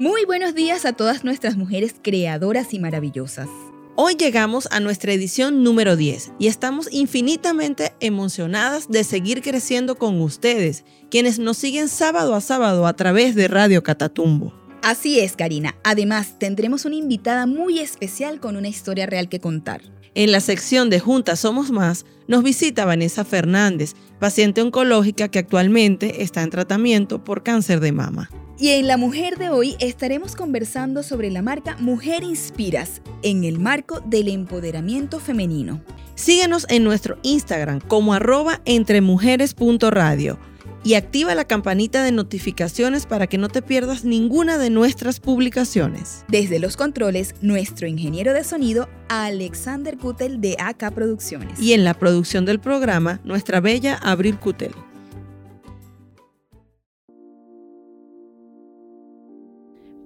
Muy 0.00 0.24
buenos 0.24 0.56
días 0.56 0.86
a 0.86 0.92
todas 0.92 1.22
nuestras 1.22 1.56
mujeres 1.56 1.94
creadoras 2.02 2.74
y 2.74 2.80
maravillosas. 2.80 3.48
Hoy 3.94 4.16
llegamos 4.16 4.66
a 4.72 4.80
nuestra 4.80 5.12
edición 5.12 5.62
número 5.62 5.94
10 5.94 6.32
y 6.40 6.48
estamos 6.48 6.88
infinitamente 6.90 7.92
emocionadas 8.00 8.88
de 8.88 9.04
seguir 9.04 9.40
creciendo 9.40 9.94
con 9.94 10.20
ustedes, 10.20 10.84
quienes 11.12 11.38
nos 11.38 11.58
siguen 11.58 11.86
sábado 11.86 12.34
a 12.34 12.40
sábado 12.40 12.88
a 12.88 12.96
través 12.96 13.36
de 13.36 13.46
Radio 13.46 13.84
Catatumbo. 13.84 14.52
Así 14.82 15.20
es, 15.20 15.36
Karina. 15.36 15.76
Además, 15.84 16.40
tendremos 16.40 16.84
una 16.84 16.96
invitada 16.96 17.46
muy 17.46 17.78
especial 17.78 18.40
con 18.40 18.56
una 18.56 18.66
historia 18.66 19.06
real 19.06 19.28
que 19.28 19.38
contar. 19.38 19.93
En 20.16 20.30
la 20.30 20.38
sección 20.38 20.90
de 20.90 21.00
Juntas 21.00 21.40
Somos 21.40 21.72
Más, 21.72 22.06
nos 22.28 22.44
visita 22.44 22.84
Vanessa 22.84 23.24
Fernández, 23.24 23.94
paciente 24.20 24.62
oncológica 24.62 25.28
que 25.28 25.40
actualmente 25.40 26.22
está 26.22 26.42
en 26.42 26.50
tratamiento 26.50 27.24
por 27.24 27.42
cáncer 27.42 27.80
de 27.80 27.90
mama. 27.90 28.30
Y 28.56 28.68
en 28.68 28.86
La 28.86 28.96
Mujer 28.96 29.38
de 29.38 29.48
hoy 29.48 29.74
estaremos 29.80 30.36
conversando 30.36 31.02
sobre 31.02 31.32
la 31.32 31.42
marca 31.42 31.76
Mujer 31.80 32.22
Inspiras 32.22 33.02
en 33.22 33.42
el 33.42 33.58
marco 33.58 34.00
del 34.06 34.28
empoderamiento 34.28 35.18
femenino. 35.18 35.82
Síguenos 36.14 36.64
en 36.68 36.84
nuestro 36.84 37.18
Instagram 37.22 37.80
como 37.80 38.14
arroba 38.14 38.60
entremujeres.radio 38.66 40.38
y 40.84 40.94
activa 40.94 41.34
la 41.34 41.46
campanita 41.46 42.04
de 42.04 42.12
notificaciones 42.12 43.06
para 43.06 43.26
que 43.26 43.38
no 43.38 43.48
te 43.48 43.62
pierdas 43.62 44.04
ninguna 44.04 44.58
de 44.58 44.70
nuestras 44.70 45.18
publicaciones. 45.18 46.24
Desde 46.28 46.58
los 46.58 46.76
controles, 46.76 47.34
nuestro 47.40 47.88
ingeniero 47.88 48.32
de 48.32 48.44
sonido, 48.44 48.88
Alexander 49.08 49.96
Kutel 49.96 50.40
de 50.40 50.56
AK 50.60 50.94
Producciones. 50.94 51.58
Y 51.58 51.72
en 51.72 51.84
la 51.84 51.94
producción 51.94 52.44
del 52.44 52.60
programa, 52.60 53.20
nuestra 53.24 53.60
bella 53.60 53.96
Abril 53.96 54.38
Kutel. 54.38 54.72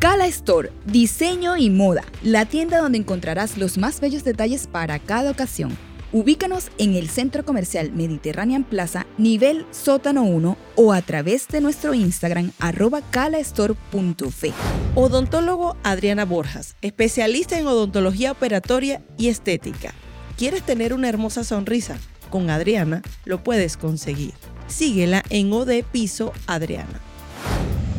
Cala 0.00 0.26
Store, 0.26 0.72
diseño 0.84 1.56
y 1.56 1.70
moda, 1.70 2.02
la 2.24 2.44
tienda 2.44 2.80
donde 2.80 2.98
encontrarás 2.98 3.56
los 3.56 3.78
más 3.78 4.00
bellos 4.00 4.24
detalles 4.24 4.66
para 4.66 4.98
cada 4.98 5.30
ocasión 5.30 5.78
Ubícanos 6.14 6.70
en 6.76 6.92
el 6.92 7.08
Centro 7.08 7.42
Comercial 7.42 7.90
Mediterranean 7.90 8.64
Plaza, 8.64 9.06
nivel 9.16 9.64
sótano 9.70 10.24
1 10.24 10.58
o 10.76 10.92
a 10.92 11.00
través 11.00 11.48
de 11.48 11.62
nuestro 11.62 11.94
Instagram 11.94 12.52
arroba 12.58 13.00
calastore.fe. 13.00 14.52
Odontólogo 14.94 15.74
Adriana 15.82 16.26
Borjas, 16.26 16.76
especialista 16.82 17.58
en 17.58 17.66
odontología 17.66 18.32
operatoria 18.32 19.00
y 19.16 19.28
estética. 19.28 19.94
¿Quieres 20.36 20.62
tener 20.64 20.92
una 20.92 21.08
hermosa 21.08 21.44
sonrisa? 21.44 21.96
Con 22.28 22.50
Adriana 22.50 23.00
lo 23.24 23.42
puedes 23.42 23.78
conseguir. 23.78 24.34
Síguela 24.66 25.22
en 25.30 25.50
OD 25.50 25.82
Piso 25.92 26.34
Adriana. 26.46 27.00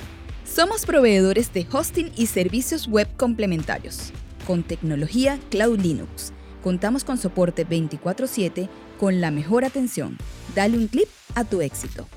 somos 0.58 0.88
proveedores 0.88 1.54
de 1.54 1.68
hosting 1.72 2.12
y 2.16 2.26
servicios 2.26 2.88
web 2.88 3.08
complementarios. 3.16 4.12
Con 4.48 4.64
tecnología 4.64 5.40
Cloud 5.52 5.80
Linux. 5.80 6.34
Contamos 6.64 7.04
con 7.04 7.20
soporte 7.20 7.64
24/7 7.64 8.68
con 9.00 9.22
la 9.22 9.30
mejor 9.30 9.66
atención. 9.66 10.18
Dale 10.56 10.80
un 10.80 10.88
clip 10.88 11.08
a 11.36 11.44
tu 11.44 11.62
éxito. 11.62 12.08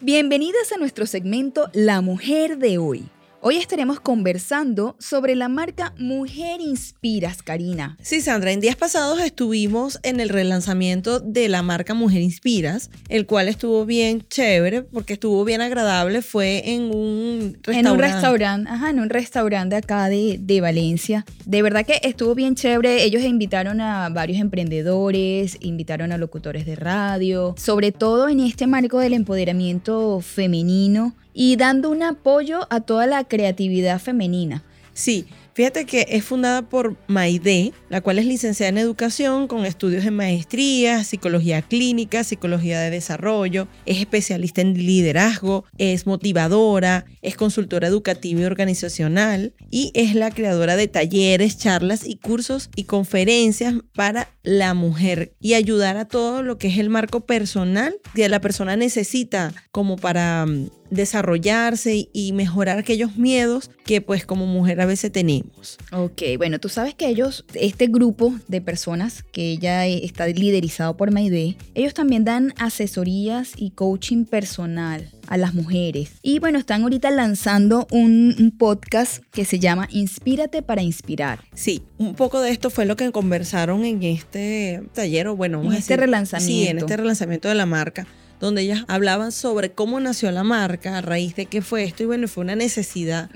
Bienvenidas 0.00 0.70
a 0.70 0.76
nuestro 0.76 1.04
segmento 1.04 1.68
La 1.72 2.02
Mujer 2.02 2.58
de 2.58 2.78
hoy 2.78 3.08
Hoy 3.44 3.56
estaremos 3.56 3.98
conversando 3.98 4.94
sobre 5.00 5.34
la 5.34 5.48
marca 5.48 5.92
Mujer 5.98 6.60
Inspiras, 6.60 7.42
Karina. 7.42 7.96
Sí, 8.00 8.20
Sandra, 8.20 8.52
en 8.52 8.60
días 8.60 8.76
pasados 8.76 9.20
estuvimos 9.20 9.98
en 10.04 10.20
el 10.20 10.28
relanzamiento 10.28 11.18
de 11.18 11.48
la 11.48 11.60
marca 11.62 11.92
Mujer 11.92 12.22
Inspiras, 12.22 12.88
el 13.08 13.26
cual 13.26 13.48
estuvo 13.48 13.84
bien 13.84 14.22
chévere 14.28 14.82
porque 14.82 15.14
estuvo 15.14 15.44
bien 15.44 15.60
agradable. 15.60 16.22
Fue 16.22 16.70
en 16.70 16.94
un 16.94 17.54
restaurante. 17.64 17.80
En 17.80 17.88
un 17.88 17.98
restaurante, 17.98 18.70
ajá, 18.70 18.90
en 18.90 19.00
un 19.00 19.10
restaurante 19.10 19.74
acá 19.74 20.08
de, 20.08 20.38
de 20.40 20.60
Valencia. 20.60 21.24
De 21.44 21.62
verdad 21.62 21.84
que 21.84 21.98
estuvo 22.04 22.36
bien 22.36 22.54
chévere. 22.54 23.02
Ellos 23.02 23.24
invitaron 23.24 23.80
a 23.80 24.08
varios 24.10 24.40
emprendedores, 24.40 25.58
invitaron 25.62 26.12
a 26.12 26.16
locutores 26.16 26.64
de 26.64 26.76
radio, 26.76 27.56
sobre 27.58 27.90
todo 27.90 28.28
en 28.28 28.38
este 28.38 28.68
marco 28.68 29.00
del 29.00 29.14
empoderamiento 29.14 30.20
femenino 30.20 31.16
y 31.32 31.56
dando 31.56 31.90
un 31.90 32.02
apoyo 32.02 32.66
a 32.70 32.80
toda 32.80 33.06
la 33.06 33.24
creatividad 33.24 34.00
femenina. 34.00 34.62
Sí, 34.94 35.26
Fíjate 35.54 35.84
que 35.84 36.06
es 36.08 36.24
fundada 36.24 36.62
por 36.62 36.96
Maide, 37.08 37.74
la 37.90 38.00
cual 38.00 38.18
es 38.18 38.24
licenciada 38.24 38.70
en 38.70 38.78
educación 38.78 39.48
con 39.48 39.66
estudios 39.66 40.06
en 40.06 40.16
maestría, 40.16 41.04
psicología 41.04 41.60
clínica, 41.60 42.24
psicología 42.24 42.80
de 42.80 42.88
desarrollo, 42.88 43.68
es 43.84 43.98
especialista 43.98 44.62
en 44.62 44.72
liderazgo, 44.74 45.66
es 45.76 46.06
motivadora, 46.06 47.04
es 47.20 47.36
consultora 47.36 47.86
educativa 47.86 48.40
y 48.40 48.44
organizacional 48.44 49.52
y 49.70 49.90
es 49.94 50.14
la 50.14 50.30
creadora 50.30 50.76
de 50.76 50.88
talleres, 50.88 51.58
charlas 51.58 52.06
y 52.06 52.16
cursos 52.16 52.70
y 52.74 52.84
conferencias 52.84 53.74
para 53.94 54.30
la 54.42 54.72
mujer 54.72 55.34
y 55.38 55.52
ayudar 55.52 55.98
a 55.98 56.08
todo 56.08 56.42
lo 56.42 56.56
que 56.56 56.68
es 56.68 56.78
el 56.78 56.88
marco 56.88 57.26
personal 57.26 57.96
que 58.14 58.30
la 58.30 58.40
persona 58.40 58.76
necesita 58.76 59.52
como 59.70 59.96
para 59.96 60.46
mm, 60.46 60.70
desarrollarse 60.92 62.08
y 62.12 62.32
mejorar 62.32 62.78
aquellos 62.78 63.16
miedos 63.16 63.70
que 63.84 64.00
pues 64.00 64.26
como 64.26 64.46
mujer 64.46 64.80
a 64.80 64.86
veces 64.86 65.10
tenemos. 65.10 65.78
Ok, 65.90 66.22
bueno, 66.36 66.60
tú 66.60 66.68
sabes 66.68 66.94
que 66.94 67.08
ellos, 67.08 67.44
este 67.54 67.86
grupo 67.86 68.34
de 68.46 68.60
personas 68.60 69.22
que 69.32 69.58
ya 69.58 69.86
está 69.86 70.26
liderizado 70.26 70.96
por 70.96 71.10
Maide, 71.10 71.56
ellos 71.74 71.94
también 71.94 72.24
dan 72.24 72.52
asesorías 72.58 73.52
y 73.56 73.70
coaching 73.70 74.24
personal 74.24 75.10
a 75.28 75.36
las 75.36 75.54
mujeres. 75.54 76.10
Y 76.22 76.38
bueno, 76.40 76.58
están 76.58 76.82
ahorita 76.82 77.10
lanzando 77.10 77.86
un, 77.90 78.54
podcast 78.58 79.24
que 79.32 79.44
se 79.44 79.58
llama 79.58 79.88
Inspírate 79.90 80.62
para 80.62 80.82
Inspirar. 80.82 81.40
Sí, 81.54 81.82
un 81.96 82.14
poco 82.14 82.40
de 82.40 82.50
esto 82.50 82.68
fue 82.68 82.84
lo 82.84 82.96
que 82.96 83.10
conversaron 83.12 83.84
en 83.84 84.02
este 84.02 84.82
taller, 84.92 85.28
o 85.28 85.36
bueno, 85.36 85.62
en 85.62 85.72
este 85.72 85.96
relanzamiento. 85.96 86.52
Sí, 86.52 86.68
en 86.68 86.78
este 86.78 86.96
relanzamiento 86.96 87.48
de 87.48 87.54
la 87.54 87.66
marca 87.66 88.06
donde 88.42 88.62
ellas 88.62 88.84
hablaban 88.88 89.32
sobre 89.32 89.70
cómo 89.72 90.00
nació 90.00 90.30
la 90.32 90.42
marca, 90.42 90.98
a 90.98 91.00
raíz 91.00 91.36
de 91.36 91.46
qué 91.46 91.62
fue 91.62 91.84
esto, 91.84 92.02
y 92.02 92.06
bueno, 92.06 92.26
fue 92.28 92.42
una 92.44 92.56
necesidad 92.56 93.30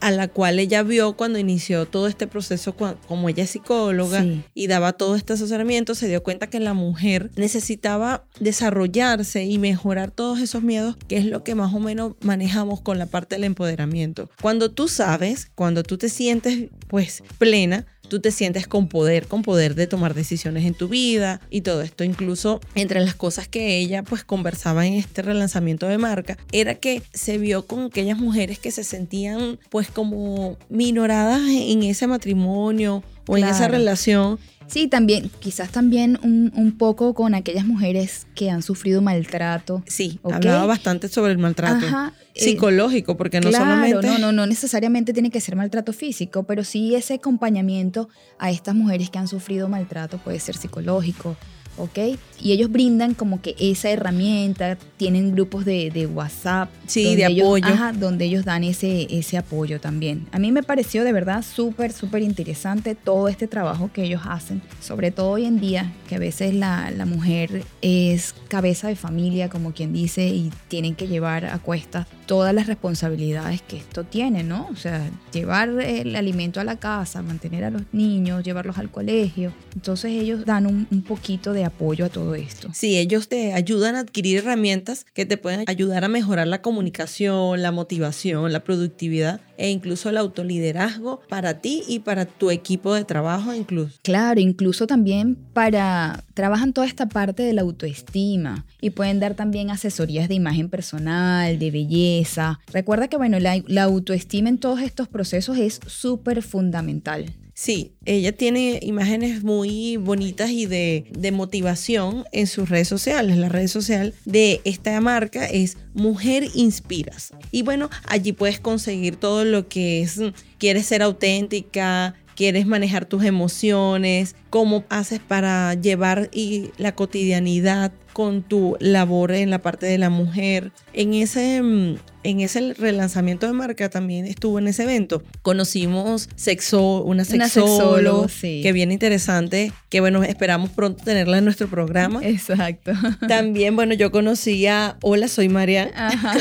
a 0.00 0.10
la 0.10 0.28
cual 0.28 0.58
ella 0.58 0.82
vio 0.82 1.14
cuando 1.16 1.38
inició 1.38 1.86
todo 1.86 2.06
este 2.06 2.26
proceso, 2.26 2.76
como 2.76 3.28
ella 3.28 3.42
es 3.44 3.50
psicóloga 3.50 4.22
Sí. 4.22 4.44
y 4.54 4.66
daba 4.66 4.92
todo 4.92 5.16
este 5.16 5.32
asesoramiento, 5.32 5.94
se 5.94 6.08
dio 6.08 6.22
cuenta 6.22 6.48
que 6.48 6.60
la 6.60 6.74
mujer 6.74 7.30
necesitaba 7.36 8.26
desarrollarse 8.38 9.44
y 9.44 9.58
mejorar 9.58 10.10
todos 10.10 10.40
esos 10.40 10.62
miedos, 10.62 10.96
que 11.08 11.16
es 11.16 11.24
lo 11.24 11.42
que 11.42 11.54
más 11.54 11.72
o 11.74 11.80
menos 11.80 12.12
manejamos 12.20 12.80
con 12.80 12.98
la 12.98 13.06
parte 13.06 13.36
del 13.36 13.44
empoderamiento. 13.44 14.30
Cuando 14.42 14.70
tú 14.70 14.88
sabes, 14.88 15.50
cuando 15.54 15.82
tú 15.82 15.96
te 15.98 16.08
sientes 16.08 16.68
pues 16.88 17.22
plena, 17.38 17.86
tú 18.08 18.20
te 18.20 18.30
sientes 18.30 18.66
con 18.66 18.88
poder, 18.88 19.26
con 19.26 19.42
poder 19.42 19.74
de 19.74 19.86
tomar 19.86 20.14
decisiones 20.14 20.64
en 20.64 20.74
tu 20.74 20.88
vida 20.88 21.40
y 21.50 21.62
todo 21.62 21.82
esto. 21.82 22.04
Incluso 22.04 22.60
entre 22.74 23.00
las 23.00 23.14
cosas 23.14 23.48
que 23.48 23.78
ella 23.78 24.02
pues 24.02 24.24
conversaba 24.24 24.86
en 24.86 24.94
este 24.94 25.22
relanzamiento 25.22 25.86
de 25.86 25.98
marca, 25.98 26.38
era 26.52 26.74
que 26.74 27.02
se 27.12 27.38
vio 27.38 27.66
con 27.66 27.84
aquellas 27.84 28.18
mujeres 28.18 28.58
que 28.58 28.70
se 28.70 28.84
sentían 28.84 29.58
pues 29.70 29.88
como 29.88 30.56
minoradas 30.68 31.42
en 31.48 31.82
ese 31.82 32.06
matrimonio 32.06 33.02
o 33.26 33.36
en 33.36 33.44
esa 33.44 33.68
relación. 33.68 34.38
Sí, 34.66 34.88
también, 34.88 35.30
quizás 35.40 35.70
también 35.70 36.18
un, 36.22 36.52
un 36.56 36.76
poco 36.76 37.14
con 37.14 37.34
aquellas 37.34 37.66
mujeres 37.66 38.26
que 38.34 38.50
han 38.50 38.62
sufrido 38.62 39.02
maltrato. 39.02 39.82
Sí, 39.86 40.18
Ok. 40.22 40.34
hablaba 40.34 40.66
bastante 40.66 41.08
sobre 41.08 41.32
el 41.32 41.38
maltrato 41.38 41.86
Ajá, 41.86 42.12
eh, 42.34 42.44
psicológico, 42.44 43.16
porque 43.16 43.40
no 43.40 43.50
claro, 43.50 43.64
solamente... 43.66 44.06
no, 44.06 44.18
no, 44.18 44.32
no 44.32 44.46
necesariamente 44.46 45.12
tiene 45.12 45.30
que 45.30 45.40
ser 45.40 45.56
maltrato 45.56 45.92
físico, 45.92 46.44
pero 46.44 46.64
sí 46.64 46.94
ese 46.94 47.14
acompañamiento 47.14 48.08
a 48.38 48.50
estas 48.50 48.74
mujeres 48.74 49.10
que 49.10 49.18
han 49.18 49.28
sufrido 49.28 49.68
maltrato 49.68 50.18
puede 50.18 50.40
ser 50.40 50.56
psicológico, 50.56 51.36
¿ok? 51.76 52.18
Y 52.40 52.52
ellos 52.52 52.70
brindan 52.70 53.14
como 53.14 53.40
que 53.40 53.54
esa 53.58 53.90
herramienta, 53.90 54.76
tienen 54.96 55.32
grupos 55.32 55.64
de, 55.64 55.90
de 55.90 56.06
WhatsApp. 56.06 56.68
Sí, 56.86 57.04
donde 57.04 57.22
de 57.24 57.26
ellos- 57.30 57.46
apoyo. 57.46 57.66
ajá, 57.66 57.92
donde 57.92 58.24
ellos 58.26 58.44
dan 58.44 58.64
ese, 58.64 59.06
ese 59.10 59.38
apoyo 59.38 59.80
también. 59.80 60.26
A 60.32 60.38
mí 60.38 60.52
me 60.52 60.62
pareció 60.62 61.04
de 61.04 61.12
verdad 61.12 61.44
súper, 61.44 61.92
súper 61.92 62.22
interesante 62.22 62.94
todo 62.94 63.28
este 63.28 63.46
trabajo 63.48 63.90
que 63.92 64.02
ellos 64.04 64.22
hacen, 64.24 64.62
sobre 64.80 65.10
todo 65.10 65.30
hoy 65.30 65.44
en 65.46 65.60
día, 65.60 65.92
que 66.08 66.16
a 66.16 66.18
veces 66.18 66.54
la, 66.54 66.90
la 66.90 67.06
mujer 67.06 67.64
es 67.82 68.34
cabeza 68.48 68.88
de 68.88 68.96
familia, 68.96 69.48
como 69.48 69.72
quien 69.72 69.92
dice, 69.92 70.26
y 70.28 70.50
tienen 70.68 70.94
que 70.94 71.06
llevar 71.08 71.46
a 71.46 71.58
cuestas 71.58 72.06
todas 72.26 72.54
las 72.54 72.66
responsabilidades 72.66 73.62
que 73.62 73.76
esto 73.76 74.04
tiene, 74.04 74.42
¿no? 74.42 74.68
O 74.72 74.76
sea, 74.76 75.08
llevar 75.32 75.68
el 75.68 76.16
alimento 76.16 76.60
a 76.60 76.64
la 76.64 76.76
casa, 76.76 77.22
mantener 77.22 77.64
a 77.64 77.70
los 77.70 77.82
niños, 77.92 78.42
llevarlos 78.44 78.78
al 78.78 78.90
colegio. 78.90 79.52
Entonces 79.74 80.12
ellos 80.12 80.44
dan 80.44 80.66
un, 80.66 80.86
un 80.90 81.02
poquito 81.02 81.52
de 81.52 81.63
apoyo 81.64 82.04
a 82.04 82.08
todo 82.08 82.34
esto. 82.34 82.68
Sí, 82.72 82.96
ellos 82.96 83.28
te 83.28 83.52
ayudan 83.52 83.96
a 83.96 84.00
adquirir 84.00 84.38
herramientas 84.38 85.06
que 85.14 85.26
te 85.26 85.36
pueden 85.36 85.64
ayudar 85.66 86.04
a 86.04 86.08
mejorar 86.08 86.46
la 86.46 86.62
comunicación, 86.62 87.62
la 87.62 87.72
motivación, 87.72 88.52
la 88.52 88.64
productividad 88.64 89.40
e 89.56 89.70
incluso 89.70 90.08
el 90.08 90.16
autoliderazgo 90.16 91.20
para 91.28 91.60
ti 91.60 91.82
y 91.86 92.00
para 92.00 92.26
tu 92.26 92.50
equipo 92.50 92.94
de 92.94 93.04
trabajo 93.04 93.54
incluso. 93.54 93.98
Claro, 94.02 94.40
incluso 94.40 94.86
también 94.86 95.36
para, 95.52 96.24
trabajan 96.34 96.72
toda 96.72 96.86
esta 96.86 97.08
parte 97.08 97.42
de 97.42 97.52
la 97.52 97.62
autoestima 97.62 98.64
y 98.80 98.90
pueden 98.90 99.20
dar 99.20 99.34
también 99.34 99.70
asesorías 99.70 100.28
de 100.28 100.34
imagen 100.34 100.68
personal, 100.68 101.58
de 101.58 101.70
belleza. 101.70 102.60
Recuerda 102.72 103.08
que, 103.08 103.16
bueno, 103.16 103.38
la, 103.38 103.62
la 103.66 103.84
autoestima 103.84 104.48
en 104.48 104.58
todos 104.58 104.80
estos 104.80 105.08
procesos 105.08 105.58
es 105.58 105.80
súper 105.86 106.42
fundamental. 106.42 107.34
Sí, 107.56 107.92
ella 108.04 108.32
tiene 108.32 108.80
imágenes 108.82 109.44
muy 109.44 109.96
bonitas 109.96 110.50
y 110.50 110.66
de, 110.66 111.30
motivación 111.32 112.24
en 112.32 112.48
sus 112.48 112.68
redes 112.68 112.88
sociales. 112.88 113.36
La 113.36 113.48
red 113.48 113.68
social 113.68 114.12
de 114.24 114.60
esta 114.64 115.00
marca 115.00 115.46
es 115.46 115.76
Mujer 115.94 116.48
Inspiras. 116.54 117.32
Y 117.52 117.62
bueno, 117.62 117.90
allí 118.08 118.32
puedes 118.32 118.58
conseguir 118.58 119.14
todo 119.14 119.44
lo 119.44 119.68
que 119.68 120.02
es, 120.02 120.20
quieres 120.58 120.86
ser 120.86 121.02
auténtica, 121.02 122.16
quieres 122.34 122.66
manejar 122.66 123.06
tus 123.06 123.24
emociones, 123.24 124.34
cómo 124.50 124.84
haces 124.88 125.20
para 125.20 125.74
llevar 125.74 126.30
y 126.32 126.70
la 126.76 126.94
cotidianidad 126.96 127.92
con 128.12 128.42
tu 128.42 128.76
labor 128.80 129.30
en 129.32 129.50
la 129.50 129.60
parte 129.60 129.86
de 129.86 129.98
la 129.98 130.10
mujer. 130.10 130.72
En 130.92 131.14
ese, 131.14 131.62
mm, 131.62 131.96
en 132.24 132.40
ese 132.40 132.74
relanzamiento 132.74 133.46
de 133.46 133.52
marca 133.52 133.88
también 133.90 134.26
estuvo 134.26 134.58
en 134.58 134.68
ese 134.68 134.82
evento. 134.84 135.22
Conocimos 135.42 136.28
sexo, 136.36 137.02
una 137.02 137.22
Una 137.22 137.24
sexóloga, 137.24 137.48
sexóloga 137.76 138.28
sí. 138.28 138.60
que 138.62 138.72
bien 138.72 138.90
interesante, 138.92 139.72
que 139.88 140.00
bueno, 140.00 140.22
esperamos 140.24 140.70
pronto 140.70 141.04
tenerla 141.04 141.38
en 141.38 141.44
nuestro 141.44 141.68
programa. 141.68 142.20
Exacto. 142.24 142.92
También, 143.28 143.76
bueno, 143.76 143.94
yo 143.94 144.10
conocí 144.10 144.66
a 144.66 144.96
Hola, 145.02 145.28
soy 145.28 145.48
María, 145.48 145.90
Ajá. 145.94 146.34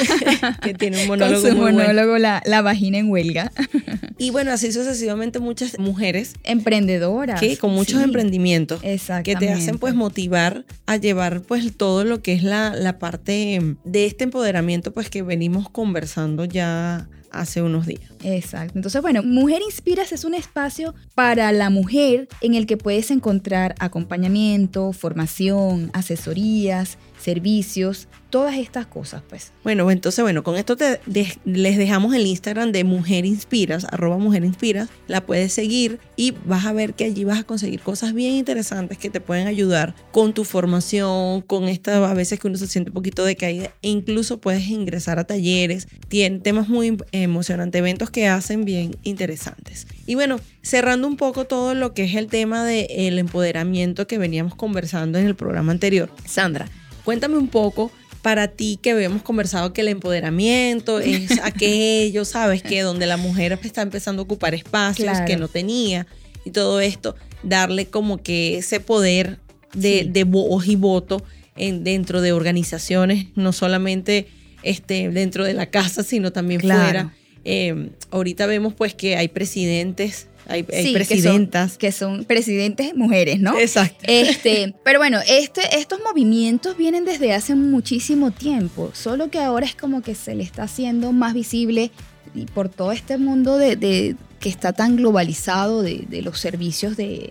que 0.62 0.74
tiene 0.74 1.02
un 1.04 1.08
Con 1.08 1.20
monólogo 1.20 1.48
su 1.48 1.54
muy 1.54 1.62
bueno. 1.62 1.80
monólogo 1.80 2.18
la, 2.18 2.42
la 2.46 2.62
vagina 2.62 2.98
en 2.98 3.10
huelga. 3.12 3.52
Y 4.18 4.30
bueno, 4.32 4.52
así 4.52 4.72
sucesivamente 4.72 5.40
muchas 5.40 5.78
mujeres 5.80 6.34
Emprendedoras. 6.44 7.40
que 7.40 7.58
con 7.58 7.72
muchos 7.72 7.98
sí. 8.00 8.04
emprendimientos 8.04 8.82
que 9.24 9.36
te 9.36 9.50
hacen 9.50 9.78
pues 9.78 9.94
motivar 9.96 10.66
a 10.86 10.98
llevar 10.98 11.42
pues 11.42 11.76
todo 11.76 12.04
lo 12.04 12.22
que 12.22 12.34
es 12.34 12.44
la, 12.44 12.74
la 12.76 13.00
parte 13.00 13.60
de 13.84 14.06
este 14.06 14.24
empoderamiento 14.24 14.94
pues 14.94 15.10
que 15.10 15.22
venimos 15.24 15.70
conversando 15.74 16.46
ya 16.46 17.10
hace 17.32 17.62
unos 17.62 17.86
días. 17.86 18.13
Exacto. 18.24 18.74
Entonces, 18.76 19.02
bueno, 19.02 19.22
Mujer 19.24 19.62
Inspiras 19.62 20.12
es 20.12 20.24
un 20.26 20.34
espacio 20.34 20.96
para 21.16 21.52
la 21.52 21.70
mujer 21.70 22.28
en 22.42 22.56
el 22.56 22.66
que 22.66 22.78
puedes 22.78 23.12
encontrar 23.12 23.76
acompañamiento, 23.80 24.94
formación, 24.94 25.90
asesorías, 25.94 26.98
servicios, 27.22 28.08
todas 28.30 28.58
estas 28.58 28.86
cosas, 28.86 29.22
pues. 29.30 29.54
Bueno, 29.64 29.90
entonces, 29.92 30.22
bueno, 30.24 30.44
con 30.44 30.56
esto 30.58 30.76
te 30.76 31.00
de- 31.06 31.38
les 31.46 31.78
dejamos 31.78 32.14
el 32.16 32.26
Instagram 32.28 32.72
de 32.72 32.84
Mujer 32.84 33.26
Inspiras, 33.26 33.86
arroba 33.90 34.18
Mujer 34.18 34.44
Inspiras, 34.44 34.90
la 35.08 35.26
puedes 35.26 35.54
seguir 35.54 36.00
y 36.18 36.32
vas 36.46 36.66
a 36.66 36.74
ver 36.74 36.96
que 36.96 37.06
allí 37.06 37.24
vas 37.24 37.40
a 37.40 37.44
conseguir 37.44 37.80
cosas 37.80 38.14
bien 38.14 38.34
interesantes 38.34 38.98
que 38.98 39.10
te 39.10 39.22
pueden 39.22 39.48
ayudar 39.48 39.96
con 40.12 40.34
tu 40.34 40.44
formación, 40.44 41.42
con 41.44 41.70
esta, 41.70 42.10
a 42.10 42.14
veces 42.14 42.40
que 42.40 42.48
uno 42.48 42.58
se 42.58 42.68
siente 42.68 42.90
un 42.90 42.96
poquito 42.96 43.24
decaída, 43.24 43.72
e 43.82 43.90
incluso 43.90 44.40
puedes 44.42 44.68
ingresar 44.68 45.20
a 45.20 45.24
talleres, 45.24 45.88
tienen 46.10 46.42
temas 46.42 46.68
muy 46.68 46.98
emocionantes, 47.14 47.80
eventos 47.80 48.10
que 48.14 48.28
hacen 48.28 48.64
bien 48.64 48.96
interesantes. 49.04 49.86
Y 50.06 50.16
bueno, 50.16 50.40
cerrando 50.62 51.06
un 51.08 51.18
poco 51.18 51.44
todo 51.46 51.74
lo 51.76 51.94
que 51.94 52.06
es 52.06 52.16
el 52.16 52.28
tema 52.28 52.64
del 52.64 53.20
empoderamiento 53.20 54.08
que 54.08 54.18
veníamos 54.18 54.56
conversando 54.56 55.20
en 55.20 55.26
el 55.26 55.36
programa 55.36 55.74
anterior, 55.74 56.10
Sandra, 56.26 56.70
cuéntame 57.04 57.38
un 57.38 57.50
poco 57.50 57.92
para 58.22 58.48
ti 58.48 58.80
que 58.82 58.92
habíamos 58.92 59.22
conversado 59.24 59.74
que 59.74 59.82
el 59.82 59.90
empoderamiento 59.90 61.00
es 61.00 61.32
aquello, 61.44 62.24
sabes, 62.24 62.64
que 62.64 62.82
donde 62.82 63.06
la 63.06 63.18
mujer 63.18 63.60
está 63.62 63.82
empezando 63.82 64.22
a 64.22 64.24
ocupar 64.24 64.54
espacios 64.54 65.10
Claro. 65.10 65.26
que 65.26 65.36
no 65.36 65.50
tenía 65.50 66.08
y 66.46 66.52
todo 66.52 66.80
esto, 66.80 67.16
darle 67.44 67.88
como 67.88 68.18
que 68.24 68.58
ese 68.58 68.80
poder 68.80 69.40
de, 69.74 70.04
Sí. 70.04 70.10
de 70.10 70.24
voz 70.24 70.68
y 70.68 70.76
voto 70.78 71.22
en, 71.58 71.84
dentro 71.84 72.22
de 72.22 72.32
organizaciones, 72.32 73.28
no 73.36 73.52
solamente 73.52 74.28
este, 74.64 75.10
dentro 75.10 75.44
de 75.44 75.54
la 75.54 75.66
casa, 75.66 76.04
sino 76.04 76.32
también 76.32 76.62
Claro. 76.62 76.84
fuera. 76.84 77.14
Eh, 77.46 77.90
ahorita 78.12 78.46
vemos 78.46 78.74
pues 78.74 78.94
que 78.94 79.16
hay 79.18 79.28
presidentes, 79.28 80.28
hay, 80.48 80.66
hay 80.74 80.84
Sí, 80.86 80.94
que 80.94 81.00
son- 81.00 81.08
presidentas. 81.08 81.78
Que 81.78 81.92
son, 81.92 82.26
presidentes 82.26 82.96
mujeres, 82.96 83.40
¿no? 83.40 83.58
Exacto. 83.60 83.98
Este, 84.08 84.74
pero 84.84 85.00
bueno, 85.00 85.20
este, 85.28 85.62
estos 85.78 86.00
movimientos 86.04 86.78
vienen 86.78 87.06
desde 87.06 87.34
hace 87.34 87.56
muchísimo 87.56 88.32
tiempo, 88.32 88.92
solo 88.94 89.30
que 89.30 89.40
ahora 89.40 89.66
es 89.66 89.76
como 89.76 90.02
que 90.02 90.16
se 90.16 90.36
le 90.36 90.44
está 90.44 90.64
haciendo 90.64 91.12
más 91.12 91.34
visible 91.34 91.92
y 92.36 92.46
por 92.46 92.70
todo 92.70 92.92
este 92.92 93.18
mundo 93.18 93.58
de, 93.58 93.76
de- 93.76 94.16
que 94.40 94.50
está 94.50 94.74
tan 94.74 94.96
globalizado 94.98 95.82
de, 95.82 96.06
de 96.10 96.22
los 96.22 96.40
servicios 96.40 96.98
de, 96.98 97.30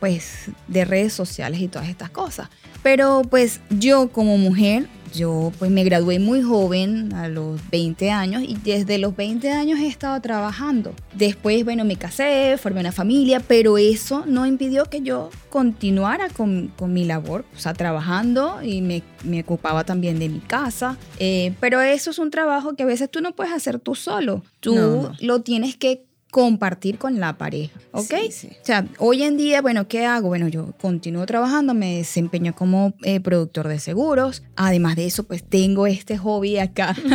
pues, 0.00 0.46
de 0.66 0.84
redes 0.84 1.12
sociales 1.12 1.60
y 1.60 1.68
todas 1.68 1.88
estas 1.88 2.10
cosas. 2.10 2.48
Pero 2.82 3.22
pues 3.28 3.60
yo 3.70 4.08
como 4.10 4.38
mujer, 4.38 4.86
yo 5.14 5.52
pues 5.58 5.70
me 5.70 5.84
gradué 5.84 6.18
muy 6.18 6.42
joven, 6.42 7.12
a 7.14 7.28
los 7.28 7.60
20 7.70 8.10
años, 8.10 8.42
y 8.46 8.56
desde 8.56 8.98
los 8.98 9.16
20 9.16 9.50
años 9.50 9.78
he 9.80 9.86
estado 9.86 10.20
trabajando. 10.20 10.94
Después, 11.14 11.64
bueno, 11.64 11.84
me 11.84 11.96
casé, 11.96 12.56
formé 12.58 12.80
una 12.80 12.92
familia, 12.92 13.40
pero 13.40 13.78
eso 13.78 14.24
no 14.26 14.46
impidió 14.46 14.84
que 14.86 15.00
yo 15.02 15.30
continuara 15.50 16.28
con, 16.28 16.68
con 16.76 16.92
mi 16.92 17.04
labor, 17.04 17.44
o 17.56 17.58
sea, 17.58 17.74
trabajando 17.74 18.62
y 18.62 18.82
me, 18.82 19.02
me 19.24 19.40
ocupaba 19.40 19.84
también 19.84 20.18
de 20.18 20.28
mi 20.28 20.40
casa. 20.40 20.96
Eh, 21.18 21.52
pero 21.60 21.80
eso 21.80 22.10
es 22.10 22.18
un 22.18 22.30
trabajo 22.30 22.74
que 22.74 22.82
a 22.82 22.86
veces 22.86 23.10
tú 23.10 23.20
no 23.20 23.32
puedes 23.34 23.52
hacer 23.52 23.78
tú 23.78 23.94
solo. 23.94 24.42
Tú 24.60 24.74
No, 24.74 25.02
no. 25.02 25.12
lo 25.20 25.40
tienes 25.42 25.76
que 25.76 26.07
compartir 26.30 26.98
con 26.98 27.20
la 27.20 27.38
pareja, 27.38 27.78
¿ok? 27.92 28.04
Sí, 28.04 28.32
sí. 28.32 28.48
O 28.60 28.64
sea, 28.64 28.86
hoy 28.98 29.22
en 29.22 29.36
día, 29.36 29.62
bueno, 29.62 29.88
¿qué 29.88 30.04
hago? 30.04 30.28
Bueno, 30.28 30.48
yo 30.48 30.72
continúo 30.80 31.24
trabajando, 31.26 31.74
me 31.74 31.96
desempeño 31.96 32.54
como 32.54 32.94
eh, 33.02 33.20
productor 33.20 33.68
de 33.68 33.78
seguros. 33.78 34.42
Además 34.56 34.96
de 34.96 35.06
eso, 35.06 35.24
pues 35.24 35.42
tengo 35.42 35.86
este 35.86 36.18
hobby 36.18 36.58
acá. 36.58 36.94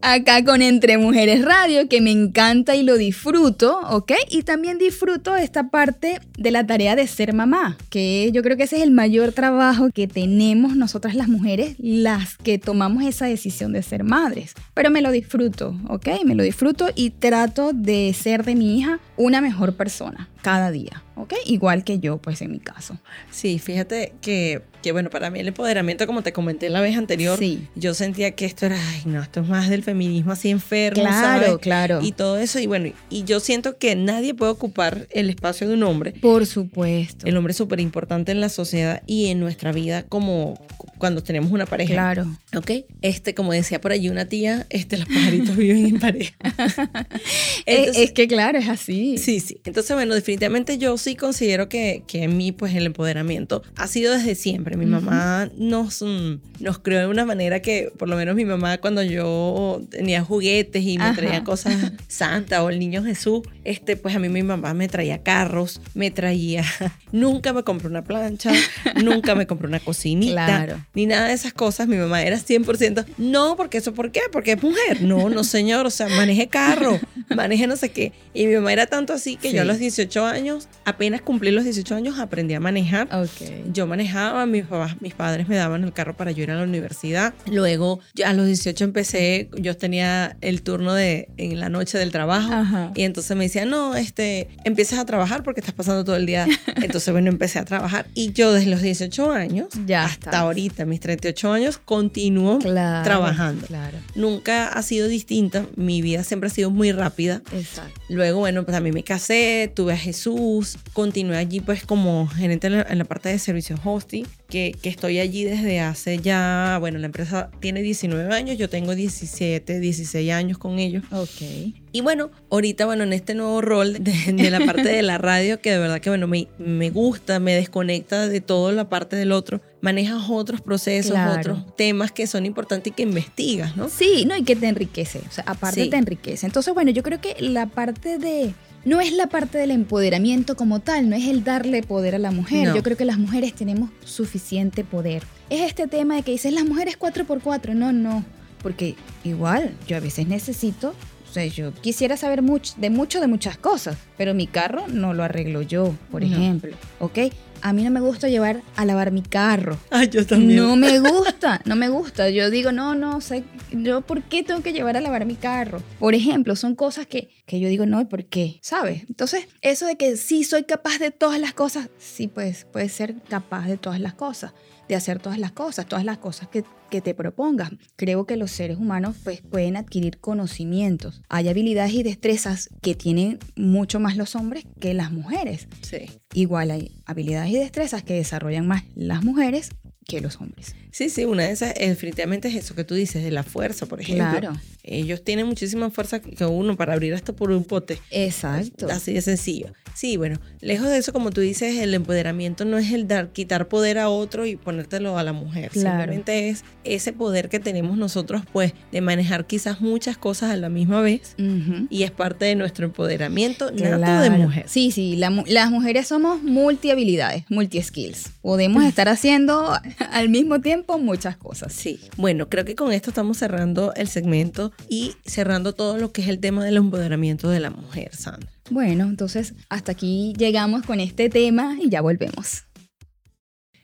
acá 0.00 0.44
con 0.44 0.62
Entre 0.62 0.98
Mujeres 0.98 1.44
Radio, 1.44 1.88
que 1.88 2.00
me 2.00 2.10
encanta 2.10 2.74
y 2.74 2.82
lo 2.82 2.96
disfruto, 2.96 3.80
¿ok? 3.90 4.12
Y 4.30 4.42
también 4.42 4.78
disfruto 4.78 5.36
esta 5.36 5.70
parte 5.70 6.20
de 6.38 6.50
la 6.50 6.66
tarea 6.66 6.96
de 6.96 7.06
ser 7.06 7.34
mamá, 7.34 7.76
que 7.90 8.30
yo 8.32 8.42
creo 8.42 8.56
que 8.56 8.64
ese 8.64 8.76
es 8.76 8.82
el 8.82 8.90
mayor 8.90 9.32
trabajo 9.32 9.90
que 9.92 10.08
tenemos 10.08 10.76
nosotras 10.76 11.14
las 11.14 11.28
mujeres, 11.28 11.76
las 11.78 12.36
que 12.36 12.58
tomamos 12.58 13.04
esa 13.04 13.26
decisión 13.26 13.72
de 13.72 13.82
ser 13.82 14.04
madres. 14.04 14.54
Pero 14.74 14.90
me 14.90 15.02
lo 15.02 15.10
disfruto, 15.10 15.76
¿ok? 15.88 16.08
Me 16.24 16.34
lo 16.34 16.42
disfruto 16.42 16.88
y 16.94 17.10
trato 17.10 17.72
de 17.72 18.14
ser 18.18 18.44
de 18.44 18.54
mi 18.54 18.78
hija 18.78 19.00
una 19.16 19.40
mejor 19.40 19.76
persona 19.76 20.28
cada 20.42 20.70
día, 20.70 21.02
¿ok? 21.14 21.34
Igual 21.46 21.84
que 21.84 21.98
yo, 21.98 22.18
pues 22.18 22.42
en 22.42 22.50
mi 22.50 22.58
caso. 22.58 22.98
Sí, 23.30 23.58
fíjate 23.58 24.14
que, 24.20 24.62
que 24.82 24.92
bueno, 24.92 25.10
para 25.10 25.30
mí 25.30 25.40
el 25.40 25.48
empoderamiento, 25.48 26.06
como 26.06 26.22
te 26.22 26.32
comenté 26.32 26.68
la 26.70 26.80
vez 26.80 26.96
anterior, 26.96 27.38
Sí. 27.38 27.66
yo 27.74 27.94
sentía 27.94 28.32
que 28.32 28.44
esto 28.44 28.66
era, 28.66 28.76
ay, 28.90 29.02
no, 29.06 29.22
esto 29.22 29.40
es 29.40 29.48
más 29.48 29.68
del 29.70 29.82
feminismo 29.82 30.32
así 30.32 30.50
enfermo, 30.50 31.02
Claro, 31.02 31.44
¿sabes? 31.46 31.58
claro. 31.60 32.00
Y 32.02 32.12
todo 32.12 32.38
eso, 32.38 32.58
y 32.58 32.66
bueno, 32.66 32.92
y 33.10 33.24
yo 33.24 33.40
siento 33.40 33.78
que 33.78 33.94
nadie 33.96 34.34
puede 34.34 34.52
ocupar 34.52 35.06
el 35.10 35.30
espacio 35.30 35.68
de 35.68 35.74
un 35.74 35.82
hombre. 35.84 36.12
Por 36.20 36.46
supuesto. 36.46 37.26
El 37.26 37.36
hombre 37.36 37.52
es 37.52 37.56
súper 37.56 37.80
importante 37.80 38.32
en 38.32 38.40
la 38.40 38.48
sociedad 38.48 39.02
y 39.06 39.26
en 39.28 39.40
nuestra 39.40 39.72
vida 39.72 40.02
como 40.04 40.58
cuando 40.98 41.22
tenemos 41.22 41.50
una 41.52 41.66
pareja. 41.66 41.92
Claro. 41.94 42.26
¿Ok? 42.56 42.70
Este, 43.00 43.34
como 43.34 43.52
decía 43.52 43.80
por 43.80 43.92
allí 43.92 44.08
una 44.08 44.26
tía, 44.26 44.66
este, 44.70 44.96
los 44.98 45.06
pajaritos 45.08 45.56
viven 45.56 45.86
en 45.86 45.98
pareja. 46.00 46.34
Es 47.66 48.12
que 48.12 48.26
claro, 48.28 48.58
es 48.58 48.68
así. 48.68 49.18
Sí, 49.18 49.40
sí. 49.40 49.60
Entonces, 49.64 49.94
bueno, 49.94 50.14
definitivamente 50.14 50.78
yo 50.78 50.96
sí 50.98 51.14
considero 51.16 51.68
que, 51.68 52.02
que 52.06 52.24
en 52.24 52.36
mí, 52.36 52.52
pues 52.52 52.74
el 52.74 52.86
empoderamiento 52.86 53.62
ha 53.76 53.86
sido 53.86 54.12
desde 54.16 54.34
siempre. 54.34 54.71
Mi 54.76 54.84
Ujú. 54.84 54.94
mamá 54.94 55.48
nos, 55.56 56.02
mm, 56.02 56.34
nos 56.60 56.78
creó 56.78 57.00
de 57.00 57.06
una 57.06 57.24
manera 57.24 57.60
que, 57.60 57.92
por 57.98 58.08
lo 58.08 58.16
menos 58.16 58.34
mi 58.34 58.44
mamá, 58.44 58.78
cuando 58.78 59.02
yo 59.02 59.82
tenía 59.90 60.22
juguetes 60.22 60.82
y 60.84 60.98
me 60.98 61.04
Ajá. 61.04 61.14
traía 61.14 61.44
cosas 61.44 61.74
Santa 62.08 62.62
o 62.62 62.70
el 62.70 62.78
niño 62.78 63.02
Jesús, 63.04 63.42
este, 63.64 63.96
pues 63.96 64.14
a 64.14 64.18
mí 64.18 64.28
mi 64.28 64.42
mamá 64.42 64.74
me 64.74 64.88
traía 64.88 65.22
carros, 65.22 65.80
me 65.94 66.10
traía. 66.10 66.64
Nunca 67.12 67.52
me 67.52 67.62
compró 67.62 67.88
una 67.90 68.02
plancha, 68.04 68.52
nunca 69.02 69.34
me 69.34 69.46
compró 69.46 69.68
una 69.68 69.80
cocinita, 69.80 70.32
Claro. 70.46 70.86
ni 70.94 71.06
nada 71.06 71.28
de 71.28 71.34
esas 71.34 71.52
cosas. 71.52 71.86
Mi 71.88 71.96
mamá 71.96 72.22
era 72.22 72.36
100%. 72.38 73.04
No, 73.18 73.56
porque 73.56 73.78
eso, 73.78 73.92
¿por 73.94 74.10
qué? 74.12 74.20
Porque 74.32 74.52
es 74.52 74.62
mujer. 74.62 75.02
No, 75.02 75.28
no, 75.28 75.44
señor. 75.44 75.86
O 75.86 75.90
sea, 75.90 76.08
maneje 76.08 76.48
carro, 76.48 76.98
maneje 77.34 77.66
no 77.66 77.76
sé 77.76 77.90
qué. 77.90 78.12
Y 78.34 78.46
mi 78.46 78.54
mamá 78.54 78.72
era 78.72 78.86
tanto 78.86 79.12
así 79.12 79.36
que 79.36 79.50
Sí. 79.50 79.56
yo 79.56 79.62
a 79.62 79.64
los 79.64 79.78
18 79.78 80.24
años, 80.24 80.68
apenas 80.84 81.20
cumplí 81.20 81.50
los 81.50 81.64
18 81.64 81.94
años, 81.94 82.18
aprendí 82.18 82.54
a 82.54 82.60
manejar. 82.60 83.08
Ok. 83.14 83.72
Yo 83.72 83.86
manejaba, 83.86 84.46
mis, 84.62 84.70
papás- 84.70 84.96
mis 85.00 85.14
padres 85.14 85.48
me 85.48 85.56
daban 85.56 85.84
el 85.84 85.92
carro 85.92 86.16
para 86.16 86.30
yo 86.32 86.42
ir 86.42 86.50
a 86.50 86.54
la 86.56 86.62
universidad. 86.64 87.34
Luego, 87.50 88.00
ya 88.14 88.30
a 88.30 88.32
los 88.32 88.46
18 88.46 88.84
empecé, 88.84 89.48
yo 89.58 89.76
tenía 89.76 90.36
el 90.40 90.62
turno 90.62 90.94
de 90.94 91.28
en 91.36 91.60
la 91.60 91.68
noche 91.68 91.98
del 91.98 92.10
trabajo. 92.12 92.52
Ajá. 92.52 92.92
Y 92.94 93.02
entonces 93.02 93.36
me 93.36 93.44
decían, 93.44 93.70
no, 93.70 93.94
este, 93.96 94.48
empiezas 94.64 94.98
a 94.98 95.04
trabajar 95.04 95.42
porque 95.42 95.60
estás 95.60 95.74
pasando 95.74 96.04
todo 96.04 96.16
el 96.16 96.26
día. 96.26 96.46
Entonces, 96.82 97.12
bueno, 97.12 97.28
empecé 97.30 97.58
a 97.58 97.64
trabajar. 97.64 98.06
Y 98.14 98.32
yo 98.32 98.52
desde 98.52 98.70
los 98.70 98.82
18 98.82 99.32
años 99.32 99.68
Ya 99.86 100.04
hasta 100.04 100.30
estás. 100.30 100.34
ahorita, 100.36 100.84
mis 100.84 101.00
38 101.00 101.52
años, 101.52 101.78
continúo 101.78 102.58
Claro. 102.58 103.04
trabajando. 103.04 103.66
Claro. 103.66 103.98
Nunca 104.14 104.68
ha 104.68 104.82
sido 104.82 105.08
distinta. 105.08 105.66
Mi 105.76 106.02
vida 106.02 106.24
siempre 106.24 106.48
ha 106.48 106.50
sido 106.50 106.70
muy 106.70 106.92
rápida. 106.92 107.42
Exacto. 107.52 108.00
Luego, 108.08 108.40
bueno, 108.40 108.64
pues 108.64 108.74
también 108.74 108.94
me 108.94 109.04
casé, 109.04 109.70
tuve 109.74 109.92
a 109.94 109.96
Jesús, 109.96 110.76
continué 110.92 111.36
allí 111.36 111.60
pues 111.60 111.84
como 111.84 112.26
gerente 112.28 112.66
en 112.68 112.74
la, 112.78 112.82
en 112.88 112.98
la 112.98 113.04
parte 113.04 113.28
de 113.28 113.38
servicios 113.38 113.80
hosting, 113.84 114.26
que, 114.52 114.76
que 114.82 114.90
estoy 114.90 115.18
allí 115.18 115.44
desde 115.44 115.80
hace 115.80 116.18
ya, 116.18 116.76
bueno, 116.78 116.98
la 116.98 117.06
empresa 117.06 117.50
tiene 117.60 117.80
19 117.80 118.34
años, 118.34 118.58
yo 118.58 118.68
tengo 118.68 118.94
17, 118.94 119.80
16 119.80 120.30
años 120.30 120.58
con 120.58 120.78
ellos. 120.78 121.02
Ok. 121.10 121.72
Y 121.94 122.00
bueno, 122.02 122.30
ahorita, 122.50 122.84
bueno, 122.84 123.04
en 123.04 123.14
este 123.14 123.34
nuevo 123.34 123.62
rol 123.62 123.94
de, 124.04 124.12
de 124.34 124.50
la 124.50 124.60
parte 124.60 124.88
de 124.90 125.02
la 125.02 125.16
radio, 125.16 125.60
que 125.62 125.70
de 125.72 125.78
verdad 125.78 126.00
que, 126.00 126.10
bueno, 126.10 126.26
me, 126.26 126.48
me 126.58 126.90
gusta, 126.90 127.40
me 127.40 127.54
desconecta 127.54 128.28
de 128.28 128.42
toda 128.42 128.72
la 128.72 128.90
parte 128.90 129.16
del 129.16 129.32
otro, 129.32 129.62
manejas 129.80 130.22
otros 130.28 130.60
procesos, 130.60 131.12
Claro. 131.12 131.40
otros 131.40 131.76
temas 131.76 132.12
que 132.12 132.26
son 132.26 132.44
importantes 132.44 132.92
y 132.92 132.94
que 132.94 133.02
investigas, 133.04 133.74
¿no? 133.76 133.88
Sí, 133.88 134.24
no, 134.26 134.36
y 134.36 134.44
que 134.44 134.54
te 134.54 134.68
enriquece. 134.68 135.20
O 135.28 135.32
sea, 135.32 135.44
aparte 135.46 135.84
Sí. 135.84 135.88
te 135.90 135.96
enriquece. 135.96 136.44
Entonces, 136.46 136.74
bueno, 136.74 136.90
yo 136.90 137.02
creo 137.02 137.20
que 137.20 137.36
la 137.40 137.66
parte 137.66 138.18
de. 138.18 138.52
No 138.84 139.00
es 139.00 139.12
la 139.12 139.28
parte 139.28 139.58
del 139.58 139.70
empoderamiento 139.70 140.56
como 140.56 140.80
tal, 140.80 141.08
no 141.08 141.14
es 141.16 141.28
el 141.28 141.44
darle 141.44 141.82
poder 141.82 142.16
a 142.16 142.18
la 142.18 142.32
mujer. 142.32 142.68
No. 142.68 142.74
Yo 142.76 142.82
creo 142.82 142.96
que 142.96 143.04
las 143.04 143.18
mujeres 143.18 143.54
tenemos 143.54 143.90
suficiente 144.04 144.82
poder. 144.84 145.22
Es 145.50 145.60
este 145.68 145.86
tema 145.86 146.16
de 146.16 146.22
que 146.22 146.32
dices 146.32 146.52
las 146.52 146.64
mujeres 146.64 146.98
4x4. 146.98 147.74
No, 147.74 147.92
no. 147.92 148.24
Porque 148.62 148.96
igual, 149.24 149.72
yo 149.86 149.96
a 149.96 150.00
veces 150.00 150.26
necesito. 150.26 150.94
O 151.30 151.32
sea, 151.32 151.46
yo 151.46 151.72
quisiera 151.74 152.16
saber 152.16 152.42
mucho, 152.42 152.74
de 152.76 152.90
mucho 152.90 153.20
de 153.20 153.26
muchas 153.26 153.56
cosas, 153.56 153.96
pero 154.18 154.34
mi 154.34 154.46
carro 154.46 154.86
no 154.88 155.14
lo 155.14 155.22
arreglo 155.22 155.62
yo, 155.62 155.94
por 156.10 156.22
No. 156.22 156.26
ejemplo. 156.26 156.76
¿Ok? 157.00 157.18
A 157.62 157.72
mí 157.72 157.84
no 157.84 157.90
me 157.90 158.00
gusta 158.00 158.28
llevar 158.28 158.60
a 158.74 158.84
lavar 158.84 159.12
mi 159.12 159.22
carro. 159.22 159.78
Ay, 159.90 160.08
yo 160.08 160.26
también. 160.26 160.56
No 160.56 160.74
me 160.74 160.98
gusta, 160.98 161.62
no 161.64 161.76
me 161.76 161.88
gusta. 161.88 162.28
Yo 162.28 162.50
digo, 162.50 162.72
no, 162.72 162.96
no, 162.96 163.20
sé, 163.20 163.44
yo 163.70 164.00
por 164.00 164.24
qué 164.24 164.42
tengo 164.42 164.62
que 164.62 164.72
llevar 164.72 164.96
a 164.96 165.00
lavar 165.00 165.26
mi 165.26 165.36
carro. 165.36 165.80
Por 166.00 166.14
ejemplo, 166.14 166.56
son 166.56 166.74
cosas 166.74 167.06
que, 167.06 167.30
que 167.46 167.60
yo 167.60 167.68
digo, 167.68 167.86
no, 167.86 168.08
¿por 168.08 168.24
qué? 168.24 168.58
¿Sabes? 168.62 169.04
Entonces, 169.08 169.46
eso 169.60 169.86
de 169.86 169.96
que 169.96 170.16
sí 170.16 170.42
soy 170.42 170.64
capaz 170.64 170.98
de 170.98 171.12
todas 171.12 171.38
las 171.38 171.54
cosas, 171.54 171.88
sí, 171.98 172.26
pues 172.26 172.66
puedes 172.72 172.92
ser 172.92 173.14
capaz 173.28 173.66
de 173.66 173.76
todas 173.76 174.00
las 174.00 174.14
cosas, 174.14 174.52
de 174.92 174.96
hacer 174.96 175.20
todas 175.20 175.38
las 175.38 175.52
cosas, 175.52 175.86
todas 175.86 176.04
las 176.04 176.18
cosas 176.18 176.48
que, 176.48 176.64
que 176.90 177.00
te 177.00 177.14
propongas. 177.14 177.70
Creo 177.96 178.26
que 178.26 178.36
los 178.36 178.50
seres 178.50 178.76
humanos 178.76 179.16
pues, 179.24 179.40
pueden 179.40 179.76
adquirir 179.76 180.18
conocimientos. 180.18 181.22
Hay 181.30 181.48
habilidades 181.48 181.94
y 181.94 182.02
destrezas 182.02 182.68
que 182.82 182.94
tienen 182.94 183.38
mucho 183.56 184.00
más 184.00 184.18
los 184.18 184.36
hombres 184.36 184.66
que 184.80 184.92
las 184.92 185.10
mujeres. 185.10 185.68
Sí. 185.80 186.10
Igual 186.34 186.70
hay 186.70 187.02
habilidades 187.06 187.50
y 187.52 187.58
destrezas 187.58 188.02
que 188.02 188.14
desarrollan 188.14 188.66
más 188.66 188.84
las 188.94 189.24
mujeres 189.24 189.70
que 190.06 190.20
los 190.20 190.40
hombres. 190.40 190.76
Sí, 190.92 191.08
sí, 191.08 191.24
una 191.24 191.44
de 191.44 191.50
esas 191.52 191.74
definitivamente 191.74 192.48
es 192.48 192.54
eso 192.54 192.74
que 192.74 192.84
tú 192.84 192.94
dices, 192.94 193.24
de 193.24 193.30
la 193.30 193.42
fuerza, 193.42 193.86
por 193.86 194.00
ejemplo. 194.00 194.28
Claro. 194.38 194.52
Ellos 194.84 195.24
tienen 195.24 195.46
muchísima 195.46 195.90
fuerza 195.90 196.20
que 196.20 196.44
uno 196.44 196.76
para 196.76 196.92
abrir 196.92 197.14
hasta 197.14 197.32
por 197.32 197.50
un 197.50 197.64
pote. 197.64 197.98
Exacto. 198.10 198.86
Así 198.90 199.12
de 199.12 199.22
sencillo. 199.22 199.72
Sí, 199.94 200.16
bueno, 200.16 200.40
lejos 200.60 200.88
de 200.88 200.96
eso, 200.98 201.12
como 201.12 201.30
tú 201.30 201.40
dices, 201.42 201.76
el 201.78 201.92
empoderamiento 201.92 202.64
no 202.64 202.78
es 202.78 202.92
el 202.92 203.06
dar, 203.06 203.28
quitar 203.32 203.68
poder 203.68 203.98
a 203.98 204.08
otro 204.08 204.46
y 204.46 204.56
ponértelo 204.56 205.18
a 205.18 205.22
la 205.22 205.34
mujer. 205.34 205.70
Claro. 205.70 205.90
Simplemente 205.98 206.48
es 206.48 206.64
ese 206.84 207.12
poder 207.12 207.50
que 207.50 207.60
tenemos 207.60 207.98
nosotros, 207.98 208.42
pues, 208.52 208.72
de 208.90 209.00
manejar 209.02 209.46
quizás 209.46 209.82
muchas 209.82 210.16
cosas 210.16 210.50
a 210.50 210.56
la 210.56 210.70
misma 210.70 211.02
vez. 211.02 211.36
Ujú. 211.38 211.86
Y 211.90 212.04
es 212.04 212.10
parte 212.10 212.46
de 212.46 212.54
nuestro 212.54 212.86
empoderamiento 212.86 213.66
nato 213.70 213.82
de 213.84 213.98
Claro. 213.98 214.38
mujer. 214.38 214.64
Sí, 214.66 214.90
sí, 214.90 215.16
la 215.16 215.30
las 215.46 215.70
mujeres 215.70 216.08
somos 216.08 216.42
multi-habilidades, 216.42 217.44
multi-skills. 217.50 218.30
Podemos 218.40 218.84
estar 218.84 219.08
haciendo 219.08 219.72
al 220.10 220.28
mismo 220.30 220.60
tiempo 220.60 220.81
muchas 220.98 221.36
cosas. 221.36 221.72
Sí, 221.72 222.00
bueno, 222.16 222.48
creo 222.48 222.64
que 222.64 222.74
con 222.74 222.92
esto 222.92 223.10
estamos 223.10 223.38
cerrando 223.38 223.94
el 223.94 224.08
segmento 224.08 224.72
y 224.88 225.12
cerrando 225.24 225.74
todo 225.74 225.98
lo 225.98 226.12
que 226.12 226.22
es 226.22 226.28
el 226.28 226.38
tema 226.38 226.64
del 226.64 226.76
empoderamiento 226.76 227.48
de 227.48 227.60
la 227.60 227.70
mujer, 227.70 228.14
Sandra. 228.14 228.50
Bueno, 228.70 229.04
entonces 229.04 229.54
hasta 229.68 229.92
aquí 229.92 230.34
llegamos 230.36 230.82
con 230.82 231.00
este 231.00 231.28
tema 231.28 231.76
y 231.80 231.88
ya 231.88 232.00
volvemos. 232.00 232.64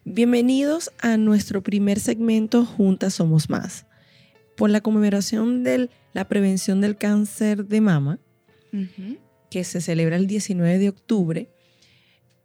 Bienvenidos 0.05 0.91
a 1.01 1.17
nuestro 1.17 1.63
primer 1.63 2.01
segmento 2.01 2.65
Juntas 2.65 3.15
Somos 3.15 3.51
Más. 3.51 3.87
Por 4.57 4.71
la 4.71 4.81
conmemoración 4.81 5.63
de 5.65 5.91
la 6.13 6.27
prevención 6.29 6.81
del 6.81 6.97
cáncer 6.97 7.67
de 7.67 7.81
mama, 7.81 8.19
que 9.51 9.65
se 9.65 9.81
celebra 9.81 10.17
el 10.17 10.27
19 10.27 10.79
de 10.79 10.89
octubre 10.89 11.51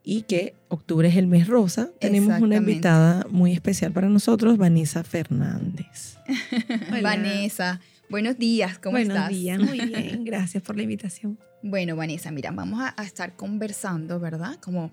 y 0.04 0.24
que 0.24 0.56
octubre 0.68 1.08
es 1.08 1.16
el 1.16 1.28
mes 1.28 1.48
rosa, 1.48 1.90
tenemos 2.00 2.40
una 2.42 2.58
invitada 2.58 3.26
muy 3.30 3.54
especial 3.54 3.92
para 3.94 4.10
nosotros, 4.10 4.58
Vanessa 4.58 5.04
Fernández. 5.04 6.18
Hola. 6.92 7.02
Vanessa, 7.02 7.80
buenos 8.10 8.38
días, 8.38 8.80
¿cómo 8.80 8.98
Buenos 8.98 9.16
estás? 9.16 9.30
días, 9.30 9.60
muy 9.60 9.80
bien, 9.80 10.24
gracias 10.26 10.62
por 10.62 10.76
la 10.76 10.84
invitación. 10.84 11.40
Bueno, 11.62 11.96
Vanessa, 11.96 12.32
mira, 12.32 12.52
vamos 12.52 12.82
a, 12.82 12.94
a 12.98 13.06
estar 13.06 13.36
conversando, 13.38 14.20
¿verdad? 14.20 14.56
Como 14.62 14.92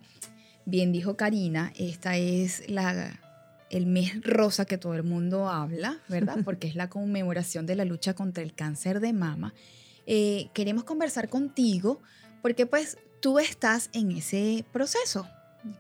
bien 0.65 0.93
dijo 0.93 1.17
Karina, 1.17 1.73
esta 1.77 2.17
es 2.17 2.69
la, 2.69 3.19
el 3.71 3.87
mes 3.87 4.23
rosa 4.23 4.65
que 4.65 4.79
todo 4.79 4.95
el 4.95 5.03
mundo 5.03 5.49
habla, 5.49 5.99
¿verdad? 6.09 6.39
Porque 6.45 6.69
es 6.69 6.77
la 6.77 6.89
conmemoración 6.89 7.67
de 7.67 7.75
la 7.75 7.85
lucha 7.85 8.15
contra 8.15 8.43
el 8.43 8.55
cáncer 8.55 9.01
de 9.01 9.13
mama. 9.13 9.55
Eh, 10.07 10.49
queremos 10.55 10.85
conversar 10.85 11.29
contigo 11.29 12.01
porque 12.43 12.67
pues 12.67 12.97
tú 13.21 13.39
estás 13.39 13.91
en 13.93 14.11
ese 14.13 14.65
proceso, 14.73 15.27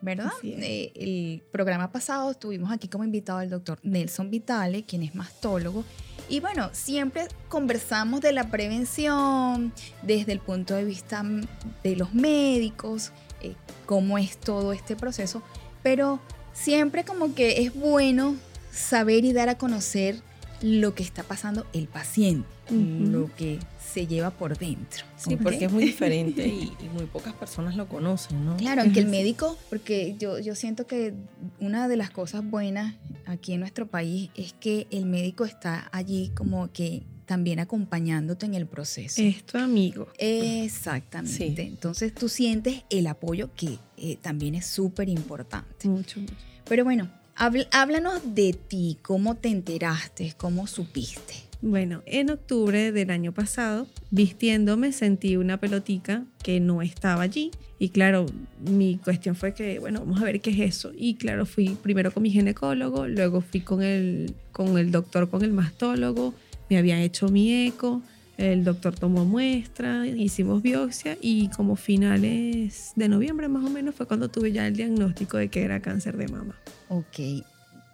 ¿verdad? 0.00 0.30
Eh, 0.42 0.92
el 0.94 1.42
programa 1.50 1.90
pasado 1.90 2.34
tuvimos 2.34 2.70
aquí 2.70 2.88
como 2.88 3.04
invitado 3.04 3.38
al 3.38 3.50
doctor 3.50 3.78
Nelson 3.82 4.30
Vitale, 4.30 4.84
quien 4.84 5.02
es 5.02 5.14
mastólogo. 5.14 5.84
Y 6.28 6.40
bueno, 6.40 6.70
siempre 6.72 7.26
conversamos 7.48 8.20
de 8.20 8.32
la 8.32 8.50
prevención 8.50 9.72
desde 10.02 10.32
el 10.32 10.40
punto 10.40 10.74
de 10.74 10.84
vista 10.84 11.22
mm, 11.22 11.42
de 11.82 11.96
los 11.96 12.14
médicos, 12.14 13.10
eh, 13.40 13.54
cómo 13.86 14.18
es 14.18 14.38
todo 14.38 14.72
este 14.72 14.94
proceso, 14.94 15.42
pero 15.82 16.20
siempre 16.52 17.04
como 17.04 17.34
que 17.34 17.62
es 17.62 17.74
bueno 17.74 18.36
saber 18.70 19.24
y 19.24 19.32
dar 19.32 19.48
a 19.48 19.58
conocer 19.58 20.22
lo 20.62 20.94
que 20.94 21.02
está 21.02 21.22
pasando 21.22 21.66
el 21.72 21.88
paciente, 21.88 22.48
lo 22.70 23.34
que 23.34 23.58
se 23.92 24.06
lleva 24.06 24.30
por 24.30 24.56
dentro. 24.58 25.04
Sí, 25.16 25.36
porque 25.36 25.64
es 25.64 25.72
muy 25.72 25.84
diferente 25.84 26.46
y, 26.48 26.72
y 26.80 26.88
muy 26.92 27.06
pocas 27.06 27.34
personas 27.34 27.76
lo 27.76 27.88
conocen, 27.88 28.44
¿no? 28.44 28.56
Claro, 28.56 28.82
aunque 28.82 29.00
el 29.00 29.06
médico, 29.06 29.58
porque 29.68 30.16
yo, 30.18 30.38
yo 30.38 30.54
siento 30.54 30.86
que 30.86 31.14
una 31.58 31.88
de 31.88 31.96
las 31.96 32.10
cosas 32.10 32.48
buenas 32.48 32.94
aquí 33.26 33.52
en 33.54 33.60
nuestro 33.60 33.86
país 33.86 34.30
es 34.34 34.52
que 34.52 34.86
el 34.90 35.06
médico 35.06 35.44
está 35.44 35.88
allí 35.92 36.30
como 36.34 36.70
que 36.72 37.02
también 37.30 37.60
acompañándote 37.60 38.46
en 38.46 38.54
el 38.54 38.66
proceso. 38.66 39.22
Es 39.22 39.44
tu 39.44 39.56
amigo. 39.56 40.08
Exactamente. 40.18 41.54
Sí. 41.54 41.62
Entonces 41.62 42.12
tú 42.12 42.28
sientes 42.28 42.82
el 42.90 43.06
apoyo 43.06 43.54
que 43.54 43.78
eh, 43.96 44.16
también 44.20 44.56
es 44.56 44.66
súper 44.66 45.08
importante. 45.08 45.88
Mucho, 45.88 46.18
mucho. 46.18 46.34
Pero 46.64 46.82
bueno, 46.82 47.08
háblanos 47.40 48.34
de 48.34 48.52
ti, 48.52 48.98
cómo 49.00 49.34
te 49.34 49.48
enteraste, 49.48 50.34
cómo 50.36 50.66
supiste. 50.66 51.34
Bueno, 51.62 52.02
en 52.06 52.30
octubre 52.30 52.92
del 52.92 53.10
año 53.10 53.32
pasado, 53.32 53.86
vistiéndome, 54.10 54.92
sentí 54.92 55.36
una 55.36 55.58
pelotica 55.58 56.24
que 56.42 56.60
no 56.60 56.82
estaba 56.82 57.22
allí. 57.22 57.50
Y 57.78 57.90
claro, 57.90 58.26
mi 58.70 58.96
cuestión 58.96 59.36
fue 59.36 59.54
que, 59.54 59.78
bueno, 59.78 60.00
vamos 60.00 60.20
a 60.20 60.24
ver 60.24 60.40
qué 60.42 60.50
es 60.50 60.60
eso. 60.60 60.92
Y 60.94 61.14
claro, 61.14 61.46
fui 61.46 61.76
primero 61.82 62.12
con 62.12 62.22
mi 62.22 62.30
ginecólogo, 62.30 63.08
luego 63.08 63.40
fui 63.40 63.60
con 63.60 63.82
el, 63.82 64.34
con 64.52 64.76
el 64.76 64.90
doctor, 64.90 65.30
con 65.30 65.42
el 65.42 65.52
mastólogo. 65.52 66.34
Me 66.68 66.76
habían 66.76 66.98
hecho 66.98 67.28
mi 67.28 67.66
eco, 67.66 68.02
el 68.40 68.64
doctor 68.64 68.94
tomó 68.98 69.24
muestra, 69.24 70.06
hicimos 70.06 70.62
biopsia 70.62 71.16
y 71.20 71.48
como 71.48 71.76
finales 71.76 72.92
de 72.96 73.08
noviembre 73.08 73.48
más 73.48 73.64
o 73.64 73.70
menos 73.70 73.94
fue 73.94 74.06
cuando 74.06 74.28
tuve 74.30 74.50
ya 74.52 74.66
el 74.66 74.74
diagnóstico 74.76 75.36
de 75.36 75.48
que 75.48 75.62
era 75.62 75.80
cáncer 75.80 76.16
de 76.16 76.28
mama. 76.28 76.54
Ok. 76.88 77.44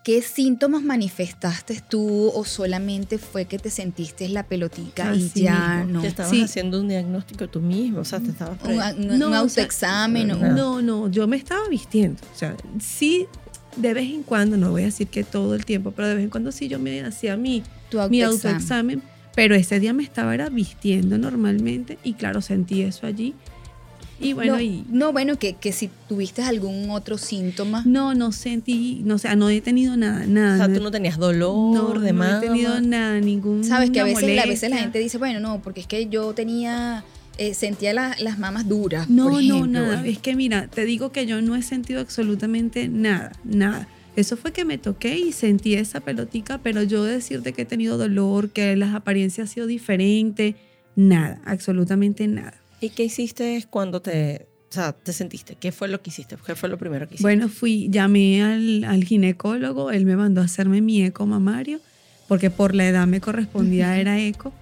¿Qué 0.05 0.23
síntomas 0.23 0.83
manifestaste 0.85 1.83
tú 1.91 2.29
o 2.33 2.45
solamente 2.45 3.19
fue 3.19 3.47
que 3.47 3.59
te 3.59 3.71
sentiste 3.71 4.29
la 4.29 4.45
pelotica 4.45 5.13
y 5.17 5.27
Así 5.27 5.43
ya 5.43 5.79
mismo. 5.85 5.95
no? 5.95 6.03
Te 6.03 6.07
estabas 6.09 6.31
Sí. 6.31 6.43
haciendo 6.43 6.81
un 6.81 6.87
diagnóstico 6.89 7.49
tú 7.49 7.61
mismo, 7.61 7.99
o 8.01 8.05
sea, 8.05 8.21
te 8.21 8.31
estabas... 8.31 8.57
Un, 8.63 8.71
un- 9.11 9.19
No, 9.19 9.27
un 9.27 9.33
o 9.33 9.35
sea, 9.35 9.39
autoexamen. 9.41 10.31
o- 10.31 10.37
no. 10.37 10.53
No, 10.55 10.83
no, 10.83 11.11
yo 11.11 11.27
me 11.27 11.37
estaba 11.37 11.69
vistiendo. 11.69 12.23
O 12.33 12.39
sea, 12.39 12.55
sí, 12.79 13.27
de 13.77 13.95
vez 13.95 14.09
en 14.09 14.23
cuando, 14.23 14.57
no 14.57 14.71
voy 14.71 14.83
a 14.83 14.85
decir 14.87 15.09
que 15.09 15.25
todo 15.25 15.57
el 15.57 15.65
tiempo, 15.67 15.91
pero 15.91 16.07
de 16.07 16.15
vez 16.15 16.23
en 16.25 16.31
cuando 16.31 16.53
sí 16.53 16.69
yo 16.69 16.79
me 16.79 17.01
hacía 17.03 17.37
mi, 17.37 17.65
tu 17.91 17.99
mi 18.09 18.23
autoexamen. 18.23 19.03
Pero 19.37 19.55
ese 19.55 19.79
día 19.79 19.93
me 19.93 20.03
estaba 20.03 20.35
era 20.35 20.49
vistiendo 20.49 21.17
normalmente 21.19 21.99
y 22.03 22.15
claro, 22.15 22.41
sentí 22.41 22.83
eso 22.83 23.07
allí. 23.07 23.35
Y 24.19 24.33
bueno, 24.33 24.55
no, 24.55 24.61
y 24.63 24.83
no, 24.89 25.13
bueno, 25.13 25.39
que, 25.39 25.53
que 25.57 25.73
si 25.73 25.91
tuviste 26.09 26.41
algún 26.43 26.89
otro 26.91 27.19
síntoma. 27.19 27.83
no, 27.85 28.15
no 28.15 28.33
sentí, 28.33 29.03
no 29.05 29.19
sé, 29.19 29.37
no 29.37 29.51
he 29.51 29.61
tenido 29.61 29.95
nada, 29.99 30.25
nada. 30.27 30.55
o 30.55 30.67
sea, 30.67 30.75
tú 30.75 30.83
no 30.83 30.91
tenías 30.91 31.19
dolor 31.19 31.97
no, 31.97 32.01
de 32.01 32.13
no 32.15 32.25
he 32.25 32.41
tenido 32.41 32.81
nada, 32.81 33.21
ningún. 33.21 33.63
Sabes 33.63 33.91
que 33.91 34.01
a 34.01 34.05
veces, 34.05 34.39
a 34.43 34.47
veces 34.47 34.71
la 34.71 34.79
gente 34.79 34.99
dice, 34.99 35.19
bueno, 35.19 35.39
no, 35.39 35.61
porque 35.61 35.81
es 35.83 35.87
que 35.87 36.09
yo 36.09 36.33
tenía, 36.33 37.05
eh, 37.37 37.53
sentía 37.53 37.93
la- 37.93 38.17
las 38.19 38.39
mamas 38.39 38.67
duras. 38.67 39.11
No, 39.11 39.29
por 39.33 39.43
no, 39.45 39.67
nada. 39.67 40.07
Es 40.07 40.19
que 40.19 40.35
mira, 40.35 40.67
te 40.69 40.87
digo 40.87 41.13
que 41.13 41.27
yo 41.27 41.43
no 41.43 41.55
he 41.55 41.61
sentido 41.63 42.01
absolutamente 42.01 42.89
nada, 42.89 43.33
nada. 43.45 43.87
Eso 44.17 44.39
fue 44.39 44.53
que 44.53 44.65
me 44.65 44.79
toqué 44.79 45.19
y 45.19 45.33
sentí 45.33 45.75
esa 45.75 46.01
pelotica, 46.01 46.59
pero 46.59 46.83
yo 46.83 47.05
decirte 47.05 47.53
que 47.53 47.63
he 47.63 47.67
tenido 47.67 47.99
dolor, 47.99 48.51
que 48.51 48.75
las 48.75 48.95
apariencias 48.95 49.49
han 49.49 49.55
sido 49.55 49.67
diferentes, 49.67 50.55
nada, 50.97 51.41
absolutamente 51.45 52.27
nada. 52.27 52.55
¿Y 52.81 52.91
qué 52.91 53.05
hiciste 53.05 53.65
cuando 53.69 54.01
te, 54.01 54.47
o 54.71 54.73
sea, 54.73 54.93
te 54.93 55.13
sentiste? 55.13 55.57
¿Qué 55.57 55.71
fue 55.71 55.89
lo 55.89 56.01
que 56.01 56.09
hiciste? 56.09 56.37
¿Qué 56.45 56.55
fue 56.55 56.71
lo 56.71 56.79
primero 56.79 57.07
que 57.07 57.15
hiciste? 57.15 57.23
Bueno, 57.23 57.51
fui, 57.51 57.89
llamé 57.91 58.43
al, 58.43 58.85
al 58.85 59.05
ginecólogo, 59.05 59.91
él 59.91 60.07
me 60.07 60.17
mandó 60.17 60.41
a 60.41 60.45
hacerme 60.45 60.81
mi 60.81 61.05
eco 61.05 61.27
mamario, 61.27 61.81
porque 62.27 62.51
por 62.51 62.75
la 62.75 62.89
edad 62.89 63.07
me 63.07 63.21
correspondía, 63.21 63.99
era 63.99 64.19
eco. 64.19 64.53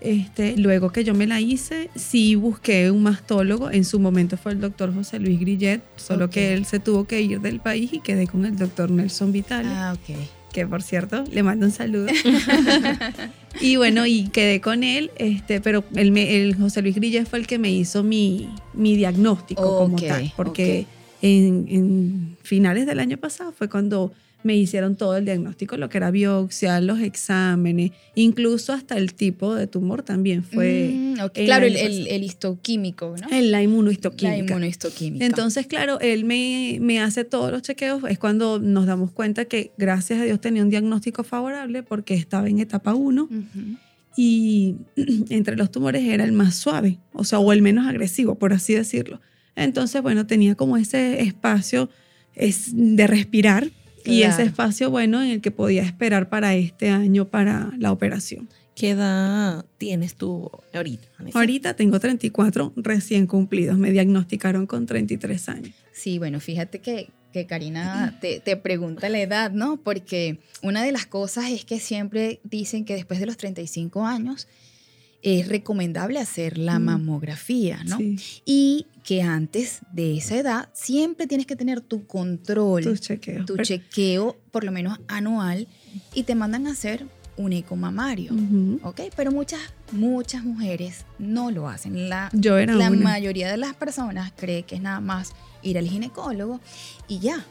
Este, 0.00 0.56
luego 0.56 0.90
que 0.90 1.02
yo 1.04 1.12
me 1.14 1.26
la 1.26 1.40
hice, 1.40 1.90
sí 1.96 2.34
busqué 2.36 2.90
un 2.90 3.02
mastólogo. 3.02 3.70
En 3.70 3.84
su 3.84 3.98
momento 3.98 4.36
fue 4.36 4.52
el 4.52 4.60
doctor 4.60 4.94
José 4.94 5.18
Luis 5.18 5.40
Grillet, 5.40 5.80
solo 5.96 6.30
que 6.30 6.52
él 6.54 6.64
se 6.66 6.78
tuvo 6.78 7.04
que 7.04 7.20
ir 7.20 7.40
del 7.40 7.60
país 7.60 7.92
y 7.92 8.00
quedé 8.00 8.26
con 8.26 8.44
el 8.44 8.56
doctor 8.56 8.90
Nelson 8.90 9.32
Vital, 9.32 9.64
Ah, 9.66 9.94
ok. 9.96 10.16
que 10.52 10.66
por 10.66 10.82
cierto 10.82 11.24
le 11.32 11.42
mando 11.42 11.66
un 11.66 11.72
saludo. 11.72 12.06
y 13.60 13.76
bueno, 13.76 14.06
y 14.06 14.28
quedé 14.28 14.60
con 14.60 14.84
él, 14.84 15.10
este, 15.16 15.60
pero 15.60 15.84
el, 15.94 16.16
el 16.16 16.54
José 16.56 16.82
Luis 16.82 16.94
Grillet 16.94 17.26
fue 17.26 17.38
el 17.40 17.46
que 17.46 17.58
me 17.58 17.70
hizo 17.70 18.02
mi, 18.02 18.48
mi 18.74 18.96
diagnóstico 18.96 19.78
como 19.78 19.96
tal, 19.96 20.32
porque 20.36 20.86
en, 21.22 21.66
en 21.68 22.36
finales 22.42 22.86
del 22.86 23.00
año 23.00 23.16
pasado 23.18 23.52
fue 23.52 23.68
cuando 23.68 24.12
me 24.44 24.56
hicieron 24.56 24.94
todo 24.94 25.16
el 25.16 25.24
diagnóstico, 25.24 25.76
lo 25.76 25.88
que 25.88 25.98
era 25.98 26.12
biopsia, 26.12 26.80
los 26.80 27.00
exámenes, 27.00 27.90
incluso 28.14 28.72
hasta 28.72 28.96
el 28.96 29.14
tipo 29.14 29.52
de 29.56 29.66
tumor 29.66 30.04
también 30.04 30.44
fue 30.44 30.92
Mm, 30.94 31.20
ok. 31.20 31.32
el 31.34 31.44
Claro, 31.46 31.66
el, 31.66 31.74
el, 31.76 32.06
el 32.06 32.22
histoquímico, 32.22 33.16
¿no? 33.20 33.26
en 33.36 33.50
la 33.50 33.58
La 33.58 33.62
inmunohistoquímica. 33.64 34.36
inmunohistoquímica. 34.38 35.24
Entonces, 35.26 35.66
claro, 35.66 35.98
él 35.98 36.24
me, 36.24 36.78
me 36.80 37.00
hace 37.00 37.24
todos 37.24 37.50
los 37.50 37.62
chequeos. 37.62 38.04
Es 38.08 38.20
cuando 38.20 38.60
nos 38.60 38.86
damos 38.86 39.10
cuenta 39.10 39.44
que, 39.46 39.72
gracias 39.76 40.20
a 40.20 40.24
Dios, 40.24 40.40
tenía 40.40 40.62
un 40.62 40.70
diagnóstico 40.70 41.24
favorable 41.24 41.82
porque 41.82 42.14
estaba 42.14 42.48
en 42.48 42.60
etapa 42.60 42.94
1 42.94 43.24
Ujú. 43.24 43.76
y 44.16 44.76
entre 45.30 45.56
los 45.56 45.72
tumores 45.72 46.04
era 46.04 46.22
el 46.22 46.30
más 46.32 46.54
suave, 46.54 46.98
o 47.12 47.24
sea, 47.24 47.40
o 47.40 47.52
el 47.52 47.60
menos 47.60 47.88
agresivo, 47.88 48.36
por 48.36 48.52
así 48.52 48.72
decirlo. 48.74 49.20
Entonces, 49.64 50.02
bueno, 50.02 50.26
tenía 50.26 50.54
como 50.54 50.76
ese 50.76 51.20
espacio 51.22 51.90
es, 52.34 52.70
de 52.72 53.06
respirar 53.06 53.70
y 54.04 54.20
Claro. 54.20 54.32
ese 54.34 54.42
espacio 54.44 54.90
bueno 54.90 55.22
en 55.22 55.30
el 55.30 55.40
que 55.40 55.50
podía 55.50 55.82
esperar 55.82 56.28
para 56.28 56.54
este 56.54 56.88
año 56.90 57.26
para 57.26 57.72
la 57.78 57.92
operación. 57.92 58.48
¿Qué 58.74 58.90
edad 58.90 59.64
tienes 59.76 60.14
tú 60.14 60.50
ahorita? 60.72 61.08
Vanessa? 61.18 61.38
Ahorita 61.38 61.74
tengo 61.74 61.98
34 61.98 62.72
recién 62.76 63.26
cumplidos, 63.26 63.76
me 63.76 63.90
diagnosticaron 63.90 64.66
con 64.66 64.86
33 64.86 65.48
años. 65.48 65.74
Sí, 65.92 66.18
bueno, 66.18 66.38
fíjate 66.38 66.78
que, 66.78 67.08
que 67.32 67.44
Karina 67.46 68.16
te, 68.20 68.38
te 68.38 68.56
pregunta 68.56 69.08
la 69.08 69.20
edad, 69.20 69.50
¿no? 69.50 69.78
Porque 69.78 70.38
una 70.62 70.84
de 70.84 70.92
las 70.92 71.06
cosas 71.06 71.50
es 71.50 71.64
que 71.64 71.80
siempre 71.80 72.38
dicen 72.44 72.84
que 72.84 72.94
después 72.94 73.18
de 73.18 73.26
los 73.26 73.36
35 73.36 74.06
años 74.06 74.46
es 75.22 75.48
recomendable 75.48 76.18
hacer 76.20 76.58
la 76.58 76.78
Mm. 76.78 76.84
mamografía, 76.84 77.82
¿no? 77.84 77.98
Sí, 77.98 78.16
Y 78.44 78.86
que 79.04 79.22
antes 79.22 79.80
de 79.92 80.16
esa 80.18 80.36
edad 80.36 80.68
siempre 80.72 81.26
tienes 81.26 81.46
que 81.46 81.56
tener 81.56 81.80
tu 81.80 82.06
control, 82.06 82.84
tus 82.84 83.00
chequeos. 83.00 83.46
tu 83.46 83.56
chequeo, 83.56 84.36
por 84.50 84.64
lo 84.64 84.70
menos 84.72 84.98
anual, 85.08 85.66
y 86.14 86.22
te 86.24 86.34
mandan 86.34 86.66
a 86.66 86.72
hacer 86.72 87.06
un 87.36 87.52
eco 87.52 87.74
mamario. 87.76 88.32
Ujú. 88.34 88.80
¿Ok? 88.82 89.00
Pero 89.16 89.30
muchas, 89.32 89.60
muchas 89.92 90.44
mujeres 90.44 91.04
no 91.18 91.50
lo 91.50 91.68
hacen. 91.68 92.08
La, 92.08 92.30
Yo 92.32 92.58
era 92.58 92.74
la 92.74 92.90
una. 92.90 93.00
mayoría 93.00 93.48
de 93.50 93.56
las 93.56 93.74
personas 93.74 94.32
cree 94.36 94.64
que 94.64 94.74
es 94.76 94.82
nada 94.82 95.00
más 95.00 95.32
ir 95.62 95.78
al 95.78 95.88
ginecólogo 95.88 96.60
y 97.08 97.18
ya. 97.20 97.44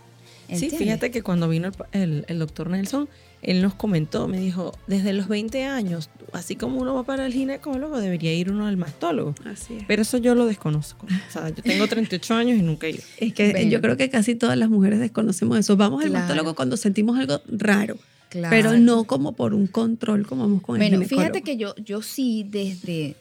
Sí, 0.53 0.69
fíjate 0.69 1.11
que 1.11 1.21
cuando 1.23 1.49
vino 1.49 1.67
el, 1.91 2.01
el- 2.01 2.25
el 2.29 2.39
doctor 2.39 2.69
Nelson, 2.69 3.09
él 3.41 3.61
nos 3.61 3.75
comentó, 3.75 4.27
me 4.27 4.39
dijo, 4.39 4.73
desde 4.87 5.13
los 5.13 5.27
20 5.27 5.63
años, 5.65 6.09
así 6.33 6.55
como 6.55 6.79
uno 6.81 6.95
va 6.95 7.03
para 7.03 7.25
el 7.25 7.33
ginecólogo, 7.33 7.99
debería 7.99 8.33
ir 8.33 8.51
uno 8.51 8.65
al 8.67 8.77
mastólogo. 8.77 9.35
Así 9.45 9.75
es. 9.75 9.83
Pero 9.87 10.01
eso 10.01 10.17
yo 10.17 10.35
lo 10.35 10.45
desconozco. 10.45 11.05
O 11.05 11.31
sea, 11.31 11.49
yo 11.49 11.61
tengo 11.63 11.87
38 11.87 12.33
años 12.33 12.57
y 12.57 12.61
nunca 12.63 12.87
he 12.87 12.91
ido. 12.91 13.03
Es 13.17 13.33
que 13.33 13.69
yo 13.69 13.79
creo 13.81 13.95
que 13.95 14.09
casi 14.09 14.35
todas 14.35 14.57
las 14.57 14.69
mujeres 14.69 14.99
desconocemos 14.99 15.57
eso. 15.59 15.77
Vamos 15.77 16.03
al 16.03 16.11
mastólogo 16.11 16.55
cuando 16.55 16.77
sentimos 16.77 17.17
algo 17.19 17.39
raro, 17.47 17.97
Claro. 18.29 18.49
pero 18.49 18.77
no 18.77 19.05
como 19.05 19.33
por 19.33 19.53
un 19.53 19.67
control 19.67 20.27
como 20.27 20.41
vamos 20.43 20.61
con 20.61 20.75
el 20.75 20.81
Bueno, 20.81 20.97
ginecólogo. 20.97 21.21
fíjate 21.21 21.41
que 21.43 21.55
yo, 21.57 21.73
yo 21.77 22.01
sí 22.01 22.45
desde, 22.49 23.15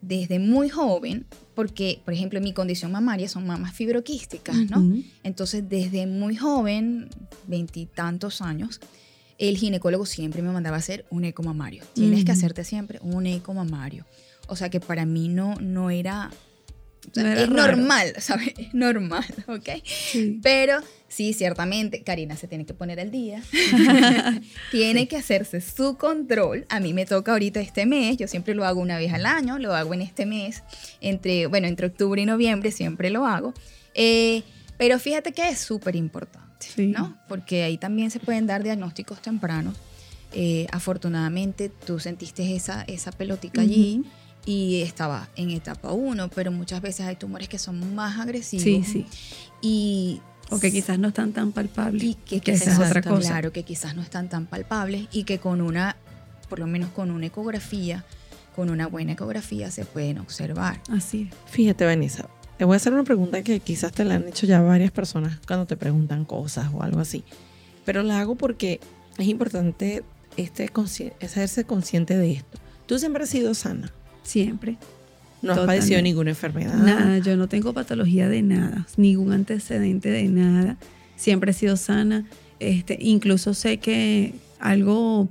desde 0.00 0.38
muy 0.38 0.68
joven, 0.70 1.26
porque, 1.54 2.00
por 2.04 2.14
ejemplo, 2.14 2.40
mi 2.40 2.52
condición 2.52 2.90
mamaria 2.92 3.28
son 3.28 3.46
mamas 3.46 3.74
fibroquísticas, 3.74 4.56
¿no? 4.70 4.96
Entonces, 5.22 5.68
desde 5.68 6.06
muy 6.06 6.36
joven, 6.36 7.08
veintitantos 7.46 8.40
años, 8.40 8.80
el 9.38 9.56
ginecólogo 9.56 10.06
siempre 10.06 10.42
me 10.42 10.50
mandaba 10.50 10.76
a 10.76 10.78
hacer 10.80 11.04
un 11.10 11.24
eco 11.24 11.42
mamario. 11.42 11.84
Tienes 11.94 12.24
que 12.24 12.30
Ujú. 12.32 12.38
hacerte 12.38 12.64
siempre 12.64 12.98
un 13.02 13.26
eco 13.26 13.52
mamario. 13.54 14.06
O 14.46 14.56
sea 14.56 14.68
que 14.68 14.80
para 14.80 15.06
mí 15.06 15.28
no, 15.28 15.54
no 15.60 15.90
era... 15.90 16.30
o 17.10 17.14
sea, 17.14 17.22
No 17.24 17.30
era 17.30 17.42
es 17.42 17.48
raro. 17.48 17.76
normal, 17.76 18.12
¿sabes? 18.18 18.52
Es 18.58 18.74
normal, 18.74 19.24
¿ok? 19.48 19.68
Sí. 19.84 20.38
Pero 20.42 20.80
sí, 21.08 21.32
ciertamente, 21.32 22.02
Karina 22.02 22.36
se 22.36 22.46
tiene 22.48 22.64
que 22.66 22.74
poner 22.74 23.00
al 23.00 23.10
día. 23.10 23.42
tiene 24.70 25.08
que 25.08 25.16
hacerse 25.16 25.60
su 25.60 25.96
control. 25.96 26.66
A 26.68 26.80
mí 26.80 26.92
me 26.92 27.06
toca 27.06 27.32
ahorita 27.32 27.60
este 27.60 27.86
mes. 27.86 28.16
Yo 28.16 28.28
siempre 28.28 28.54
lo 28.54 28.64
hago 28.64 28.80
una 28.80 28.98
vez 28.98 29.12
al 29.12 29.26
año. 29.26 29.58
Lo 29.58 29.74
hago 29.74 29.94
en 29.94 30.02
este 30.02 30.26
mes. 30.26 30.62
Entre, 31.00 31.46
bueno, 31.46 31.66
entre 31.66 31.86
octubre 31.86 32.20
y 32.20 32.26
noviembre 32.26 32.70
siempre 32.72 33.10
lo 33.10 33.26
hago. 33.26 33.54
Eh, 33.94 34.42
pero 34.76 34.98
fíjate 34.98 35.32
que 35.32 35.48
es 35.48 35.58
súper 35.60 35.94
importante, 35.96 36.53
Sí. 36.58 36.86
¿no? 36.88 37.16
Porque 37.28 37.62
ahí 37.62 37.78
también 37.78 38.10
se 38.10 38.20
pueden 38.20 38.46
dar 38.46 38.62
diagnósticos 38.62 39.20
tempranos. 39.20 39.74
Eh, 40.32 40.66
afortunadamente 40.72 41.68
tú 41.68 42.00
sentiste 42.00 42.56
esa, 42.56 42.82
esa 42.82 43.12
pelotica 43.12 43.60
allí 43.60 44.04
y 44.44 44.82
estaba 44.82 45.28
en 45.36 45.50
etapa 45.50 45.92
1, 45.92 46.28
pero 46.30 46.50
muchas 46.50 46.80
veces 46.82 47.06
hay 47.06 47.16
tumores 47.16 47.48
que 47.48 47.58
son 47.58 47.94
más 47.94 48.18
agresivos 48.18 48.64
Sí, 48.64 48.82
sí. 48.84 49.06
y 49.62 50.20
o 50.50 50.58
que 50.58 50.70
quizás 50.70 50.98
no 50.98 51.08
están 51.08 51.32
tan 51.32 51.52
palpables. 51.52 52.02
Y 52.02 52.14
que, 52.14 52.40
que 52.40 52.52
quizás, 52.52 52.78
es 52.78 52.78
otra 52.78 53.00
cosa. 53.00 53.28
Claro, 53.30 53.52
que 53.52 53.62
quizás 53.62 53.94
no 53.96 54.02
están 54.02 54.28
tan 54.28 54.46
palpables 54.46 55.06
y 55.10 55.24
que 55.24 55.38
con 55.38 55.60
una, 55.60 55.96
por 56.48 56.58
lo 56.58 56.66
menos 56.66 56.90
con 56.90 57.10
una 57.10 57.26
ecografía, 57.26 58.04
con 58.54 58.70
una 58.70 58.86
buena 58.86 59.12
ecografía 59.12 59.70
se 59.70 59.84
pueden 59.84 60.18
observar. 60.18 60.80
Así 60.90 61.30
es. 61.30 61.50
Fíjate, 61.50 61.84
Vanessa, 61.86 62.28
te 62.58 62.64
voy 62.64 62.74
a 62.74 62.76
hacer 62.76 62.92
una 62.92 63.04
pregunta 63.04 63.42
que 63.42 63.60
quizás 63.60 63.92
te 63.92 64.04
la 64.04 64.14
han 64.14 64.28
hecho 64.28 64.46
ya 64.46 64.60
varias 64.60 64.90
personas 64.90 65.38
cuando 65.46 65.66
te 65.66 65.76
preguntan 65.76 66.24
cosas 66.24 66.68
o 66.72 66.82
algo 66.82 67.00
así. 67.00 67.24
Pero 67.84 68.02
la 68.02 68.20
hago 68.20 68.36
porque 68.36 68.80
es 69.18 69.26
importante 69.26 70.02
este 70.36 70.70
hacerse 71.20 71.64
consciente 71.64 72.16
de 72.16 72.32
esto. 72.32 72.58
Tú 72.86 72.98
siempre 72.98 73.24
has 73.24 73.30
sido 73.30 73.54
sana. 73.54 73.92
Siempre. 74.22 74.78
No 75.42 75.52
has 75.52 75.58
Totalmente. 75.58 75.80
padecido 75.80 76.02
ninguna 76.02 76.30
enfermedad. 76.30 76.74
Nada, 76.74 77.18
yo 77.18 77.36
no 77.36 77.48
tengo 77.48 77.74
patología 77.74 78.28
de 78.28 78.42
nada, 78.42 78.86
ningún 78.96 79.32
antecedente 79.32 80.10
de 80.10 80.24
nada. 80.24 80.78
Siempre 81.16 81.50
he 81.50 81.54
sido 81.54 81.76
sana. 81.76 82.24
Este, 82.60 82.96
incluso 83.00 83.52
sé 83.52 83.78
que 83.78 84.34
algo, 84.58 85.28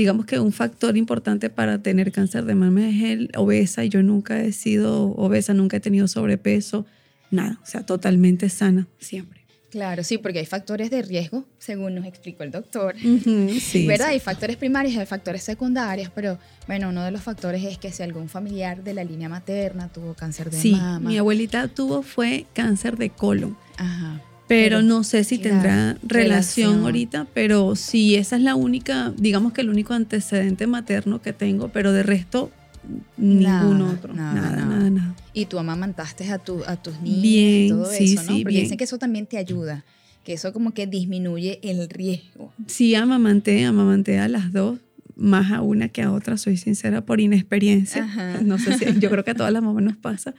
digamos 0.00 0.24
que 0.26 0.38
un 0.40 0.52
factor 0.52 0.96
importante 0.96 1.50
para 1.50 1.78
tener 1.82 2.10
cáncer 2.10 2.44
de 2.44 2.54
mama 2.54 2.88
es 2.88 3.02
el 3.02 3.30
obesa. 3.36 3.84
Y 3.84 3.88
yo 3.90 4.02
nunca 4.02 4.40
he 4.42 4.52
sido 4.52 5.08
obesa, 5.16 5.52
nunca 5.54 5.76
he 5.76 5.80
tenido 5.80 6.08
sobrepeso, 6.08 6.86
nada. 7.30 7.58
O 7.62 7.66
sea, 7.66 7.84
totalmente 7.84 8.48
sana, 8.48 8.86
siempre. 8.98 9.40
Claro, 9.70 10.02
sí, 10.02 10.18
porque 10.18 10.40
hay 10.40 10.46
factores 10.46 10.90
de 10.90 11.00
riesgo, 11.02 11.44
según 11.58 11.94
nos 11.94 12.04
explicó 12.04 12.42
el 12.42 12.50
doctor. 12.50 12.96
Sí, 13.60 13.86
¿Verdad? 13.86 14.06
sí. 14.08 14.12
Hay 14.14 14.20
factores 14.20 14.56
primarios 14.56 14.94
y 14.94 14.98
hay 14.98 15.06
factores 15.06 15.42
secundarios, 15.44 16.10
pero 16.14 16.38
bueno, 16.66 16.88
uno 16.88 17.04
de 17.04 17.10
los 17.12 17.20
factores 17.22 17.62
es 17.64 17.78
que 17.78 17.92
si 17.92 18.02
algún 18.02 18.28
familiar 18.28 18.82
de 18.82 18.94
la 18.94 19.04
línea 19.04 19.28
materna 19.28 19.86
tuvo 19.88 20.14
cáncer 20.14 20.50
de 20.50 20.60
Sí, 20.60 20.72
mama. 20.72 21.08
mi 21.10 21.18
abuelita 21.18 21.68
tuvo 21.68 22.02
fue 22.02 22.46
cáncer 22.52 22.96
de 22.96 23.10
colon. 23.10 23.56
Ajá. 23.76 24.20
Pero, 24.50 24.82
no 24.82 25.04
sé 25.04 25.22
si 25.22 25.38
tendrá 25.38 25.92
relación, 26.02 26.10
relación. 26.72 26.82
ahorita, 26.82 27.26
pero 27.32 27.76
sí, 27.76 28.16
esa 28.16 28.34
es 28.36 28.42
la 28.42 28.56
única, 28.56 29.12
digamos 29.16 29.52
que 29.52 29.60
el 29.60 29.70
único 29.70 29.94
antecedente 29.94 30.66
materno 30.66 31.22
que 31.22 31.32
tengo, 31.32 31.68
pero 31.68 31.92
de 31.92 32.02
resto, 32.02 32.50
ningún 33.16 33.78
Nada, 33.78 33.92
otro. 33.92 34.12
nada, 34.14 34.34
Nada, 34.34 34.56
nada, 34.56 34.66
nada. 34.76 34.90
nada. 34.90 35.14
Y 35.32 35.46
tú 35.46 35.58
amamantaste 35.58 36.28
a, 36.32 36.38
tu, 36.38 36.64
a 36.66 36.74
tus 36.76 37.00
niños 37.00 37.22
Bien, 37.22 37.64
y 37.66 37.68
todo 37.68 37.86
sí, 37.92 38.14
eso, 38.14 38.22
¿no? 38.24 38.28
sí, 38.36 38.42
Porque 38.42 38.48
bien. 38.54 38.64
dicen 38.64 38.76
que 38.78 38.84
eso 38.84 38.98
también 38.98 39.26
te 39.26 39.36
ayuda, 39.38 39.84
que 40.24 40.32
eso 40.32 40.52
como 40.52 40.74
que 40.74 40.86
disminuye 40.88 41.60
el 41.62 41.88
riesgo. 41.88 42.52
Sí, 42.66 42.94
amamanté, 42.96 43.64
amamanté 43.64 44.18
a 44.18 44.28
las 44.28 44.52
dos, 44.52 44.78
más 45.16 45.52
a 45.52 45.60
una 45.60 45.88
que 45.90 46.02
a 46.02 46.10
otra, 46.10 46.36
soy 46.38 46.56
sincera, 46.56 47.02
por 47.02 47.20
inexperiencia. 47.20 48.02
Ajá. 48.04 48.40
No 48.42 48.58
sé 48.58 48.76
si, 48.78 48.84
yo 48.98 49.10
creo 49.10 49.22
que 49.22 49.30
a 49.30 49.34
todas 49.34 49.52
las 49.52 49.62
mamás 49.62 49.84
nos 49.84 49.96
pasa. 49.96 50.34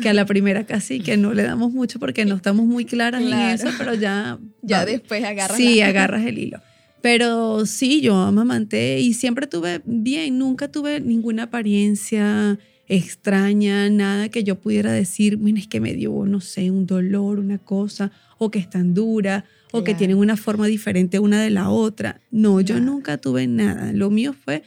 Que 0.00 0.08
a 0.08 0.14
la 0.14 0.24
primera 0.24 0.64
casi 0.64 1.00
que 1.00 1.16
no 1.16 1.34
le 1.34 1.42
damos 1.42 1.72
mucho 1.72 1.98
porque 1.98 2.24
no 2.24 2.34
estamos 2.36 2.66
muy 2.66 2.84
claras 2.86 3.20
en 3.20 3.28
Claro. 3.28 3.54
eso, 3.54 3.68
pero 3.78 3.94
ya. 3.94 4.38
Ya 4.62 4.84
después 4.86 5.22
agarras 5.24 5.56
Sí, 5.56 5.76
la- 5.80 5.88
agarras 5.88 6.24
el 6.26 6.38
hilo. 6.38 6.60
Pero 7.02 7.66
sí, 7.66 8.00
yo 8.00 8.16
amamanté 8.16 9.00
y 9.00 9.12
siempre 9.14 9.46
tuve 9.48 9.82
bien, 9.84 10.38
nunca 10.38 10.68
tuve 10.68 11.00
ninguna 11.00 11.44
apariencia 11.44 12.58
extraña, 12.86 13.90
nada 13.90 14.28
que 14.28 14.44
yo 14.44 14.58
pudiera 14.60 14.92
decir, 14.92 15.36
mira, 15.38 15.58
es 15.58 15.66
que 15.66 15.80
me 15.80 15.94
dio, 15.94 16.24
no 16.26 16.40
sé, 16.40 16.70
un 16.70 16.86
dolor, 16.86 17.38
una 17.40 17.58
cosa, 17.58 18.12
o 18.38 18.50
que 18.50 18.58
están 18.60 18.94
dura, 18.94 19.44
o 19.72 19.82
que 19.82 19.94
tienen 19.94 20.16
una 20.18 20.36
forma 20.36 20.66
diferente 20.66 21.18
una 21.18 21.42
de 21.42 21.50
la 21.50 21.70
otra. 21.70 22.20
No, 22.30 22.60
yo 22.60 22.78
nunca 22.80 23.16
tuve 23.18 23.46
nada. 23.46 23.92
Lo 23.92 24.10
mío 24.10 24.32
fue 24.34 24.62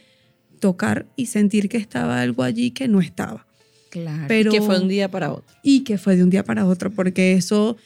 tocar 0.60 1.06
y 1.16 1.26
sentir 1.26 1.68
que 1.68 1.76
estaba 1.78 2.20
algo 2.20 2.42
allí 2.42 2.70
que 2.72 2.88
no 2.88 3.00
estaba. 3.00 3.45
Claro. 3.90 4.24
Pero, 4.28 4.50
Que 4.52 4.60
fue 4.60 4.78
un 4.80 4.88
día 4.88 5.10
para 5.10 5.32
otro. 5.32 5.54
y 5.62 5.80
que 5.84 5.98
fue 5.98 6.16
de 6.16 6.22
un 6.24 6.30
día 6.30 6.44
para 6.44 6.66
otro, 6.66 6.90
porque 6.90 7.32
eso, 7.34 7.76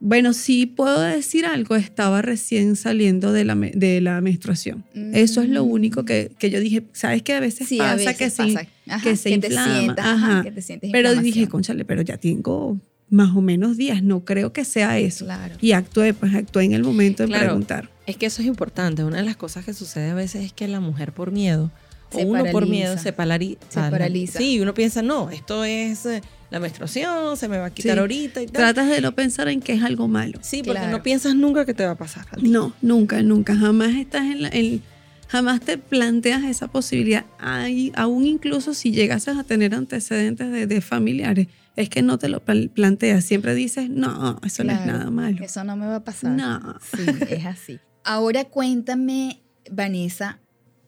bueno, 0.00 0.32
sí 0.32 0.66
puedo 0.66 1.00
decir 1.00 1.46
algo, 1.46 1.76
estaba 1.76 2.20
recién 2.22 2.76
saliendo 2.76 3.32
de 3.32 3.44
la, 3.44 3.54
de 3.54 4.00
la 4.00 4.20
menstruación. 4.20 4.84
Eso 5.14 5.42
es 5.42 5.48
lo 5.48 5.64
Mm. 5.64 5.70
único 5.70 6.04
que, 6.04 6.32
que 6.38 6.50
yo 6.50 6.60
dije, 6.60 6.84
¿sabes 6.92 7.22
qué? 7.22 7.34
A 7.34 7.40
veces 7.40 7.68
sí, 7.68 7.78
pasa 7.78 7.92
a 7.92 7.96
veces 7.96 8.16
que 8.16 8.30
se, 8.30 8.42
pasa. 8.42 8.66
Ajá, 8.88 9.02
que 9.02 9.16
se 9.16 9.38
te 9.38 9.46
inflama, 9.48 9.78
sientas, 9.80 10.06
ajá. 10.06 10.42
que 10.42 10.50
te 10.52 10.62
sientes 10.62 10.90
pero 10.92 11.14
dije, 11.14 11.48
conchale, 11.48 11.84
pero 11.84 12.02
ya 12.02 12.16
tengo 12.16 12.78
más 13.08 13.36
o 13.36 13.40
menos 13.40 13.76
días, 13.76 14.02
no 14.02 14.24
creo 14.24 14.52
que 14.52 14.64
sea 14.64 14.98
eso. 14.98 15.24
Claro. 15.26 15.54
Y 15.60 15.72
actué, 15.72 16.12
pues 16.12 16.34
actué 16.34 16.64
en 16.64 16.72
el 16.72 16.82
momento 16.82 17.22
de 17.22 17.28
Claro. 17.28 17.44
preguntar. 17.46 17.88
Es 18.06 18.16
que 18.16 18.26
eso 18.26 18.42
es 18.42 18.48
importante. 18.48 19.04
Una 19.04 19.18
de 19.18 19.22
las 19.24 19.36
cosas 19.36 19.64
que 19.64 19.72
sucede 19.74 20.10
a 20.10 20.14
veces 20.14 20.44
es 20.44 20.52
que 20.52 20.66
la 20.66 20.80
mujer 20.80 21.12
por 21.12 21.30
miedo, 21.30 21.70
Se 22.10 22.24
o 22.24 22.26
uno 22.28 22.44
por 22.44 22.52
paraliza. 22.52 22.70
miedo, 22.70 22.98
se, 22.98 23.14
palari- 23.16 23.58
Se 23.68 23.74
pala- 23.76 23.90
paraliza. 23.90 24.38
Sí, 24.38 24.60
uno 24.60 24.74
piensa, 24.74 25.02
no, 25.02 25.30
esto 25.30 25.64
es 25.64 26.06
eh, 26.06 26.22
la 26.50 26.60
menstruación, 26.60 27.36
se 27.36 27.48
me 27.48 27.58
va 27.58 27.66
a 27.66 27.70
quitar 27.70 27.94
Sí. 27.94 27.98
ahorita 28.00 28.42
y 28.42 28.46
tal. 28.46 28.54
Tratas 28.54 28.88
de 28.88 29.00
no 29.00 29.12
pensar 29.14 29.48
en 29.48 29.60
que 29.60 29.72
es 29.72 29.82
algo 29.82 30.06
malo. 30.08 30.38
Sí, 30.42 30.58
porque 30.58 30.80
Claro. 30.80 30.96
no 30.96 31.02
piensas 31.02 31.34
nunca 31.34 31.64
que 31.64 31.74
te 31.74 31.84
va 31.84 31.92
a 31.92 31.96
pasar. 31.98 32.26
a 32.30 32.36
ti. 32.36 32.48
No, 32.48 32.72
nunca, 32.82 33.22
nunca. 33.22 33.56
Jamás 33.56 33.94
estás 33.96 34.22
en 34.22 34.42
la. 34.42 34.48
en- 34.50 34.82
jamás 35.28 35.60
te 35.60 35.76
planteas 35.78 36.44
esa 36.44 36.68
posibilidad. 36.68 37.24
Ay, 37.40 37.90
aún 37.96 38.24
incluso 38.24 38.74
si 38.74 38.92
llegases 38.92 39.36
a 39.36 39.42
tener 39.42 39.74
antecedentes 39.74 40.52
de, 40.52 40.68
de 40.68 40.80
familiares, 40.80 41.48
es 41.74 41.88
que 41.88 42.00
no 42.02 42.16
te 42.18 42.28
lo 42.28 42.40
planteas. 42.44 43.24
Siempre 43.24 43.54
dices, 43.56 43.90
no, 43.90 44.38
eso 44.46 44.62
no 44.62 44.72
es 44.72 44.78
Claro, 44.78 44.92
nada 44.98 45.10
malo. 45.10 45.44
Eso 45.44 45.64
no 45.64 45.74
me 45.76 45.86
va 45.86 45.96
a 45.96 46.04
pasar. 46.04 46.30
No. 46.30 46.76
Sí, 46.96 47.02
es 47.28 47.44
así. 47.44 47.80
Ahora 48.04 48.44
cuéntame, 48.44 49.42
Vanessa, 49.68 50.38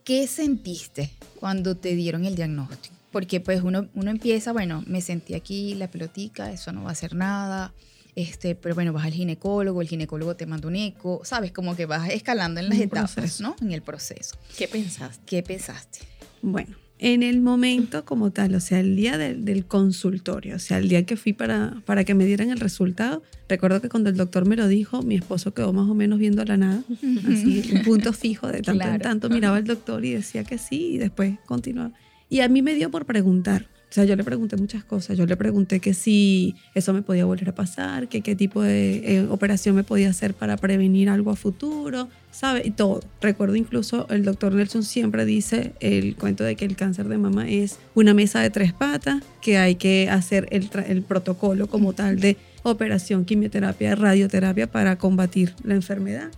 ¿qué 0.08 0.26
sentiste 0.26 1.10
cuando 1.38 1.76
te 1.76 1.94
dieron 1.94 2.24
el 2.24 2.34
diagnóstico? 2.34 2.96
Porque 3.12 3.40
pues 3.40 3.60
uno, 3.62 3.88
uno 3.94 4.10
empieza, 4.10 4.54
bueno, 4.54 4.82
me 4.86 5.02
sentí 5.02 5.34
aquí 5.34 5.74
la 5.74 5.90
pelotica, 5.90 6.50
eso 6.50 6.72
no 6.72 6.84
va 6.84 6.88
a 6.88 6.92
hacer 6.92 7.14
nada, 7.14 7.74
este, 8.14 8.54
pero 8.54 8.74
bueno, 8.74 8.94
vas 8.94 9.04
al 9.04 9.12
ginecólogo, 9.12 9.82
el 9.82 9.88
ginecólogo 9.88 10.34
te 10.34 10.46
manda 10.46 10.66
un 10.66 10.76
eco, 10.76 11.20
sabes, 11.24 11.52
como 11.52 11.76
que 11.76 11.84
vas 11.84 12.08
escalando 12.08 12.58
en 12.58 12.70
las 12.70 12.78
etapas, 12.78 13.12
proceso. 13.16 13.42
¿no? 13.42 13.56
En 13.60 13.72
el 13.72 13.82
proceso. 13.82 14.36
¿Qué 14.56 14.66
pensaste? 14.66 15.22
¿Qué 15.26 15.42
pensaste? 15.42 15.98
Bueno, 16.40 16.74
en 16.98 17.22
el 17.22 17.40
momento 17.40 18.04
como 18.04 18.30
tal, 18.30 18.54
o 18.54 18.60
sea, 18.60 18.80
el 18.80 18.96
día 18.96 19.18
del, 19.18 19.44
del 19.44 19.64
consultorio, 19.64 20.56
o 20.56 20.58
sea, 20.58 20.78
el 20.78 20.88
día 20.88 21.04
que 21.06 21.16
fui 21.16 21.32
para, 21.32 21.80
para 21.84 22.04
que 22.04 22.14
me 22.14 22.24
dieran 22.24 22.50
el 22.50 22.58
resultado, 22.58 23.22
recuerdo 23.48 23.80
que 23.80 23.88
cuando 23.88 24.10
el 24.10 24.16
doctor 24.16 24.46
me 24.46 24.56
lo 24.56 24.66
dijo, 24.66 25.02
mi 25.02 25.14
esposo 25.14 25.54
quedó 25.54 25.72
más 25.72 25.88
o 25.88 25.94
menos 25.94 26.18
viendo 26.18 26.44
la 26.44 26.56
nada, 26.56 26.82
así, 27.26 27.70
un 27.72 27.82
punto 27.84 28.12
fijo 28.12 28.48
de 28.48 28.62
tanto 28.62 28.84
en 28.84 29.00
tanto, 29.00 29.30
miraba 29.30 29.56
al 29.56 29.64
doctor 29.64 30.04
y 30.04 30.12
decía 30.12 30.44
que 30.44 30.58
sí, 30.58 30.94
y 30.94 30.98
después 30.98 31.38
continuaba. 31.46 31.92
Y 32.28 32.40
a 32.40 32.48
mí 32.48 32.62
me 32.62 32.74
dio 32.74 32.90
por 32.90 33.06
preguntar. 33.06 33.66
O 33.90 33.94
sea, 33.94 34.04
yo 34.04 34.16
le 34.16 34.24
pregunté 34.24 34.56
muchas 34.56 34.84
cosas. 34.84 35.16
Yo 35.16 35.24
le 35.24 35.36
pregunté 35.36 35.80
que 35.80 35.94
si 35.94 36.54
eso 36.74 36.92
me 36.92 37.00
podía 37.00 37.24
volver 37.24 37.48
a 37.48 37.54
pasar, 37.54 38.08
que 38.08 38.20
qué 38.20 38.36
tipo 38.36 38.60
de 38.60 39.16
eh, 39.16 39.26
operación 39.30 39.74
me 39.76 39.82
podía 39.82 40.10
hacer 40.10 40.34
para 40.34 40.58
prevenir 40.58 41.08
algo 41.08 41.30
a 41.30 41.36
futuro, 41.36 42.08
¿sabe? 42.30 42.62
Y 42.66 42.70
todo. 42.72 43.00
Recuerdo 43.22 43.56
incluso 43.56 44.06
el 44.10 44.24
doctor 44.24 44.52
Nelson 44.52 44.82
siempre 44.82 45.24
dice 45.24 45.72
el 45.80 46.16
cuento 46.16 46.44
de 46.44 46.54
que 46.54 46.66
el 46.66 46.76
cáncer 46.76 47.08
de 47.08 47.16
mama 47.16 47.48
es 47.48 47.78
una 47.94 48.12
mesa 48.12 48.40
de 48.40 48.50
tres 48.50 48.74
patas, 48.74 49.22
que 49.40 49.56
hay 49.56 49.76
que 49.76 50.10
hacer 50.10 50.46
el, 50.50 50.68
el 50.86 51.02
protocolo 51.02 51.66
como 51.66 51.94
tal 51.94 52.20
de 52.20 52.36
operación, 52.64 53.24
quimioterapia, 53.24 53.94
radioterapia 53.94 54.70
para 54.70 54.98
combatir 54.98 55.54
la 55.64 55.74
enfermedad. 55.74 56.28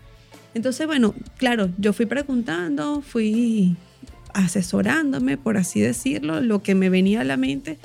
Entonces, 0.55 0.87
bueno, 0.87 1.15
claro, 1.37 1.71
yo 1.79 1.93
fui 1.93 2.07
preguntando, 2.07 3.03
fui 3.03 3.77
asesorándome, 4.35 5.37
por 5.37 5.57
así 5.57 5.81
decirlo, 5.81 6.41
lo 6.41 6.63
que 6.63 6.75
me 6.75 6.89
venía 6.89 7.21
a 7.21 7.25
la 7.25 7.37
mente. 7.37 7.79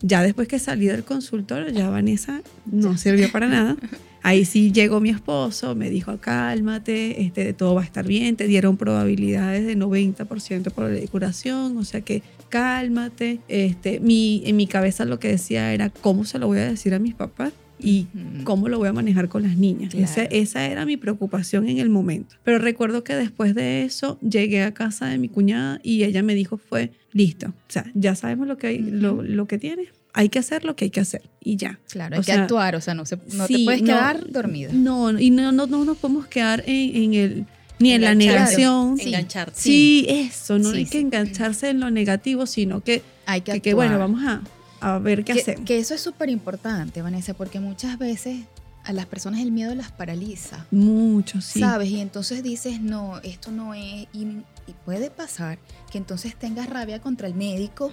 Ya 0.00 0.22
después 0.22 0.48
que 0.48 0.58
salí 0.58 0.86
del 0.86 1.04
consultorio, 1.04 1.68
ya 1.68 1.88
Vanessa 1.88 2.42
no 2.66 2.96
sirvió 2.98 3.30
para 3.30 3.46
nada. 3.48 3.76
Ahí 4.24 4.44
sí 4.44 4.70
llegó 4.70 5.00
mi 5.00 5.10
esposo, 5.10 5.74
me 5.74 5.90
dijo, 5.90 6.16
cálmate, 6.18 7.22
este, 7.22 7.52
todo 7.54 7.74
va 7.74 7.82
a 7.82 7.84
estar 7.84 8.06
bien, 8.06 8.36
te 8.36 8.46
dieron 8.46 8.76
probabilidades 8.76 9.66
de 9.66 9.76
90% 9.76 10.70
por 10.70 10.88
de 10.88 11.08
curación, 11.08 11.76
o 11.76 11.84
sea 11.84 12.02
que 12.02 12.22
cálmate. 12.48 13.40
Este, 13.48 13.98
mi, 13.98 14.42
en 14.46 14.56
mi 14.56 14.68
cabeza 14.68 15.04
lo 15.04 15.18
que 15.18 15.28
decía 15.28 15.72
era, 15.72 15.90
¿cómo 15.90 16.24
se 16.24 16.38
lo 16.38 16.46
voy 16.46 16.58
a 16.58 16.68
decir 16.68 16.94
a 16.94 17.00
mis 17.00 17.14
papás? 17.14 17.52
Y 17.82 18.06
cómo 18.44 18.68
lo 18.68 18.78
voy 18.78 18.88
a 18.88 18.92
manejar 18.92 19.28
con 19.28 19.42
las 19.42 19.56
niñas. 19.56 19.90
Claro. 19.90 20.04
Esa, 20.04 20.24
esa 20.24 20.66
era 20.66 20.86
mi 20.86 20.96
preocupación 20.96 21.68
en 21.68 21.78
el 21.78 21.88
momento. 21.88 22.36
Pero 22.44 22.58
recuerdo 22.58 23.02
que 23.04 23.14
después 23.14 23.54
de 23.54 23.84
eso 23.84 24.18
llegué 24.20 24.62
a 24.62 24.72
casa 24.72 25.06
de 25.06 25.18
mi 25.18 25.28
cuñada 25.28 25.80
y 25.82 26.04
ella 26.04 26.22
me 26.22 26.34
dijo 26.34 26.56
fue, 26.58 26.92
listo, 27.12 27.48
o 27.48 27.52
sea, 27.72 27.84
ya 27.94 28.14
sabemos 28.14 28.46
lo 28.46 28.56
que, 28.58 28.68
hay, 28.68 28.78
lo, 28.78 29.22
lo 29.22 29.46
que 29.46 29.58
tienes, 29.58 29.88
hay 30.14 30.28
que 30.28 30.38
hacer 30.38 30.64
lo 30.64 30.76
que 30.76 30.84
hay 30.86 30.90
que 30.90 31.00
hacer 31.00 31.22
y 31.42 31.56
ya. 31.56 31.78
Claro, 31.90 32.16
O 32.16 32.18
hay 32.20 32.24
que 32.24 32.32
sea, 32.32 32.42
actuar, 32.42 32.76
o 32.76 32.80
sea, 32.80 32.94
no, 32.94 33.04
se, 33.06 33.16
no 33.34 33.46
te 33.46 33.54
Sí, 33.54 33.64
puedes 33.64 33.80
no, 33.82 33.86
quedar 33.88 34.30
dormida. 34.30 34.70
No, 34.72 35.18
y 35.18 35.30
no, 35.30 35.52
no, 35.52 35.66
no 35.66 35.84
nos 35.84 35.96
podemos 35.96 36.26
quedar 36.26 36.62
en, 36.66 36.96
en 36.96 37.14
el, 37.14 37.46
ni 37.78 37.92
en 37.92 38.02
la 38.02 38.14
negación. 38.14 38.96
Sí. 38.98 39.08
Engancharte. 39.08 39.58
Sí, 39.60 40.06
eso, 40.08 40.58
no 40.58 40.70
Sí, 40.70 40.78
hay 40.78 40.84
sí. 40.84 40.90
que 40.92 41.00
engancharse 41.00 41.70
en 41.70 41.80
lo 41.80 41.90
negativo, 41.90 42.46
sino 42.46 42.82
que, 42.82 43.02
Hay 43.26 43.40
que 43.40 43.60
que, 43.60 43.74
bueno, 43.74 43.98
vamos 43.98 44.22
a, 44.24 44.42
a 44.82 44.98
ver 44.98 45.24
qué 45.24 45.32
que, 45.34 45.40
hacemos. 45.40 45.64
que 45.64 45.78
eso 45.78 45.94
es 45.94 46.00
súper 46.00 46.28
importante, 46.28 47.02
Vanessa, 47.02 47.34
porque 47.34 47.60
muchas 47.60 47.98
veces 47.98 48.40
a 48.84 48.92
las 48.92 49.06
personas 49.06 49.40
el 49.40 49.52
miedo 49.52 49.74
las 49.74 49.92
paraliza. 49.92 50.66
Mucho, 50.70 51.40
sí. 51.40 51.60
¿Sabes? 51.60 51.88
Y 51.90 52.00
entonces 52.00 52.42
dices, 52.42 52.80
no, 52.80 53.18
esto 53.22 53.50
no 53.52 53.74
es. 53.74 54.06
Y, 54.12 54.22
y 54.66 54.72
puede 54.84 55.10
pasar 55.10 55.58
que 55.90 55.98
entonces 55.98 56.34
tengas 56.36 56.68
rabia 56.68 57.00
contra 57.00 57.28
el 57.28 57.34
médico 57.34 57.92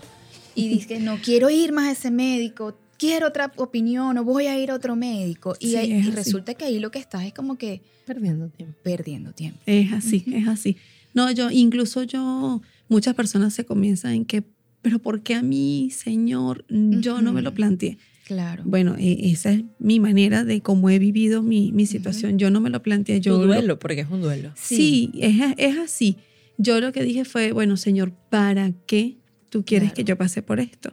y 0.56 0.68
dices, 0.76 1.00
no 1.02 1.18
quiero 1.24 1.50
ir 1.50 1.72
más 1.72 1.88
a 1.90 1.92
ese 1.92 2.12
médico. 2.12 2.76
quiero 2.98 3.28
otra 3.28 3.52
opinión 3.58 4.18
o 4.18 4.24
voy 4.24 4.48
a 4.48 4.58
ir 4.60 4.72
a 4.72 4.76
otro 4.76 4.96
médico. 4.96 5.56
Y, 5.60 5.70
Sí, 5.70 5.76
es 5.76 6.06
y 6.08 6.12
resulta 6.12 6.54
que 6.56 6.66
ahí 6.66 6.80
lo 6.80 6.90
que 6.92 7.00
estás 7.00 7.24
es 7.24 7.34
como 7.34 7.58
que 7.58 7.82
Perdiendo 8.06 8.50
tiempo. 8.50 8.76
perdiendo 8.84 9.32
tiempo. 9.34 9.60
Es 9.68 9.94
así, 9.94 10.26
es 10.34 10.48
así. 10.48 10.76
No, 11.14 11.30
yo, 11.32 11.52
incluso 11.52 12.02
yo, 12.04 12.62
muchas 12.88 13.14
personas 13.14 13.54
se 13.54 13.64
comienzan 13.66 14.14
en 14.14 14.26
que, 14.26 14.44
pero 14.82 15.00
¿por 15.00 15.22
qué 15.22 15.36
a 15.36 15.42
mí, 15.42 15.90
Señor? 15.92 16.66
Yo 16.70 17.22
no 17.22 17.34
me 17.34 17.42
lo 17.42 17.54
planteé. 17.54 17.98
Claro. 18.26 18.64
Bueno, 18.66 18.96
e- 19.00 19.32
esa 19.32 19.52
es 19.54 19.64
mi 19.80 20.00
manera 20.00 20.44
de 20.44 20.62
cómo 20.62 20.90
he 20.90 21.00
vivido 21.00 21.42
mi, 21.42 21.72
mi 21.72 21.86
situación. 21.88 22.38
Yo 22.38 22.52
no 22.52 22.62
me 22.62 22.70
lo 22.70 22.82
planteé. 22.84 23.20
Yo 23.22 23.34
Tu 23.36 23.40
lo- 23.42 23.48
duelo, 23.48 23.80
porque 23.80 24.02
es 24.02 24.10
un 24.10 24.22
duelo. 24.22 24.52
Sí, 24.56 25.12
es, 25.16 25.36
es 25.58 25.78
así. 25.78 26.18
Yo 26.58 26.80
lo 26.80 26.92
que 26.92 27.04
dije 27.04 27.26
fue, 27.26 27.52
bueno, 27.54 27.76
Señor, 27.78 28.12
¿para 28.30 28.72
qué 28.86 29.18
tú 29.50 29.64
quieres 29.66 29.90
Claro. 29.90 29.96
que 29.96 30.04
yo 30.04 30.18
pase 30.18 30.42
por 30.44 30.60
esto? 30.60 30.90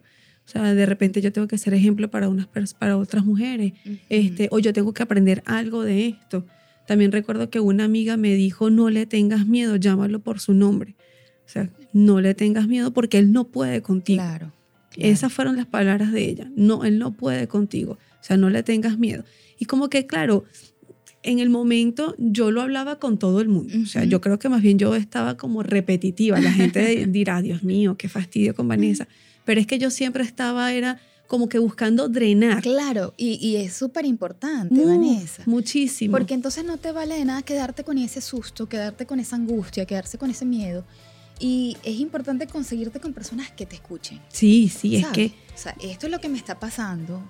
O 0.46 0.48
sea, 0.48 0.74
de 0.74 0.86
repente 0.86 1.20
yo 1.20 1.32
tengo 1.32 1.46
que 1.48 1.58
ser 1.58 1.74
ejemplo 1.74 2.08
para, 2.10 2.28
unas, 2.28 2.46
para 2.78 2.96
otras 2.96 3.24
mujeres, 3.24 3.72
este, 4.08 4.48
o 4.52 4.58
yo 4.60 4.72
tengo 4.72 4.94
que 4.94 5.02
aprender 5.02 5.42
algo 5.44 5.82
de 5.82 6.06
esto. 6.06 6.46
También 6.86 7.10
recuerdo 7.10 7.50
que 7.50 7.58
una 7.58 7.84
amiga 7.84 8.16
me 8.16 8.32
dijo, 8.34 8.70
no 8.70 8.88
le 8.88 9.06
tengas 9.06 9.46
miedo, 9.46 9.74
llámalo 9.74 10.20
por 10.20 10.38
su 10.38 10.54
nombre. 10.54 10.94
O 11.46 11.48
sea, 11.48 11.70
no 11.92 12.20
le 12.20 12.34
tengas 12.34 12.66
miedo 12.68 12.92
porque 12.92 13.18
él 13.18 13.32
no 13.32 13.44
puede 13.44 13.80
contigo. 13.82 14.18
Claro. 14.22 14.52
claro. 14.90 15.12
Esas 15.12 15.32
fueron 15.32 15.56
las 15.56 15.66
palabras 15.66 16.12
de 16.12 16.28
ella. 16.28 16.50
No, 16.56 16.84
él 16.84 16.98
no 16.98 17.12
puede 17.12 17.46
contigo. 17.48 17.92
O 17.92 18.24
sea, 18.26 18.36
no 18.36 18.50
le 18.50 18.62
tengas 18.62 18.98
miedo. 18.98 19.24
Y 19.58 19.66
como 19.66 19.88
que, 19.88 20.06
claro, 20.06 20.44
en 21.22 21.38
el 21.38 21.48
momento 21.50 22.14
yo 22.18 22.50
lo 22.50 22.62
hablaba 22.62 22.98
con 22.98 23.18
todo 23.18 23.40
el 23.40 23.48
mundo. 23.48 23.72
O 23.82 23.86
sea, 23.86 24.04
yo 24.04 24.20
creo 24.20 24.38
que 24.38 24.48
más 24.48 24.62
bien 24.62 24.78
yo 24.78 24.94
estaba 24.96 25.36
como 25.36 25.62
repetitiva. 25.62 26.40
La 26.40 26.52
gente 26.52 27.06
dirá, 27.08 27.40
Dios 27.42 27.62
mío, 27.62 27.96
qué 27.96 28.08
fastidio 28.08 28.54
con 28.54 28.66
Vanessa. 28.68 29.06
Pero 29.44 29.60
es 29.60 29.66
que 29.66 29.78
yo 29.78 29.90
siempre 29.90 30.24
estaba, 30.24 30.72
era 30.72 30.98
como 31.28 31.48
que 31.48 31.58
buscando 31.58 32.08
drenar. 32.08 32.62
Claro, 32.62 33.14
y, 33.16 33.34
y 33.44 33.56
es 33.56 33.72
súper 33.74 34.04
importante, 34.04 34.74
Mu- 34.74 34.86
Vanessa. 34.86 35.42
Muchísimo. 35.46 36.12
Porque 36.12 36.34
entonces 36.34 36.64
no 36.64 36.76
te 36.76 36.92
vale 36.92 37.14
de 37.16 37.24
nada 37.24 37.42
quedarte 37.42 37.82
con 37.84 37.98
ese 37.98 38.20
susto, 38.20 38.68
quedarte 38.68 39.06
con 39.06 39.18
esa 39.20 39.34
angustia, 39.36 39.84
quedarse 39.86 40.18
con 40.18 40.30
ese 40.30 40.44
miedo. 40.44 40.84
Y 41.38 41.76
es 41.84 42.00
importante 42.00 42.46
conseguirte 42.46 42.98
con 43.00 43.12
personas 43.12 43.50
que 43.50 43.66
te 43.66 43.74
escuchen. 43.76 44.20
sí, 44.28 44.68
sí, 44.68 44.96
es 44.96 45.06
que 45.08 45.32
O 45.54 45.58
sea, 45.58 45.76
esto 45.82 46.06
es 46.06 46.12
lo 46.12 46.20
que 46.20 46.28
me 46.28 46.38
está 46.38 46.58
pasando 46.58 47.22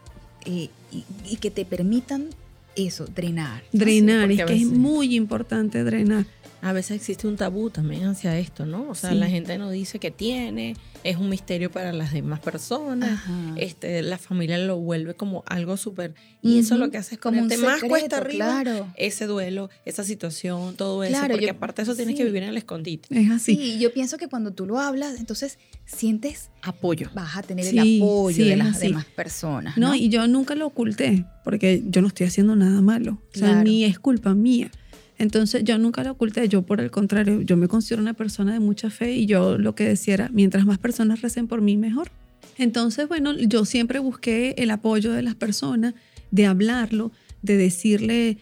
eh, 0.45 0.69
y, 0.93 1.05
y 1.29 1.37
que 1.37 1.51
te 1.51 1.65
permitan 1.65 2.29
eso, 2.77 3.07
drenar. 3.07 3.65
drenar, 3.73 4.31
es 4.31 4.45
que 4.45 4.55
es 4.55 4.67
muy 4.67 5.17
importante 5.17 5.83
drenar. 5.83 6.27
A 6.69 6.73
veces 6.73 6.97
existe 6.97 7.29
un 7.29 7.37
tabú 7.37 7.71
también 7.71 8.07
hacia 8.07 8.37
esto, 8.39 8.67
¿no? 8.67 8.89
O 8.91 8.95
sea, 8.97 9.11
Sí. 9.11 9.17
la 9.17 9.29
gente 9.29 9.57
no 9.57 9.71
dice 9.71 9.99
que 10.01 10.11
tiene, 10.11 10.75
es 11.05 11.17
un 11.17 11.29
misterio 11.29 11.71
para 11.71 11.93
las 11.93 12.13
demás 12.13 12.41
personas. 12.41 13.13
Ajá. 13.13 13.55
Este, 13.57 14.03
la 14.03 14.19
familia 14.19 14.59
lo 14.59 14.77
vuelve 14.79 15.15
como 15.15 15.45
algo 15.47 15.77
súper. 15.77 16.15
Y 16.43 16.59
eso 16.59 16.77
lo 16.77 16.91
que 16.91 16.99
hace 16.99 17.15
es 17.17 17.21
Como 17.21 17.41
un 17.41 17.47
más 17.61 17.83
cuesta 17.83 18.17
arriba 18.19 18.63
claro. 18.63 18.89
ese 18.97 19.27
duelo, 19.27 19.71
esa 19.85 20.03
situación, 20.03 20.75
todo 20.77 21.05
eso. 21.05 21.13
Claro, 21.13 21.33
porque 21.35 21.47
yo- 21.47 21.53
aparte 21.53 21.83
de 21.83 21.85
eso 21.85 21.95
tienes 21.95 22.15
sí. 22.15 22.19
que 22.19 22.25
vivir 22.25 22.43
en 22.43 22.49
el 22.49 22.57
escondite. 22.57 23.07
Es 23.11 23.31
así. 23.31 23.55
Sí, 23.55 23.79
yo 23.79 23.93
pienso 23.93 24.17
que 24.19 24.27
cuando 24.29 24.53
tú 24.53 24.67
lo 24.67 24.79
hablas, 24.81 25.19
entonces 25.21 25.59
sientes, 25.85 26.51
Apoyo. 26.63 27.11
vas 27.15 27.37
a 27.37 27.43
tener 27.43 27.65
Sí, 27.65 27.79
el 27.79 27.99
apoyo 28.03 28.37
sí, 28.37 28.49
de 28.49 28.57
las 28.57 28.77
así. 28.77 28.89
demás 28.89 29.05
personas. 29.05 29.77
No, 29.77 29.89
No, 29.89 29.95
y 29.95 30.09
yo 30.09 30.27
nunca 30.27 30.55
lo 30.57 30.67
oculté, 30.67 31.25
porque 31.45 31.83
yo 31.87 32.03
no 32.03 32.09
estoy 32.09 32.27
haciendo 32.27 32.57
nada 32.57 32.81
malo. 32.83 33.23
O 33.35 33.39
sea, 33.39 33.49
Claro. 33.51 33.63
ni 33.65 33.85
es 33.85 33.99
culpa 34.01 34.35
mía. 34.35 34.71
Entonces 35.19 35.65
yo 35.65 35.79
nunca 35.79 36.03
lo 36.05 36.13
oculté, 36.13 36.49
yo 36.49 36.63
por 36.63 36.81
el 36.81 36.91
contrario, 36.91 37.41
yo 37.43 37.57
me 37.57 37.69
considero 37.69 38.03
una 38.03 38.15
persona 38.15 38.53
de 38.53 38.61
mucha 38.61 38.91
fe 38.91 39.13
y 39.17 39.27
yo 39.27 39.57
lo 39.59 39.75
que 39.75 39.85
decía 39.85 40.15
era, 40.15 40.29
mientras 40.33 40.67
más 40.67 40.79
personas 40.79 41.23
recen 41.23 41.47
por 41.49 41.63
mí, 41.63 41.77
mejor. 41.77 42.11
Entonces, 42.59 43.09
bueno, 43.09 43.35
yo 43.37 43.65
siempre 43.65 43.99
busqué 43.99 44.55
el 44.59 44.71
apoyo 44.71 45.13
de 45.13 45.23
las 45.23 45.35
personas, 45.35 45.95
de 46.31 46.47
hablarlo, 46.47 47.13
de 47.43 47.57
decirle, 47.57 48.39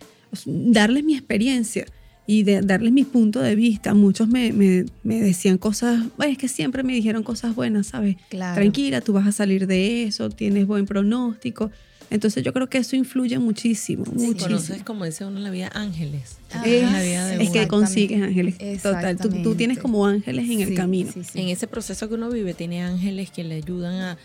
darles 0.47 1.05
mi 1.05 1.15
experiencia 1.15 1.87
y 2.27 2.43
de 2.43 2.61
darles 2.63 2.93
mi 2.93 3.05
punto 3.05 3.41
de 3.41 3.55
vista. 3.55 3.93
Muchos 3.95 4.29
me, 4.29 4.53
me- 4.53 4.87
me 5.03 5.21
decían 5.21 5.59
cosas, 5.59 6.03
bueno, 6.17 6.33
es 6.33 6.39
que 6.39 6.49
siempre 6.49 6.83
me 6.83 6.95
dijeron 6.95 7.23
cosas 7.23 7.55
buenas, 7.55 7.89
¿sabes? 7.89 8.17
claro. 8.31 8.55
tranquila, 8.55 9.01
tú 9.01 9.13
vas 9.13 9.27
a 9.27 9.33
salir 9.33 9.67
de 9.67 10.05
eso, 10.05 10.31
tienes 10.31 10.67
buen 10.67 10.87
pronóstico. 10.87 11.71
Entonces 12.11 12.43
yo 12.45 12.53
creo 12.53 12.69
que 12.69 12.79
eso 12.79 12.97
influye 12.97 13.39
muchísimo, 13.39 14.05
Sí. 14.05 14.13
muchísimo. 14.13 14.39
Conoces, 14.39 14.83
como 14.83 15.05
dice 15.05 15.25
uno 15.25 15.39
en 15.39 15.45
la 15.45 15.51
vida, 15.51 15.71
ángeles. 15.75 16.37
Ajá. 16.53 16.67
en 16.69 16.93
la 16.93 17.03
vida 17.03 17.27
de 17.27 17.43
es 17.43 17.51
que 17.51 17.67
consigues 17.67 18.23
ángeles. 18.23 18.57
Total, 18.83 19.17
tú, 19.17 19.29
tú 19.43 19.55
tienes 19.55 19.79
como 19.79 20.07
ángeles 20.07 20.49
en 20.51 20.61
el 20.61 20.75
camino. 20.75 21.11
sí, 21.13 21.25
sí. 21.25 21.41
En 21.41 21.49
ese 21.49 21.67
proceso 21.67 22.09
que 22.09 22.15
uno 22.15 22.31
vive, 22.31 22.55
tiene 22.55 22.83
ángeles 22.83 23.31
que 23.31 23.43
le 23.45 23.57
ayudan 23.57 23.95
a. 23.95 24.19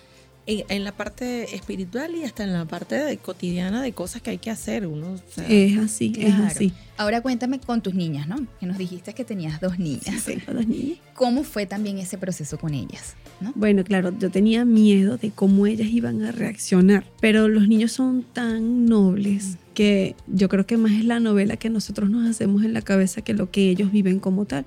En, 0.51 0.63
en 0.69 0.83
la 0.83 0.91
parte 0.93 1.55
espiritual 1.55 2.15
y 2.15 2.23
hasta 2.23 2.43
en 2.43 2.53
la 2.53 2.65
parte 2.65 2.95
de- 2.95 3.17
cotidiana 3.17 3.81
de 3.83 3.91
cosas 3.93 4.21
que 4.21 4.31
hay 4.31 4.37
que 4.39 4.49
hacer. 4.49 4.87
Uno, 4.87 5.13
o 5.13 5.17
sea, 5.33 5.45
Es 5.47 5.77
así, 5.77 6.11
Claro. 6.11 6.45
es 6.45 6.55
así. 6.55 6.73
Ahora 6.97 7.21
cuéntame 7.21 7.59
con 7.59 7.81
tus 7.81 7.93
niñas, 7.93 8.27
¿no? 8.27 8.45
Que 8.59 8.65
nos 8.65 8.77
dijiste 8.77 9.13
que 9.13 9.23
tenías 9.23 9.61
dos 9.61 9.77
niñas. 9.79 10.25
Tengo 10.25 10.53
dos 10.53 10.67
niñas. 10.67 10.97
¿Cómo 11.13 11.43
fue 11.43 11.65
también 11.65 11.97
ese 11.99 12.17
proceso 12.17 12.57
con 12.57 12.73
ellas? 12.73 13.15
¿no? 13.41 13.51
Bueno, 13.55 13.83
claro, 13.83 14.11
yo 14.17 14.29
tenía 14.31 14.65
miedo 14.65 15.17
de 15.17 15.31
cómo 15.31 15.65
ellas 15.67 15.87
iban 15.89 16.23
a 16.23 16.31
reaccionar, 16.31 17.05
pero 17.21 17.47
los 17.47 17.67
niños 17.67 17.91
son 17.91 18.23
tan 18.23 18.85
nobles 18.85 19.57
que 19.73 20.15
yo 20.27 20.49
creo 20.49 20.65
que 20.65 20.75
más 20.77 20.91
es 20.93 21.05
la 21.05 21.19
novela 21.21 21.55
que 21.57 21.69
nosotros 21.69 22.09
nos 22.09 22.29
hacemos 22.29 22.63
en 22.65 22.73
la 22.73 22.81
cabeza 22.81 23.21
que 23.21 23.33
lo 23.33 23.49
que 23.51 23.69
ellos 23.69 23.91
viven 23.93 24.19
como 24.19 24.45
tal. 24.45 24.65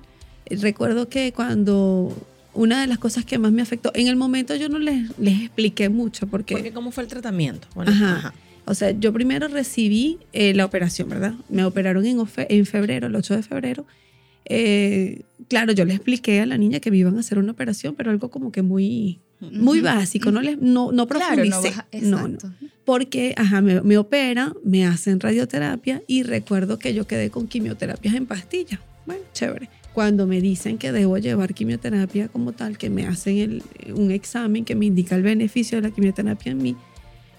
Recuerdo 0.49 1.07
que 1.09 1.33
cuando 1.33 2.15
una 2.53 2.81
de 2.81 2.87
las 2.87 2.97
cosas 2.99 3.25
que 3.25 3.37
más 3.39 3.51
me 3.51 3.61
afectó, 3.61 3.91
en 3.95 4.07
el 4.07 4.15
momento 4.15 4.55
yo 4.55 4.69
no 4.69 4.79
les, 4.79 5.17
les 5.17 5.41
expliqué 5.41 5.89
mucho 5.89 6.27
porque, 6.27 6.53
Porque 6.55 6.71
¿cómo 6.71 6.91
fue 6.91 7.03
el 7.03 7.09
tratamiento? 7.09 7.67
Bueno, 7.75 7.91
Ajá. 7.91 8.33
o 8.65 8.73
sea, 8.75 8.91
yo 8.91 9.11
primero 9.13 9.47
recibí 9.47 10.19
eh, 10.33 10.53
la 10.53 10.65
operación, 10.65 11.09
¿verdad? 11.09 11.33
Me 11.49 11.65
operaron 11.65 12.05
en, 12.05 12.19
en 12.49 12.65
febrero, 12.65 13.07
el 13.07 13.15
8 13.15 13.35
de 13.35 13.43
febrero. 13.43 13.85
Eh, 14.45 15.21
claro, 15.47 15.71
yo 15.73 15.85
le 15.85 15.93
expliqué 15.93 16.41
a 16.41 16.45
la 16.45 16.57
niña 16.57 16.79
que 16.79 16.91
me 16.91 16.97
iban 16.97 17.15
a 17.17 17.21
hacer 17.21 17.37
una 17.39 17.51
operación, 17.53 17.95
pero 17.95 18.11
algo 18.11 18.29
como 18.29 18.51
que 18.51 18.61
muy, 18.61 19.19
muy 19.39 19.79
básico, 19.81 20.31
no, 20.31 20.41
les, 20.41 20.57
no, 20.61 20.91
no 20.91 21.07
Claro, 21.07 21.25
profundicé. 21.35 21.49
no, 21.51 21.61
baja- 21.61 21.87
no, 22.01 22.27
no. 22.27 22.37
Porque, 22.85 23.33
ajá, 23.37 23.61
me, 23.61 23.81
me 23.81 23.97
operan, 23.97 24.53
me 24.65 24.85
hacen 24.85 25.19
radioterapia 25.21 26.01
y 26.07 26.23
recuerdo 26.23 26.77
que 26.79 26.93
yo 26.93 27.07
quedé 27.07 27.29
con 27.29 27.47
quimioterapias 27.47 28.13
en 28.15 28.25
pastillas. 28.25 28.79
Bueno, 29.05 29.21
chévere. 29.33 29.69
Cuando 29.93 30.25
me 30.25 30.41
dicen 30.41 30.77
que 30.77 30.91
debo 30.91 31.17
llevar 31.19 31.53
quimioterapia 31.53 32.27
como 32.27 32.51
tal, 32.51 32.77
que 32.77 32.89
me 32.89 33.05
hacen 33.05 33.37
el- 33.37 33.63
un 33.93 34.11
examen 34.11 34.65
que 34.65 34.75
me 34.75 34.87
indica 34.87 35.15
el 35.15 35.21
beneficio 35.21 35.79
de 35.79 35.87
la 35.87 35.93
quimioterapia 35.93 36.51
en 36.51 36.57
mí, 36.63 36.75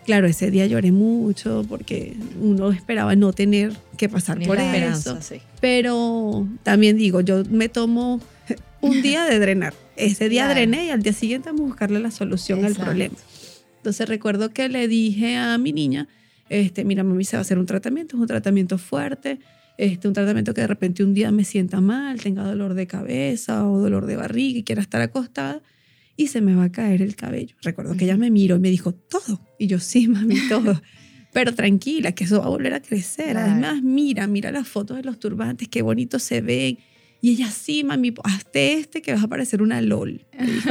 claro, 0.07 0.27
ese 0.29 0.51
día 0.53 0.67
lloré 0.67 0.93
mucho 0.93 1.65
porque 1.69 2.15
uno 2.41 2.71
esperaba 2.71 3.17
no 3.17 3.33
tener 3.33 3.73
que 3.97 4.09
pasar 4.09 4.39
Tienes 4.39 4.49
por 4.57 4.59
eso. 4.77 5.19
sí. 5.21 5.37
Pero 5.61 6.47
también 6.63 6.97
digo, 6.97 7.21
yo 7.23 7.43
me 7.51 7.69
tomo 7.69 8.21
un 8.81 9.03
día 9.03 9.25
de 9.25 9.39
drenar. 9.41 9.75
Ese 9.97 10.29
día 10.29 10.45
Claro. 10.45 10.61
drené 10.61 10.87
y 10.87 10.91
al 10.91 11.03
día 11.03 11.13
siguiente 11.13 11.49
vamos 11.49 11.63
a 11.63 11.67
buscarle 11.69 11.99
la 12.01 12.11
solución 12.13 12.61
Exacto. 12.61 12.83
al 12.83 12.87
problema. 12.87 13.15
Entonces 13.79 14.09
recuerdo 14.09 14.51
que 14.51 14.69
le 14.69 14.87
dije 14.89 15.37
a 15.37 15.59
mi 15.59 15.73
niña, 15.73 16.07
este, 16.49 16.85
mira, 16.85 17.03
mami, 17.03 17.25
se 17.25 17.37
va 17.37 17.41
a 17.41 17.43
hacer 17.43 17.59
un 17.59 17.67
tratamiento, 17.67 18.17
es 18.17 18.21
un 18.21 18.27
tratamiento 18.29 18.79
fuerte, 18.79 19.39
este, 19.79 20.09
un 20.09 20.15
tratamiento 20.15 20.55
que 20.55 20.61
de 20.61 20.67
repente 20.67 21.03
un 21.05 21.15
día 21.15 21.31
me 21.33 21.45
sienta 21.45 21.81
mal, 21.81 22.21
tenga 22.21 22.45
dolor 22.45 22.75
de 22.75 22.87
cabeza 22.87 23.67
o 23.69 23.79
dolor 23.81 24.07
de 24.07 24.17
barriga 24.17 24.59
y 24.59 24.63
quiera 24.63 24.83
estar 24.83 25.01
acostada 25.01 25.63
y 26.17 26.29
se 26.29 26.41
me 26.41 26.55
va 26.55 26.65
a 26.65 26.73
caer 26.73 27.03
el 27.03 27.17
cabello. 27.17 27.57
Recuerdo 27.63 27.97
que 27.97 28.05
ella 28.05 28.17
me 28.17 28.31
miró 28.31 28.57
y 28.57 28.61
me 28.61 28.71
dijo, 28.71 28.93
todo. 28.95 29.41
Y 29.59 29.67
yo, 29.67 29.81
sí, 29.81 30.07
mami, 30.09 30.37
todo. 30.49 30.81
Pero 31.33 31.53
tranquila, 31.53 32.13
que 32.13 32.23
eso 32.25 32.39
va 32.39 32.47
a 32.47 32.51
volver 32.51 32.75
a 32.75 32.81
crecer. 32.81 33.33
Claro. 33.33 33.51
Además, 33.51 33.83
mira, 33.83 34.29
mira 34.29 34.53
las 34.53 34.69
fotos 34.69 34.97
de 34.97 35.03
los 35.03 35.19
turbantes, 35.19 35.67
qué 35.69 35.83
bonitos 35.83 36.23
se 36.23 36.41
ven. 36.41 36.79
Y 37.21 37.31
ella, 37.31 37.51
sí, 37.51 37.83
mami, 37.83 38.15
hazte 38.23 38.75
este 38.75 39.03
que 39.03 39.13
vas 39.13 39.25
a 39.25 39.29
parecer 39.29 39.61
una 39.61 39.81
LOL. 39.81 40.25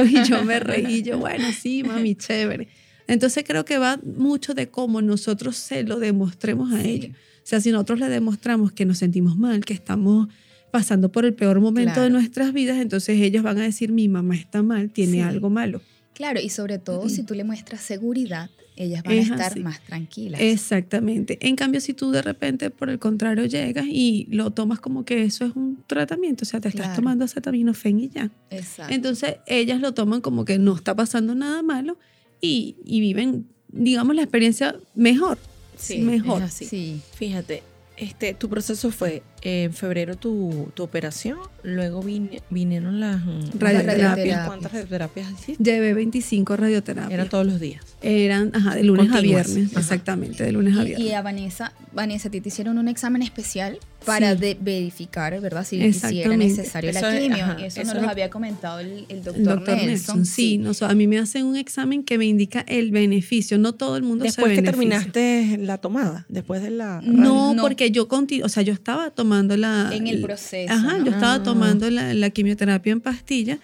Y 0.08 0.22
yo 0.26 0.42
me 0.44 0.60
reí, 0.60 1.02
yo, 1.02 1.18
bueno, 1.18 1.44
sí, 1.52 1.82
mami, 1.82 2.14
chévere. 2.14 2.68
Entonces 3.06 3.44
creo 3.46 3.66
que 3.66 3.76
va 3.76 4.00
mucho 4.16 4.54
de 4.54 4.68
cómo 4.68 5.02
nosotros 5.02 5.56
se 5.56 5.82
lo 5.82 5.98
demostremos 5.98 6.72
a 6.72 6.80
Sí. 6.80 6.88
ellos. 6.88 7.16
O 7.44 7.46
sea, 7.46 7.60
si 7.60 7.70
nosotros 7.70 8.00
le 8.00 8.08
demostramos 8.08 8.72
que 8.72 8.84
nos 8.86 8.98
sentimos 8.98 9.36
mal, 9.36 9.64
que 9.64 9.74
estamos 9.74 10.28
pasando 10.70 11.12
por 11.12 11.24
el 11.24 11.34
peor 11.34 11.60
momento 11.60 12.00
de 12.00 12.10
nuestras 12.10 12.52
vidas, 12.52 12.78
entonces 12.78 13.20
ellos 13.20 13.42
van 13.42 13.58
a 13.58 13.62
decir, 13.62 13.92
mi 13.92 14.08
mamá 14.08 14.34
está 14.34 14.62
mal, 14.62 14.90
tiene 14.90 15.12
Sí. 15.12 15.20
algo 15.20 15.50
malo. 15.50 15.80
Claro, 16.14 16.40
y 16.40 16.48
sobre 16.48 16.78
todo 16.78 17.08
si 17.08 17.22
tú 17.22 17.34
le 17.34 17.44
muestras 17.44 17.80
seguridad, 17.80 18.48
ellas 18.76 19.02
van 19.04 19.12
Es 19.14 19.30
a 19.30 19.34
estar 19.34 19.52
así. 19.52 19.60
más 19.60 19.80
tranquilas. 19.84 20.40
Exactamente. 20.40 21.38
En 21.46 21.54
cambio, 21.54 21.80
si 21.80 21.92
tú 21.92 22.10
de 22.10 22.22
repente, 22.22 22.70
por 22.70 22.88
el 22.90 22.98
contrario, 22.98 23.44
llegas 23.44 23.84
y 23.88 24.26
lo 24.30 24.50
tomas 24.50 24.80
como 24.80 25.04
que 25.04 25.22
eso 25.22 25.44
es 25.44 25.54
un 25.54 25.78
tratamiento, 25.86 26.42
o 26.42 26.46
sea, 26.46 26.60
te 26.60 26.68
estás 26.68 26.94
tomando 26.96 27.24
acetaminofén 27.24 28.00
y 28.00 28.08
ya. 28.08 28.30
Exacto. 28.50 28.92
Entonces, 28.94 29.36
ellas 29.46 29.80
lo 29.80 29.92
toman 29.92 30.20
como 30.22 30.44
que 30.44 30.58
no 30.58 30.74
está 30.74 30.94
pasando 30.96 31.34
nada 31.34 31.62
malo 31.62 31.98
y, 32.40 32.76
y 32.84 33.00
viven, 33.00 33.46
digamos, 33.70 34.16
la 34.16 34.22
experiencia 34.22 34.76
mejor. 34.94 35.38
Sí, 35.76 35.98
mejor. 35.98 36.42
es 36.42 36.48
así. 36.48 36.66
sí. 36.66 37.00
Fíjate, 37.14 37.62
este, 37.96 38.34
tu 38.34 38.48
proceso 38.48 38.90
fue 38.90 39.22
en 39.44 39.72
febrero 39.74 40.16
tu, 40.16 40.70
tu 40.74 40.82
operación, 40.82 41.38
luego 41.62 42.02
vine- 42.02 42.42
vinieron 42.50 42.98
las 42.98 43.22
mm, 43.24 43.58
Radioterapias. 43.58 44.46
¿Cuántas 44.46 44.72
radioterapias 44.72 45.30
hiciste? 45.32 45.62
Llevé 45.62 45.92
25 45.94 46.56
radioterapias. 46.56 47.12
Eran 47.12 47.28
todos 47.28 47.46
los 47.46 47.60
días. 47.60 47.84
Eran, 48.02 48.50
ajá, 48.54 48.74
de 48.74 48.84
lunes 48.84 49.10
Continuas. 49.10 49.46
a 49.46 49.52
viernes. 49.52 49.70
Ajá. 49.72 49.80
Exactamente, 49.80 50.44
de 50.44 50.52
lunes 50.52 50.76
a 50.78 50.84
viernes. 50.84 51.06
y 51.08 51.12
a 51.12 51.20
Vanessa, 51.22 51.72
Vanessa, 51.92 52.28
a 52.28 52.30
ti 52.30 52.40
te 52.40 52.48
hicieron 52.48 52.78
un 52.78 52.88
examen 52.88 53.20
especial 53.22 53.78
para 54.06 54.34
Sí. 54.34 54.40
de- 54.40 54.58
verificar, 54.60 55.38
¿verdad? 55.40 55.64
Si, 55.66 55.92
si 55.92 56.20
era 56.20 56.36
necesario 56.36 56.90
Eso 56.90 57.00
la 57.02 57.18
quimio. 57.18 57.44
ajá, 57.44 57.64
eso, 57.66 57.80
eso 57.82 57.94
nos 57.94 58.02
lo 58.02 58.10
había 58.10 58.28
comentado 58.30 58.80
el, 58.80 59.06
el 59.08 59.22
doctor, 59.22 59.36
El 59.36 59.44
doctor 59.44 59.76
Nelson. 59.76 59.86
Nelson, 59.86 60.26
sí. 60.26 60.58
no, 60.58 60.74
so- 60.74 60.86
a 60.86 60.94
mí 60.94 61.06
me 61.06 61.18
hacen 61.18 61.44
un 61.46 61.56
examen 61.56 62.02
que 62.02 62.18
me 62.18 62.26
indica 62.26 62.60
el 62.68 62.90
beneficio. 62.92 63.58
No 63.58 63.72
todo 63.74 63.96
el 63.96 64.02
mundo 64.02 64.24
Después 64.24 64.48
se 64.50 64.54
que 64.56 64.70
beneficia. 64.70 64.98
terminaste 65.12 65.58
la 65.64 65.78
tomada, 65.78 66.24
después 66.28 66.62
de 66.62 66.70
la... 66.70 67.00
No, 67.02 67.54
No. 67.54 67.62
porque 67.62 67.90
yo 67.90 68.08
continuo, 68.08 68.46
o 68.46 68.48
sea, 68.48 68.62
yo 68.62 68.72
estaba 68.72 69.10
tomando 69.10 69.33
la... 69.42 69.90
En 69.92 70.06
el 70.06 70.20
proceso, 70.22 70.72
Ajá, 70.72 70.98
¿no? 70.98 71.04
yo 71.04 71.10
estaba 71.12 71.34
Ah. 71.34 71.42
tomando 71.42 71.90
la, 71.90 72.14
la 72.14 72.30
quimioterapia 72.30 72.92
en 72.92 73.00
pastilla 73.00 73.58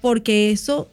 porque 0.00 0.50
eso, 0.50 0.90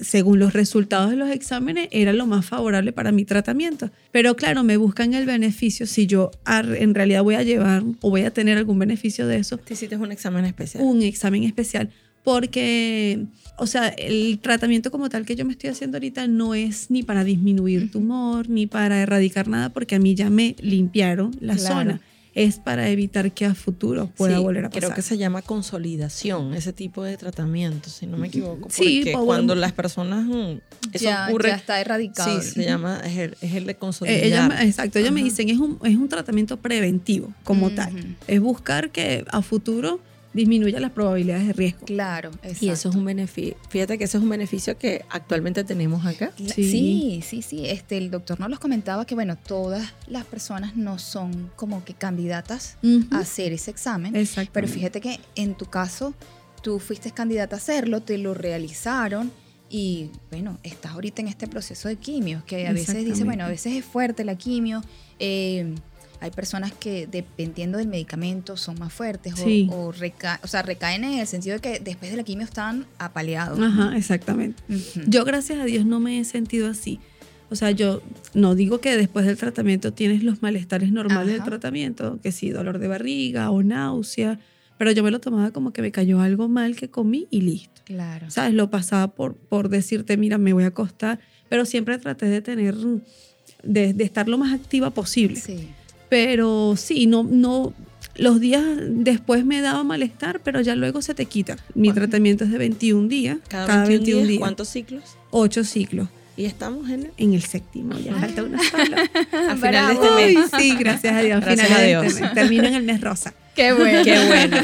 según 0.00 0.38
los 0.38 0.52
resultados 0.52 1.10
de 1.10 1.16
los 1.16 1.30
exámenes, 1.30 1.88
era 1.90 2.12
lo 2.12 2.26
más 2.26 2.46
favorable 2.46 2.92
para 2.92 3.12
mi 3.12 3.24
tratamiento. 3.24 3.90
Pero 4.12 4.36
claro, 4.36 4.62
me 4.62 4.76
buscan 4.76 5.14
el 5.14 5.26
beneficio 5.26 5.86
si 5.86 6.06
yo 6.06 6.30
ar- 6.44 6.76
en 6.76 6.94
realidad 6.94 7.22
voy 7.22 7.34
a 7.34 7.42
llevar 7.42 7.82
o 8.00 8.10
voy 8.10 8.22
a 8.22 8.30
tener 8.32 8.56
algún 8.58 8.78
beneficio 8.78 9.26
de 9.26 9.38
eso, 9.38 9.58
Te 9.58 9.74
hiciste 9.74 9.96
un 9.96 10.12
examen 10.12 10.44
especial. 10.44 10.82
un 10.84 11.02
examen 11.02 11.42
especial. 11.44 11.90
Porque, 12.22 13.24
o 13.56 13.66
sea, 13.66 13.88
el 13.88 14.38
tratamiento 14.40 14.90
como 14.90 15.08
tal 15.08 15.24
que 15.24 15.36
yo 15.36 15.44
me 15.46 15.52
estoy 15.52 15.70
haciendo 15.70 15.96
ahorita 15.96 16.26
no 16.26 16.54
es 16.54 16.90
ni 16.90 17.02
para 17.02 17.24
disminuir 17.24 17.90
tumor, 17.90 18.48
ni 18.50 18.66
para 18.66 19.00
erradicar 19.00 19.48
nada, 19.48 19.70
porque 19.70 19.94
a 19.94 19.98
mí 19.98 20.14
ya 20.14 20.28
me 20.28 20.54
limpiaron 20.60 21.30
la 21.40 21.56
Claro. 21.56 21.74
zona. 21.74 22.00
Es 22.36 22.58
para 22.58 22.90
evitar 22.90 23.32
que 23.32 23.46
a 23.46 23.54
futuro 23.54 24.10
pueda 24.14 24.36
Sí, 24.36 24.42
volver 24.42 24.66
a 24.66 24.68
pasar. 24.68 24.82
Creo 24.82 24.94
que 24.94 25.00
se 25.00 25.16
llama 25.16 25.40
consolidación, 25.40 26.52
ese 26.52 26.72
tipo 26.74 27.02
de 27.02 27.16
tratamiento, 27.16 27.88
si 27.88 28.06
no 28.06 28.18
me 28.18 28.28
equivoco. 28.28 28.68
Sí, 28.70 28.98
porque 29.04 29.12
po- 29.12 29.24
cuando 29.24 29.54
las 29.54 29.72
personas... 29.72 30.26
mm, 30.26 30.58
Eso 30.92 31.04
ya, 31.04 31.28
ocurre... 31.28 31.48
ya 31.48 31.56
está 31.56 31.80
erradicado. 31.80 32.40
Sí, 32.42 32.50
se 32.50 32.64
llama, 32.64 33.00
es 33.04 33.16
el, 33.16 33.36
es 33.40 33.54
el 33.54 33.64
de 33.64 33.76
consolidar. 33.76 34.18
Eh, 34.20 34.26
ella 34.26 34.48
me- 34.48 34.62
exacto, 34.64 34.98
ellos 34.98 35.12
me 35.12 35.22
dicen, 35.22 35.48
es 35.48 35.58
un, 35.58 35.78
es 35.82 35.96
un 35.96 36.08
tratamiento 36.10 36.58
preventivo 36.58 37.32
como 37.42 37.70
tal. 37.70 38.16
Es 38.26 38.38
buscar 38.40 38.90
que 38.90 39.24
a 39.30 39.40
futuro 39.40 39.98
disminuya 40.36 40.78
las 40.78 40.92
probabilidades 40.92 41.48
de 41.48 41.52
riesgo. 41.54 41.86
Claro, 41.86 42.30
exacto. 42.42 42.64
Y 42.64 42.68
eso 42.68 42.90
es 42.90 42.94
un 42.94 43.04
beneficio. 43.04 43.56
Fíjate 43.70 43.98
que 43.98 44.04
ese 44.04 44.18
es 44.18 44.22
un 44.22 44.28
beneficio 44.28 44.78
que 44.78 45.04
actualmente 45.08 45.64
tenemos 45.64 46.06
acá. 46.06 46.32
Sí. 46.36 46.70
Sí, 46.70 47.22
sí, 47.26 47.42
sí. 47.42 47.66
Este, 47.66 47.96
el 47.96 48.10
doctor 48.10 48.38
nos 48.38 48.50
los 48.50 48.60
comentaba 48.60 49.04
que, 49.06 49.14
bueno, 49.14 49.36
todas 49.36 49.94
las 50.06 50.24
personas 50.24 50.76
no 50.76 50.98
son 50.98 51.50
como 51.56 51.84
que 51.84 51.94
candidatas 51.94 52.76
a 53.10 53.18
hacer 53.18 53.52
ese 53.52 53.70
examen. 53.70 54.14
Exacto. 54.14 54.50
Pero 54.52 54.68
fíjate 54.68 55.00
que 55.00 55.18
en 55.34 55.54
tu 55.54 55.64
caso, 55.66 56.14
tú 56.62 56.78
fuiste 56.78 57.10
candidata 57.10 57.56
a 57.56 57.58
hacerlo, 57.58 58.02
te 58.02 58.18
lo 58.18 58.34
realizaron 58.34 59.32
y, 59.68 60.10
bueno, 60.30 60.58
estás 60.62 60.92
ahorita 60.92 61.22
en 61.22 61.28
este 61.28 61.48
proceso 61.48 61.88
de 61.88 61.96
quimio, 61.96 62.42
que 62.46 62.68
a 62.68 62.72
veces 62.72 63.04
dice, 63.04 63.24
bueno, 63.24 63.44
a 63.44 63.48
veces 63.48 63.72
es 63.74 63.84
fuerte 63.84 64.24
la 64.24 64.36
quimio. 64.36 64.82
eh, 65.18 65.74
hay 66.20 66.30
personas 66.30 66.72
que 66.72 67.06
dependiendo 67.06 67.78
del 67.78 67.88
medicamento 67.88 68.56
son 68.56 68.78
más 68.78 68.92
fuertes 68.92 69.34
o- 69.34 69.44
Sí. 69.44 69.68
o, 69.70 69.92
reca- 69.92 70.40
o 70.42 70.46
sea, 70.46 70.62
recaen 70.62 71.04
en 71.04 71.18
el 71.18 71.26
sentido 71.26 71.56
de 71.56 71.60
que 71.60 71.80
después 71.80 72.10
de 72.10 72.16
la 72.16 72.22
quimio 72.24 72.44
están 72.44 72.86
apaleados. 72.98 73.58
Ajá, 73.60 73.96
exactamente. 73.96 74.62
Ujú. 74.68 75.00
Yo, 75.06 75.24
gracias 75.24 75.58
a 75.60 75.64
Dios, 75.64 75.84
no 75.86 76.00
me 76.00 76.18
he 76.20 76.24
sentido 76.24 76.68
así. 76.68 77.00
O 77.48 77.54
sea, 77.54 77.70
yo 77.70 78.02
no 78.34 78.54
digo 78.56 78.80
que 78.80 78.96
después 78.96 79.24
del 79.24 79.36
tratamiento 79.36 79.92
tienes 79.92 80.24
los 80.24 80.42
malestares 80.42 80.90
normales 80.90 81.28
del 81.28 81.40
Ajá. 81.42 81.50
tratamiento, 81.50 82.18
que 82.22 82.32
sí, 82.32 82.50
dolor 82.50 82.78
de 82.80 82.88
barriga 82.88 83.50
o 83.50 83.62
náusea, 83.62 84.40
pero 84.78 84.90
yo 84.90 85.04
me 85.04 85.10
lo 85.10 85.20
tomaba 85.20 85.52
como 85.52 85.72
que 85.72 85.80
me 85.80 85.92
cayó 85.92 86.20
algo 86.20 86.48
mal 86.48 86.74
que 86.76 86.90
comí 86.90 87.28
y 87.30 87.42
listo. 87.42 87.82
Claro. 87.84 88.30
¿Sabes? 88.30 88.52
Lo 88.52 88.68
pasaba 88.68 89.08
por, 89.14 89.36
por 89.36 89.68
decirte, 89.68 90.16
mira, 90.16 90.38
me 90.38 90.52
voy 90.54 90.64
a 90.64 90.68
acostar, 90.68 91.20
pero 91.48 91.64
siempre 91.64 91.98
traté 91.98 92.26
de 92.26 92.42
tener, 92.42 92.74
de, 93.62 93.92
de 93.94 94.04
estar 94.04 94.28
lo 94.28 94.38
más 94.38 94.52
activa 94.52 94.90
posible. 94.90 95.36
Sí. 95.40 95.68
Pero 96.08 96.74
sí, 96.76 97.06
no, 97.06 97.24
no, 97.24 97.72
los 98.16 98.40
días 98.40 98.64
después 98.78 99.44
me 99.44 99.60
daba 99.60 99.84
malestar, 99.84 100.40
pero 100.42 100.60
ya 100.60 100.76
luego 100.76 101.02
se 101.02 101.14
te 101.14 101.26
quita. 101.26 101.56
Mi 101.74 101.88
¿Cuánto? 101.88 102.02
tratamiento 102.02 102.44
es 102.44 102.50
de 102.50 102.58
21 102.58 103.08
días, 103.08 103.38
Cada, 103.48 103.86
21, 103.86 104.26
días, 104.26 104.38
¿Cuántos 104.38 104.68
ciclos? 104.68 105.02
8 105.30 105.64
ciclos. 105.64 106.08
Y 106.36 106.44
estamos 106.44 106.90
en, 106.90 107.10
En 107.16 107.32
el 107.32 107.42
séptimo, 107.42 107.98
ya 107.98 108.14
falta 108.14 108.42
una 108.42 108.58
sola. 108.62 108.98
a 109.50 109.56
final 109.56 109.86
de 109.88 109.92
este 109.94 110.10
mes. 110.10 110.50
Sí, 110.58 110.76
gracias 110.78 111.14
a 111.14 111.20
Dios. 111.22 111.40
Gracias 111.40 111.66
finales 111.66 111.84
a 111.84 111.88
Dios. 111.88 112.06
este 112.06 112.22
mes. 112.22 112.34
Termino 112.34 112.64
en 112.66 112.74
el 112.74 112.82
mes 112.82 113.00
rosa. 113.00 113.32
Qué 113.56 113.72
bueno. 113.72 114.04
Qué 114.04 114.26
bueno. 114.26 114.56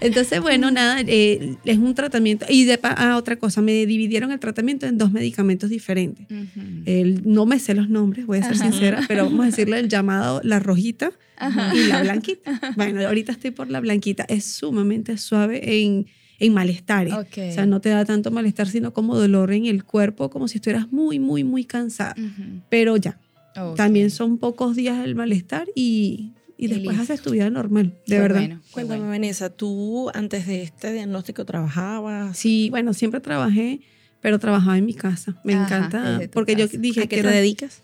Entonces, 0.00 0.40
bueno, 0.40 0.70
nada, 0.70 1.00
eh, 1.06 1.56
es 1.64 1.78
un 1.78 1.94
tratamiento. 1.94 2.44
Y 2.48 2.64
de 2.64 2.78
ah, 2.82 3.16
otra 3.16 3.36
cosa, 3.36 3.62
me 3.62 3.72
dividieron 3.86 4.30
el 4.30 4.38
tratamiento 4.38 4.86
en 4.86 4.98
dos 4.98 5.10
medicamentos 5.10 5.70
diferentes. 5.70 6.26
Ujú. 6.30 6.60
El, 6.84 7.22
no 7.24 7.46
me 7.46 7.58
sé 7.58 7.74
los 7.74 7.88
nombres, 7.88 8.26
voy 8.26 8.38
a 8.38 8.42
ser 8.42 8.52
Ajá. 8.52 8.64
sincera, 8.70 9.00
pero 9.08 9.24
vamos 9.24 9.40
a 9.40 9.46
decirle 9.46 9.80
el 9.80 9.88
llamado 9.88 10.40
la 10.44 10.60
rojita 10.60 11.10
Ajá. 11.38 11.74
y 11.74 11.86
la 11.88 12.02
blanquita. 12.02 12.60
Bueno, 12.76 13.00
ahorita 13.06 13.32
estoy 13.32 13.50
por 13.50 13.70
la 13.70 13.80
blanquita. 13.80 14.24
Es 14.28 14.44
sumamente 14.44 15.16
suave 15.16 15.82
en, 15.82 16.06
en 16.38 16.52
malestares. 16.54 17.14
Ok. 17.14 17.38
O 17.48 17.52
sea, 17.52 17.64
no 17.64 17.80
te 17.80 17.88
da 17.88 18.04
tanto 18.04 18.30
malestar, 18.30 18.68
sino 18.68 18.92
como 18.92 19.16
dolor 19.16 19.52
en 19.52 19.64
el 19.64 19.84
cuerpo, 19.84 20.28
como 20.28 20.48
si 20.48 20.58
estuvieras 20.58 20.92
muy, 20.92 21.18
muy, 21.18 21.44
muy 21.44 21.64
cansada. 21.64 22.14
Ujú. 22.18 22.60
Pero 22.68 22.96
ya, 22.98 23.18
Ok. 23.58 23.76
también 23.76 24.10
son 24.10 24.36
pocos 24.36 24.76
días 24.76 25.02
el 25.02 25.14
malestar 25.14 25.66
y, 25.74 26.32
y 26.58 26.64
Y 26.66 26.68
después 26.68 26.96
listo. 26.96 27.12
haces 27.12 27.22
tu 27.22 27.30
vida 27.32 27.50
normal, 27.50 27.86
de 28.06 28.16
Qué 28.16 28.18
verdad. 28.20 28.40
bueno, 28.40 28.60
qué 28.64 28.70
Cuéntame, 28.72 28.98
bueno. 29.00 29.10
Vanessa, 29.12 29.50
¿tú 29.50 30.10
antes 30.14 30.46
de 30.46 30.62
este 30.62 30.92
diagnóstico 30.92 31.44
trabajabas? 31.44 32.36
Sí, 32.38 32.68
bueno, 32.70 32.94
siempre 32.94 33.20
trabajé, 33.20 33.80
pero 34.20 34.38
trabajaba 34.38 34.78
en 34.78 34.86
mi 34.86 34.94
casa. 34.94 35.40
Me 35.44 35.54
Ajá, 35.54 35.64
encanta, 35.76 36.20
porque 36.32 36.56
yo 36.56 36.66
dije 36.68 37.02
¿A 37.02 37.06
qué 37.06 37.22
te 37.22 37.28
dedicas? 37.28 37.82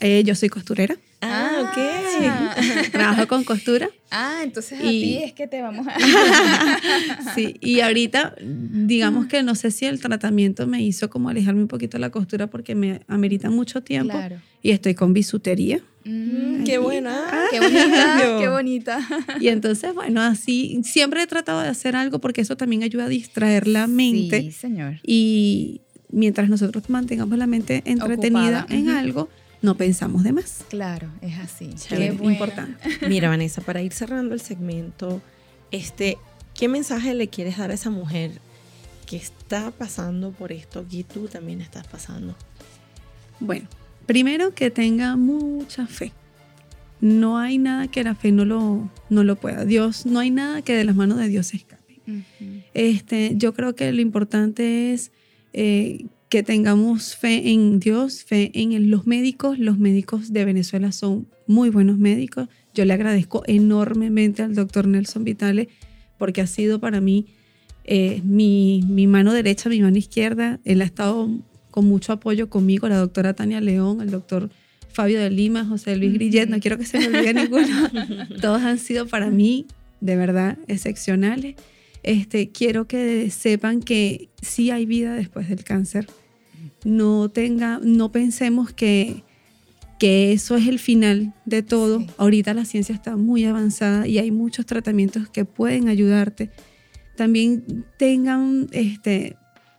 eh, 0.00 0.22
yo 0.24 0.34
soy 0.34 0.48
costurera, 0.48 0.96
Ah, 1.26 1.62
ok. 1.62 1.78
Ah. 2.26 2.54
trabajo 2.92 3.26
con 3.28 3.44
costura. 3.44 3.88
Ah, 4.10 4.40
entonces 4.44 4.78
a 4.78 4.84
Y- 4.84 5.00
ti 5.00 5.18
es 5.22 5.32
que 5.32 5.46
te 5.46 5.62
vamos 5.62 5.86
a... 5.88 5.94
Sí, 7.34 7.56
y 7.60 7.80
ahorita, 7.80 8.34
digamos 8.42 9.26
que 9.26 9.42
no 9.42 9.54
sé 9.54 9.70
si 9.70 9.86
el 9.86 10.00
tratamiento 10.00 10.66
me 10.66 10.82
hizo 10.82 11.08
como 11.10 11.28
alejarme 11.30 11.62
un 11.62 11.68
poquito 11.68 11.96
de 11.96 12.00
la 12.02 12.10
costura 12.10 12.48
porque 12.48 12.74
me 12.74 13.00
amerita 13.08 13.48
mucho 13.50 13.82
tiempo. 13.82 14.12
Claro. 14.12 14.36
Y 14.62 14.70
estoy 14.72 14.94
con 14.94 15.12
bisutería. 15.14 15.80
Mm, 16.04 16.64
Qué 16.64 16.78
buena. 16.78 17.24
Qué 17.50 17.60
bonita, 17.60 18.36
qué 18.38 18.48
bonita. 18.48 19.08
Y 19.40 19.48
entonces, 19.48 19.94
bueno, 19.94 20.20
así 20.20 20.80
siempre 20.84 21.22
he 21.22 21.26
tratado 21.26 21.60
de 21.62 21.68
hacer 21.68 21.96
algo 21.96 22.18
porque 22.20 22.42
eso 22.42 22.56
también 22.56 22.82
ayuda 22.82 23.04
a 23.04 23.08
distraer 23.08 23.66
la 23.66 23.86
mente. 23.86 24.40
Sí, 24.42 24.52
señor. 24.52 25.00
Y 25.02 25.80
mientras 26.10 26.48
nosotros 26.48 26.88
mantengamos 26.90 27.38
la 27.38 27.46
mente 27.46 27.82
entretenida 27.86 28.60
Ocupada. 28.60 28.66
en 28.78 28.88
algo, 28.90 29.28
no 29.62 29.76
pensamos 29.76 30.22
de 30.24 30.32
más. 30.32 30.64
Claro, 30.68 31.08
es 31.22 31.38
así. 31.38 31.70
Chévere, 31.74 32.10
Qué 32.10 32.12
buena. 32.16 32.32
importante. 32.34 32.88
Mira, 33.08 33.28
Vanessa, 33.30 33.62
para 33.62 33.80
ir 33.82 33.92
cerrando 33.92 34.34
el 34.34 34.40
segmento, 34.40 35.22
este, 35.70 36.18
¿qué 36.52 36.68
mensaje 36.68 37.14
le 37.14 37.28
quieres 37.28 37.56
dar 37.56 37.70
a 37.70 37.74
esa 37.74 37.88
mujer 37.90 38.32
que 39.06 39.16
está 39.16 39.70
pasando 39.70 40.32
por 40.32 40.52
esto 40.52 40.84
y 40.90 41.04
tú 41.04 41.28
también 41.28 41.60
estás 41.62 41.86
pasando? 41.86 42.36
Bueno, 43.40 43.66
primero 44.06 44.54
que 44.54 44.70
tenga 44.70 45.16
mucha 45.16 45.86
fe. 45.86 46.12
No 47.00 47.38
hay 47.38 47.58
nada 47.58 47.88
que 47.88 48.02
la 48.02 48.14
fe 48.14 48.32
no 48.32 48.44
lo, 48.44 48.90
no 49.10 49.24
lo 49.24 49.36
pueda. 49.36 49.64
Dios, 49.64 50.06
no 50.06 50.20
hay 50.20 50.30
nada 50.30 50.62
que 50.62 50.74
de 50.74 50.84
las 50.84 50.96
manos 50.96 51.18
de 51.18 51.28
Dios 51.28 51.48
se 51.48 51.58
escape. 51.58 51.84
Este, 52.74 53.34
yo 53.36 53.54
creo 53.54 53.74
que 53.74 53.92
lo 53.92 54.00
importante 54.00 54.92
es 54.92 55.10
eh, 55.52 56.06
que 56.28 56.42
tengamos 56.42 57.14
fe 57.14 57.50
en 57.50 57.78
Dios, 57.78 58.24
fe 58.24 58.50
en 58.54 58.90
los 58.90 59.06
médicos. 59.06 59.58
Los 59.58 59.78
médicos 59.78 60.32
de 60.32 60.44
Venezuela 60.44 60.92
son 60.92 61.26
muy 61.46 61.70
buenos 61.70 61.98
médicos. 61.98 62.48
Yo 62.74 62.84
le 62.84 62.92
agradezco 62.92 63.42
enormemente 63.46 64.42
al 64.42 64.54
doctor 64.54 64.86
Nelson 64.86 65.24
Vitale 65.24 65.68
porque 66.18 66.40
ha 66.40 66.46
sido 66.46 66.80
para 66.80 67.00
mí 67.00 67.26
eh, 67.84 68.22
mi, 68.24 68.82
mi 68.88 69.06
mano 69.06 69.32
derecha, 69.32 69.68
mi 69.68 69.80
mano 69.80 69.96
izquierda. 69.96 70.58
Él 70.64 70.82
ha 70.82 70.84
estado 70.84 71.30
con 71.74 71.86
mucho 71.86 72.12
apoyo 72.12 72.48
conmigo, 72.48 72.88
la 72.88 72.98
doctora 72.98 73.34
Tania 73.34 73.60
León, 73.60 74.00
el 74.00 74.12
doctor 74.12 74.48
Fabio 74.92 75.18
de 75.18 75.28
Lima, 75.28 75.64
José 75.64 75.96
Luis 75.96 76.12
Grillet, 76.12 76.46
no 76.46 76.60
quiero 76.60 76.78
que 76.78 76.84
se 76.84 77.00
me 77.00 77.08
olvide 77.08 77.34
ninguno. 77.42 77.90
Todos 78.40 78.62
han 78.62 78.78
sido 78.78 79.08
para 79.08 79.28
mí 79.28 79.66
de 80.00 80.14
verdad 80.14 80.56
excepcionales. 80.68 81.56
Este, 82.04 82.50
quiero 82.50 82.86
que 82.86 83.28
sepan 83.32 83.80
que 83.80 84.28
sí 84.40 84.70
hay 84.70 84.86
vida 84.86 85.16
después 85.16 85.48
del 85.48 85.64
cáncer. 85.64 86.06
No, 86.84 87.28
tenga, 87.28 87.80
no 87.82 88.12
pensemos 88.12 88.72
que, 88.72 89.24
que 89.98 90.32
eso 90.32 90.54
es 90.54 90.68
el 90.68 90.78
final 90.78 91.34
de 91.44 91.64
todo. 91.64 91.98
Sí. 91.98 92.06
Ahorita 92.18 92.54
la 92.54 92.66
ciencia 92.66 92.94
está 92.94 93.16
muy 93.16 93.46
avanzada 93.46 94.06
y 94.06 94.18
hay 94.18 94.30
muchos 94.30 94.64
tratamientos 94.64 95.28
que 95.28 95.44
pueden 95.44 95.88
ayudarte. 95.88 96.52
También 97.16 97.84
tengan 97.98 98.68
este, 98.70 99.34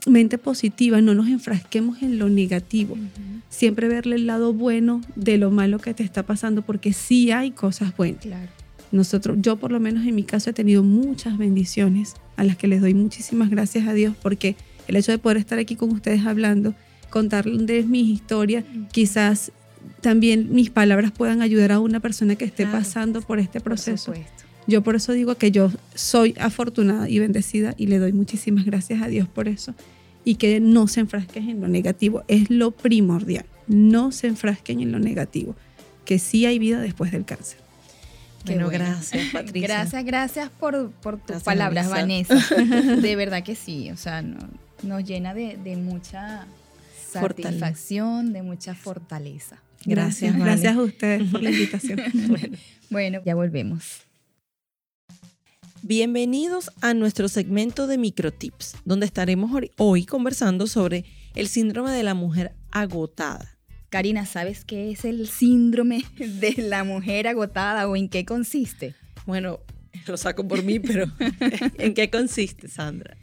mente 0.06 0.38
positiva, 0.38 1.02
no 1.02 1.14
nos 1.16 1.28
enfrasquemos 1.28 2.02
en 2.02 2.20
lo 2.20 2.30
negativo. 2.30 2.94
Ujú. 2.94 3.42
Siempre 3.50 3.88
verle 3.88 4.16
el 4.18 4.28
lado 4.28 4.54
bueno 4.54 5.02
de 5.16 5.38
lo 5.38 5.50
malo 5.52 5.80
que 5.80 5.94
te 5.94 6.04
está 6.04 6.24
pasando, 6.24 6.62
porque 6.62 6.94
sí 6.94 7.32
hay 7.32 7.52
cosas 7.52 7.96
buenas. 7.96 8.22
Claro. 8.22 8.50
Nosotros, 8.92 9.38
yo 9.42 9.58
por 9.58 9.72
lo 9.72 9.80
menos 9.80 10.06
en 10.06 10.16
mi 10.16 10.24
caso 10.24 10.50
he 10.50 10.54
tenido 10.54 10.84
muchas 10.84 11.38
bendiciones 11.38 12.14
a 12.38 12.44
las 12.44 12.56
que 12.56 12.68
les 12.68 12.82
doy 12.82 12.94
muchísimas 12.94 13.50
gracias 13.50 13.88
a 13.88 13.94
Dios 13.94 14.16
porque 14.22 14.56
el 14.88 14.96
hecho 14.96 15.12
de 15.12 15.18
poder 15.18 15.38
estar 15.38 15.58
aquí 15.58 15.76
con 15.76 15.92
ustedes 15.92 16.26
hablando, 16.26 16.76
contarles 17.10 17.88
mis 17.88 18.08
historias, 18.10 18.64
quizás 18.92 19.52
también 20.02 20.54
mis 20.54 20.70
palabras 20.70 21.12
puedan 21.12 21.42
ayudar 21.42 21.72
a 21.72 21.80
una 21.80 22.00
persona 22.00 22.36
que 22.36 22.46
esté 22.46 22.64
Claro, 22.64 22.78
pasando 22.80 23.22
por 23.22 23.40
este 23.40 23.60
Por 23.60 23.64
proceso. 23.72 24.14
supuesto. 24.14 24.44
Yo 24.68 24.82
por 24.82 24.96
eso 24.96 25.14
digo 25.14 25.36
que 25.36 25.52
yo 25.52 25.72
soy 25.94 26.34
afortunada 26.40 27.10
y 27.10 27.20
bendecida 27.20 27.74
y 27.78 27.88
le 27.88 28.00
doy 28.00 28.14
muchísimas 28.14 28.66
gracias 28.66 29.02
a 29.02 29.08
Dios 29.08 29.28
por 29.28 29.48
eso. 29.48 29.74
Y 30.26 30.36
que 30.36 30.60
no 30.60 30.88
se 30.88 31.00
enfrasquen 31.02 31.50
en 31.50 31.62
lo 31.62 31.68
negativo, 31.68 32.24
es 32.28 32.50
lo 32.50 32.72
primordial. 32.72 33.46
No 33.68 34.12
se 34.12 34.28
enfrasquen 34.28 34.82
en 34.82 34.92
lo 34.92 35.00
negativo, 35.00 35.56
que 36.04 36.20
sí 36.20 36.46
hay 36.46 36.60
vida 36.60 36.80
después 36.82 37.12
del 37.12 37.24
cáncer. 37.26 37.60
Bueno, 38.46 38.66
bueno. 38.66 38.86
gracias, 38.86 39.24
Patricia. 39.34 39.68
Gracias, 39.68 40.04
gracias 40.06 40.50
por, 40.50 40.92
por 40.92 41.18
tus 41.18 41.28
Gracias, 41.28 41.44
palabras, 41.44 41.90
Vanessa. 41.90 42.36
Vanessa. 42.52 42.96
De 43.02 43.16
verdad 43.16 43.44
que 43.44 43.56
sí, 43.56 43.90
o 43.92 43.98
sea, 43.98 44.22
no- 44.22 44.38
nos 44.84 45.04
llena 45.04 45.34
de, 45.34 45.58
de 45.64 45.78
mucha 45.78 46.46
Fortaleza. 47.12 47.50
satisfacción, 47.50 48.34
de 48.34 48.42
mucha 48.44 48.76
fortaleza. 48.76 49.58
Gracias, 49.86 50.34
Vane. 50.34 50.46
Gracias 50.46 50.76
a 50.76 50.82
ustedes 50.82 51.32
por 51.32 51.42
la 51.42 51.50
invitación. 51.52 52.00
Bueno. 52.28 52.58
Bueno, 52.90 53.20
ya 53.26 53.34
volvemos. 53.36 54.02
Bienvenidos 55.88 56.72
a 56.82 56.96
nuestro 56.96 57.28
segmento 57.28 57.86
de 57.86 58.00
microtips, 58.00 58.76
donde 58.86 59.06
estaremos 59.06 59.52
hoy 59.78 60.08
conversando 60.08 60.66
sobre 60.66 61.06
el 61.36 61.48
síndrome 61.48 61.92
de 61.92 62.02
la 62.02 62.16
mujer 62.16 62.54
agotada. 62.72 63.56
Karina, 63.90 64.26
¿sabes 64.26 64.66
qué 64.66 64.90
es 64.90 65.06
el 65.06 65.28
síndrome 65.28 66.04
de 66.18 66.56
la 66.58 66.84
mujer 66.84 67.28
agotada 67.28 67.88
o 67.88 67.96
en 67.96 68.10
qué 68.10 68.26
consiste? 68.26 68.96
Bueno, 69.28 69.60
lo 70.08 70.18
saco 70.18 70.48
por 70.48 70.64
mí, 70.64 70.80
pero 70.80 71.06
¿en 71.78 71.94
qué 71.94 72.10
consiste, 72.10 72.68
Sandra? 72.68 73.16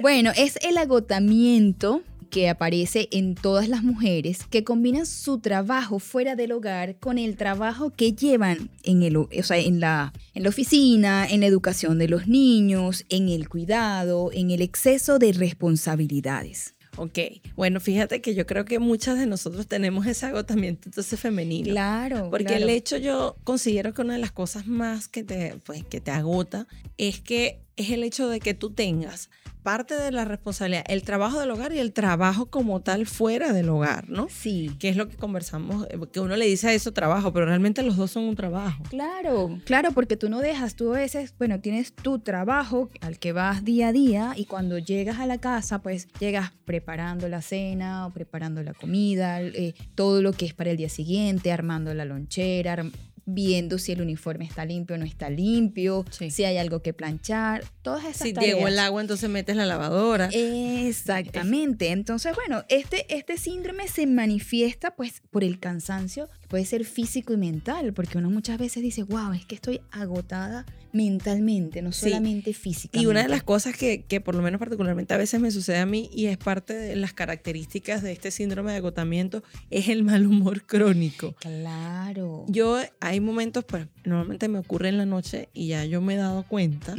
Bueno, 0.00 0.32
es 0.36 0.58
el 0.62 0.76
agotamiento 0.76 2.02
que 2.30 2.48
aparece 2.48 3.08
en 3.12 3.34
todas 3.34 3.68
las 3.68 3.82
mujeres 3.82 4.46
que 4.48 4.64
combinan 4.64 5.06
su 5.06 5.38
trabajo 5.38 5.98
fuera 5.98 6.36
del 6.36 6.52
hogar 6.52 6.96
con 6.98 7.18
el 7.18 7.36
trabajo 7.36 7.90
que 7.90 8.12
llevan 8.12 8.70
en, 8.82 9.02
el, 9.02 9.16
o 9.16 9.28
sea, 9.42 9.58
en, 9.58 9.80
la, 9.80 10.12
en 10.34 10.44
la 10.44 10.48
oficina, 10.48 11.26
en 11.28 11.40
la 11.40 11.46
educación 11.46 11.98
de 11.98 12.08
los 12.08 12.26
niños, 12.28 13.04
en 13.08 13.28
el 13.28 13.48
cuidado, 13.48 14.30
en 14.32 14.50
el 14.50 14.62
exceso 14.62 15.18
de 15.18 15.32
responsabilidades. 15.32 16.74
Ok, 16.96 17.18
bueno, 17.56 17.80
fíjate 17.80 18.20
que 18.20 18.34
yo 18.34 18.46
creo 18.46 18.64
que 18.64 18.78
muchas 18.78 19.18
de 19.18 19.26
nosotros 19.26 19.66
tenemos 19.66 20.06
ese 20.06 20.26
agotamiento 20.26 20.88
entonces 20.88 21.18
femenino. 21.18 21.70
Claro, 21.70 22.28
Porque 22.30 22.46
claro. 22.46 22.64
el 22.64 22.70
hecho 22.70 22.96
yo 22.96 23.36
considero 23.44 23.94
que 23.94 24.02
una 24.02 24.14
de 24.14 24.18
las 24.18 24.32
cosas 24.32 24.66
más 24.66 25.08
que 25.08 25.22
te, 25.22 25.54
pues, 25.64 25.84
que 25.84 26.00
te 26.00 26.10
agota 26.10 26.66
es 26.98 27.20
que 27.20 27.60
es 27.80 27.90
el 27.90 28.04
hecho 28.04 28.28
de 28.28 28.40
que 28.40 28.54
tú 28.54 28.70
tengas 28.70 29.30
parte 29.62 29.94
de 29.94 30.10
la 30.10 30.24
responsabilidad, 30.24 30.84
el 30.88 31.02
trabajo 31.02 31.38
del 31.38 31.50
hogar 31.50 31.72
y 31.72 31.78
el 31.78 31.92
trabajo 31.92 32.46
como 32.46 32.80
tal 32.80 33.06
fuera 33.06 33.52
del 33.52 33.68
hogar, 33.68 34.08
¿no? 34.08 34.28
Sí. 34.30 34.70
Que 34.78 34.88
es 34.88 34.96
lo 34.96 35.08
que 35.08 35.16
conversamos, 35.16 35.86
eh, 35.90 35.98
que 36.12 36.20
uno 36.20 36.36
le 36.36 36.46
dice 36.46 36.68
a 36.68 36.72
eso 36.72 36.92
trabajo, 36.92 37.32
pero 37.32 37.46
realmente 37.46 37.82
los 37.82 37.96
dos 37.96 38.10
son 38.10 38.24
un 38.24 38.36
trabajo. 38.36 38.82
Claro, 38.88 39.58
claro, 39.64 39.92
porque 39.92 40.16
tú 40.16 40.30
no 40.30 40.40
dejas, 40.40 40.76
tú 40.76 40.94
a 40.94 40.98
veces, 40.98 41.34
bueno, 41.38 41.60
tienes 41.60 41.92
tu 41.92 42.18
trabajo 42.20 42.88
al 43.00 43.18
que 43.18 43.32
vas 43.32 43.64
día 43.64 43.88
a 43.88 43.92
día 43.92 44.32
y 44.36 44.46
cuando 44.46 44.78
llegas 44.78 45.18
a 45.18 45.26
la 45.26 45.38
casa, 45.38 45.82
pues 45.82 46.08
llegas 46.18 46.52
preparando 46.64 47.28
la 47.28 47.42
cena 47.42 48.06
o 48.06 48.10
preparando 48.12 48.62
la 48.62 48.72
comida, 48.72 49.42
eh, 49.42 49.74
todo 49.94 50.22
lo 50.22 50.32
que 50.32 50.46
es 50.46 50.54
para 50.54 50.70
el 50.70 50.76
día 50.76 50.88
siguiente, 50.88 51.52
armando 51.52 51.92
la 51.92 52.04
lonchera, 52.04 52.84
viendo 53.26 53.78
si 53.78 53.92
el 53.92 54.02
uniforme 54.02 54.44
está 54.44 54.64
limpio 54.64 54.96
o 54.96 54.98
no 54.98 55.04
está 55.04 55.30
limpio, 55.30 56.04
Sí. 56.10 56.30
si 56.30 56.44
hay 56.44 56.56
algo 56.58 56.82
que 56.82 56.92
planchar, 56.92 57.64
todas 57.82 58.04
esas 58.04 58.26
Si 58.28 58.32
tareas. 58.32 58.54
llegó 58.56 58.68
el 58.68 58.78
agua, 58.78 59.00
entonces 59.00 59.28
metes 59.30 59.56
la 59.56 59.66
lavadora. 59.66 60.28
Exactamente. 60.32 61.90
Entonces, 61.90 62.34
bueno, 62.34 62.64
este, 62.68 63.14
este 63.14 63.36
síndrome 63.38 63.88
se 63.88 64.06
manifiesta 64.06 64.94
pues 64.96 65.22
por 65.30 65.44
el 65.44 65.58
cansancio, 65.60 66.28
puede 66.50 66.64
ser 66.66 66.84
físico 66.84 67.32
y 67.32 67.36
mental, 67.38 67.92
porque 67.94 68.18
uno 68.18 68.28
muchas 68.28 68.58
veces 68.58 68.82
dice, 68.82 69.04
wow, 69.04 69.32
es 69.32 69.46
que 69.46 69.54
estoy 69.54 69.80
agotada 69.92 70.66
mentalmente, 70.92 71.82
no 71.82 71.92
Sí. 71.92 72.06
solamente 72.06 72.52
físicamente. 72.52 72.98
Y 73.00 73.06
una 73.08 73.22
de 73.22 73.28
las 73.28 73.44
cosas 73.44 73.76
que, 73.76 74.02
que 74.02 74.20
por 74.20 74.34
lo 74.34 74.42
menos 74.42 74.58
particularmente 74.58 75.14
a 75.14 75.16
veces 75.16 75.40
me 75.40 75.52
sucede 75.52 75.78
a 75.78 75.86
mí 75.86 76.10
y 76.12 76.26
es 76.26 76.36
parte 76.36 76.74
de 76.74 76.96
las 76.96 77.12
características 77.12 78.02
de 78.02 78.10
este 78.10 78.32
síndrome 78.32 78.72
de 78.72 78.78
agotamiento 78.78 79.44
es 79.70 79.88
el 79.88 80.02
mal 80.02 80.26
humor 80.26 80.64
crónico. 80.66 81.34
Claro. 81.38 82.44
Yo 82.48 82.78
hay 83.00 83.20
momentos, 83.20 83.64
pues 83.64 83.86
normalmente 84.04 84.48
me 84.48 84.58
ocurre 84.58 84.88
en 84.88 84.98
la 84.98 85.06
noche 85.06 85.48
y 85.54 85.68
ya 85.68 85.84
yo 85.84 86.00
me 86.00 86.14
he 86.14 86.16
dado 86.16 86.42
cuenta, 86.42 86.96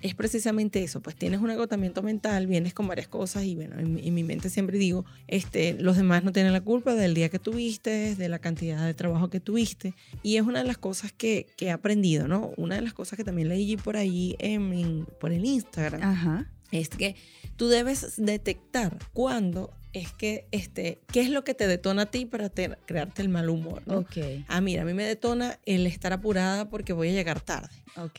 es 0.00 0.14
precisamente 0.14 0.82
eso, 0.84 1.00
pues 1.00 1.16
tienes 1.16 1.40
un 1.40 1.50
agotamiento 1.50 2.02
mental, 2.04 2.46
vienes 2.46 2.74
con 2.74 2.86
varias 2.86 3.08
cosas 3.08 3.44
y 3.44 3.56
bueno, 3.56 3.78
en, 3.80 3.94
mi- 3.94 4.06
en 4.06 4.14
mi 4.14 4.22
mente 4.22 4.50
siempre 4.50 4.78
digo, 4.78 5.04
este, 5.26 5.74
los 5.80 5.96
demás 5.96 6.22
no 6.22 6.32
tienen 6.32 6.52
la 6.52 6.60
culpa 6.60 6.94
del 6.94 7.14
día 7.14 7.28
que 7.28 7.38
tuviste, 7.40 8.14
de 8.14 8.28
la 8.28 8.38
cantidad 8.38 8.75
de 8.84 8.94
trabajo 8.94 9.30
que 9.30 9.40
tuviste 9.40 9.94
y 10.22 10.36
es 10.36 10.42
una 10.42 10.58
de 10.60 10.66
las 10.66 10.76
cosas 10.78 11.12
que, 11.12 11.46
que 11.56 11.66
he 11.66 11.70
aprendido, 11.70 12.28
¿no? 12.28 12.52
Una 12.56 12.74
de 12.74 12.82
las 12.82 12.92
cosas 12.92 13.16
que 13.16 13.24
también 13.24 13.48
leí 13.48 13.76
por 13.76 13.96
ahí 13.96 14.36
en, 14.38 14.72
en- 14.72 15.06
por 15.20 15.32
el 15.32 15.44
Instagram 15.44 16.02
Ajá. 16.02 16.50
es 16.72 16.88
que 16.90 17.14
tú 17.56 17.68
debes 17.68 18.14
detectar 18.16 18.98
cuándo 19.12 19.70
es 19.98 20.12
que, 20.12 20.46
este, 20.50 20.98
qué 21.12 21.20
es 21.22 21.30
lo 21.30 21.42
que 21.44 21.54
te 21.54 21.66
detona 21.66 22.02
a 22.02 22.06
ti 22.06 22.26
para 22.26 22.48
te- 22.48 22.76
crearte 22.86 23.22
el 23.22 23.28
mal 23.28 23.48
humor, 23.48 23.82
¿no? 23.86 23.98
Ok. 23.98 24.16
Ah, 24.48 24.60
mira, 24.60 24.82
a 24.82 24.84
mí 24.84 24.92
me 24.94 25.04
detona 25.04 25.58
el 25.64 25.86
estar 25.86 26.12
apurada 26.12 26.68
porque 26.68 26.92
voy 26.92 27.08
a 27.08 27.12
llegar 27.12 27.40
tarde. 27.40 27.70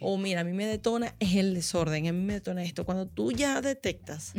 O 0.02 0.18
mira, 0.18 0.42
a 0.42 0.44
mí 0.44 0.54
me 0.54 0.66
detona 0.66 1.14
es 1.20 1.36
el 1.36 1.54
desorden, 1.54 2.08
a 2.08 2.12
mí 2.12 2.20
me 2.26 2.34
detona 2.34 2.64
esto. 2.64 2.84
Cuando 2.84 3.06
tú 3.06 3.32
ya 3.32 3.62
detectas 3.62 4.34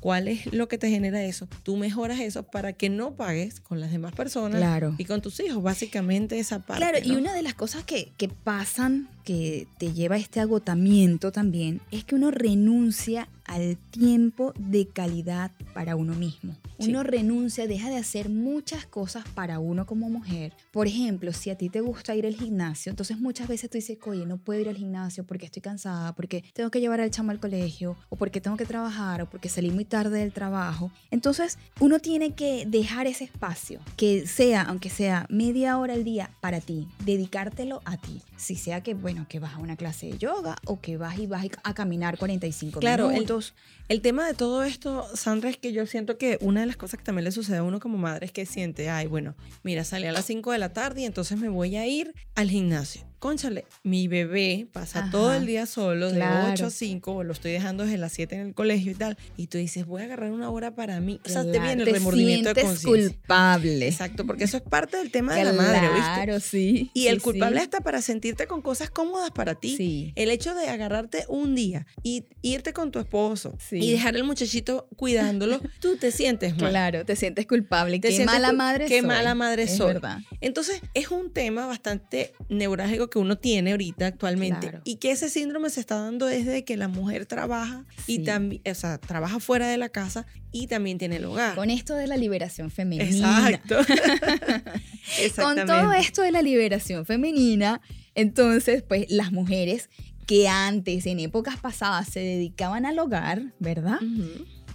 cuál 0.00 0.26
es 0.26 0.52
lo 0.52 0.66
que 0.66 0.76
te 0.76 0.90
genera 0.90 1.22
eso, 1.22 1.46
tú 1.62 1.76
mejoras 1.76 2.18
eso 2.18 2.42
para 2.42 2.72
que 2.72 2.88
no 2.90 3.14
pagues 3.14 3.60
con 3.60 3.78
las 3.80 3.92
demás 3.92 4.12
personas 4.12 4.58
Claro. 4.58 4.96
y 4.98 5.04
con 5.04 5.22
tus 5.22 5.38
hijos, 5.38 5.62
básicamente 5.62 6.36
esa 6.40 6.58
parte. 6.66 6.82
Claro, 6.82 6.98
y 7.04 7.12
una 7.12 7.32
de 7.32 7.42
las 7.42 7.54
cosas 7.54 7.84
que, 7.84 8.10
que 8.16 8.28
pasan, 8.28 9.08
que 9.22 9.68
te 9.78 9.92
lleva 9.92 10.16
a 10.16 10.18
este 10.18 10.40
agotamiento 10.40 11.30
también, 11.30 11.80
es 11.92 12.02
que 12.02 12.16
uno 12.16 12.32
renuncia 12.32 13.28
al 13.44 13.76
tiempo 13.76 14.52
de 14.58 14.88
calidad 14.88 15.52
para 15.74 15.94
uno 15.94 16.14
mismo. 16.14 16.56
Sí. 16.82 16.90
Uno 16.90 17.02
renuncia, 17.02 17.66
deja 17.66 17.88
de 17.90 17.96
hacer 17.96 18.28
muchas 18.28 18.86
cosas 18.86 19.24
para 19.34 19.58
uno 19.58 19.86
como 19.86 20.08
mujer. 20.10 20.52
Por 20.72 20.86
ejemplo, 20.86 21.32
si 21.32 21.50
a 21.50 21.56
ti 21.56 21.68
te 21.68 21.80
gusta 21.80 22.14
ir 22.14 22.26
al 22.26 22.34
gimnasio, 22.34 22.90
entonces 22.90 23.18
muchas 23.18 23.48
veces 23.48 23.70
tú 23.70 23.78
dices, 23.78 23.98
oye, 24.04 24.26
no 24.26 24.38
puedo 24.38 24.60
ir 24.60 24.68
al 24.68 24.76
gimnasio 24.76 25.24
porque 25.24 25.46
estoy 25.46 25.62
cansada, 25.62 26.14
porque 26.14 26.44
tengo 26.54 26.70
que 26.70 26.80
llevar 26.80 27.00
al 27.00 27.10
chamo 27.10 27.30
al 27.30 27.40
colegio, 27.40 27.96
o 28.08 28.16
porque 28.16 28.40
tengo 28.40 28.56
que 28.56 28.66
trabajar, 28.66 29.22
o 29.22 29.30
porque 29.30 29.48
salí 29.48 29.70
muy 29.70 29.84
tarde 29.84 30.18
del 30.20 30.32
trabajo. 30.32 30.90
Entonces, 31.10 31.58
uno 31.80 31.98
tiene 32.00 32.34
que 32.34 32.64
dejar 32.66 33.06
ese 33.06 33.24
espacio, 33.24 33.80
que 33.96 34.26
sea, 34.26 34.62
aunque 34.62 34.90
sea 34.90 35.26
media 35.28 35.78
hora 35.78 35.94
al 35.94 36.04
día 36.04 36.30
para 36.40 36.60
ti, 36.60 36.88
dedicártelo 37.04 37.82
a 37.84 37.96
ti. 37.96 38.20
Si 38.36 38.56
sea 38.56 38.82
que, 38.82 38.94
bueno, 38.94 39.26
que 39.28 39.38
vas 39.38 39.54
a 39.54 39.58
una 39.58 39.76
clase 39.76 40.06
de 40.06 40.18
yoga 40.18 40.56
o 40.66 40.80
que 40.80 40.96
vas 40.96 41.18
y 41.18 41.26
vas 41.26 41.46
a 41.62 41.74
caminar 41.74 42.18
45 42.18 42.80
Claro, 42.80 43.06
el- 43.08 43.14
minutos. 43.14 43.54
El 43.88 44.00
tema 44.00 44.26
de 44.26 44.32
todo 44.34 44.62
esto, 44.64 45.04
Sandra, 45.14 45.50
es 45.50 45.58
que 45.58 45.72
yo 45.72 45.86
siento 45.86 46.16
que 46.16 46.38
una 46.40 46.60
de 46.60 46.66
las 46.66 46.71
cosas 46.76 46.98
que 46.98 47.04
también 47.04 47.24
le 47.24 47.32
sucede 47.32 47.58
a 47.58 47.62
uno 47.62 47.80
como 47.80 47.98
madre 47.98 48.26
es 48.26 48.32
que 48.32 48.46
siente, 48.46 48.90
ay, 48.90 49.06
bueno, 49.06 49.34
mira, 49.62 49.84
salí 49.84 50.06
a 50.06 50.12
las 50.12 50.26
5 50.26 50.52
de 50.52 50.58
la 50.58 50.72
tarde 50.72 51.02
y 51.02 51.04
entonces 51.04 51.38
me 51.38 51.48
voy 51.48 51.76
a 51.76 51.86
ir 51.86 52.14
al 52.34 52.50
gimnasio. 52.50 53.11
Conchale, 53.22 53.66
mi 53.84 54.08
bebé 54.08 54.66
pasa 54.72 54.98
Ajá. 54.98 55.10
todo 55.12 55.32
el 55.32 55.46
día 55.46 55.66
solo, 55.66 56.08
de 56.10 56.16
Claro. 56.16 56.52
8 56.54 56.66
a 56.66 56.70
5, 56.70 57.12
o 57.14 57.22
lo 57.22 57.32
estoy 57.32 57.52
dejando 57.52 57.84
desde 57.84 57.96
las 57.96 58.10
7 58.14 58.34
en 58.34 58.40
el 58.48 58.52
colegio 58.54 58.90
y 58.90 58.94
tal, 58.96 59.16
y 59.36 59.46
tú 59.46 59.58
dices, 59.58 59.86
voy 59.86 60.02
a 60.02 60.06
agarrar 60.06 60.32
una 60.32 60.50
hora 60.50 60.74
para 60.74 60.98
mí. 60.98 61.20
O 61.24 61.28
sea, 61.28 61.44
te 61.44 61.52
viene 61.60 61.70
el 61.74 61.76
Claro, 61.84 61.92
remordimiento 61.92 62.52
de 62.52 62.62
conciencia. 62.62 63.10
culpable. 63.12 63.86
Exacto, 63.86 64.26
porque 64.26 64.42
eso 64.42 64.56
es 64.56 64.64
parte 64.64 64.96
del 64.96 65.12
tema 65.12 65.36
de 65.36 65.44
la 65.44 65.52
madre, 65.52 65.82
¿viste? 65.90 66.00
Claro, 66.00 66.40
sí. 66.40 66.90
Y 66.94 67.02
sí, 67.02 67.06
el 67.08 67.22
culpable 67.22 67.58
sí. 67.58 67.62
está 67.62 67.80
para 67.80 68.02
sentirte 68.02 68.48
con 68.48 68.60
cosas 68.60 68.90
cómodas 68.90 69.30
para 69.30 69.54
ti. 69.54 69.76
Sí. 69.76 70.12
El 70.16 70.28
hecho 70.32 70.56
de 70.56 70.68
agarrarte 70.68 71.24
un 71.28 71.54
día 71.54 71.86
y 72.02 72.24
irte 72.42 72.72
con 72.72 72.90
tu 72.90 72.98
esposo 72.98 73.56
y 73.70 73.92
dejar 73.92 74.16
al 74.16 74.24
muchachito 74.24 74.88
cuidándolo, 74.96 75.60
tú 75.80 75.96
te 75.96 76.10
sientes 76.10 76.58
mal. 76.58 76.70
Claro, 76.70 77.04
te 77.04 77.14
sientes 77.14 77.46
culpable. 77.46 78.00
Te 78.00 78.08
qué 78.08 78.16
sientes 78.16 78.34
mala 78.34 78.52
madre 78.52 78.86
qué 78.86 78.98
soy. 78.98 79.06
mala 79.06 79.36
madre 79.36 79.62
Es 79.62 79.76
soy. 79.76 79.92
verdad. 79.92 80.18
Entonces, 80.40 80.80
es 80.94 81.12
un 81.12 81.32
tema 81.32 81.66
bastante 81.66 82.32
neurálgico 82.48 83.11
que 83.12 83.18
uno 83.18 83.36
tiene 83.36 83.72
ahorita 83.72 84.06
actualmente 84.06 84.68
Claro. 84.70 84.80
y 84.84 84.96
que 84.96 85.10
ese 85.10 85.28
síndrome 85.28 85.68
se 85.68 85.80
está 85.80 85.96
dando 85.96 86.24
desde 86.24 86.64
que 86.64 86.78
la 86.78 86.88
mujer 86.88 87.26
trabaja 87.26 87.84
y 88.06 88.20
también, 88.20 88.62
o 88.66 88.74
sea, 88.74 88.96
trabaja 88.96 89.38
fuera 89.38 89.68
de 89.68 89.76
la 89.76 89.90
casa 89.90 90.24
y 90.50 90.66
también 90.66 90.96
tiene 90.96 91.16
el 91.16 91.26
hogar. 91.26 91.54
Con 91.54 91.68
esto 91.68 91.94
de 91.94 92.06
la 92.06 92.16
liberación 92.16 92.70
femenina. 92.70 93.50
Exacto. 93.50 93.76
Con 95.36 95.66
todo 95.66 95.92
esto 95.92 96.22
de 96.22 96.32
la 96.32 96.40
liberación 96.40 97.04
femenina, 97.04 97.82
entonces, 98.14 98.82
pues 98.82 99.10
las 99.10 99.30
mujeres 99.30 99.90
que 100.26 100.48
antes, 100.48 101.04
en 101.06 101.20
épocas 101.20 101.58
pasadas, 101.60 102.08
se 102.08 102.20
dedicaban 102.20 102.86
al 102.86 102.98
hogar, 102.98 103.52
¿verdad? 103.58 103.98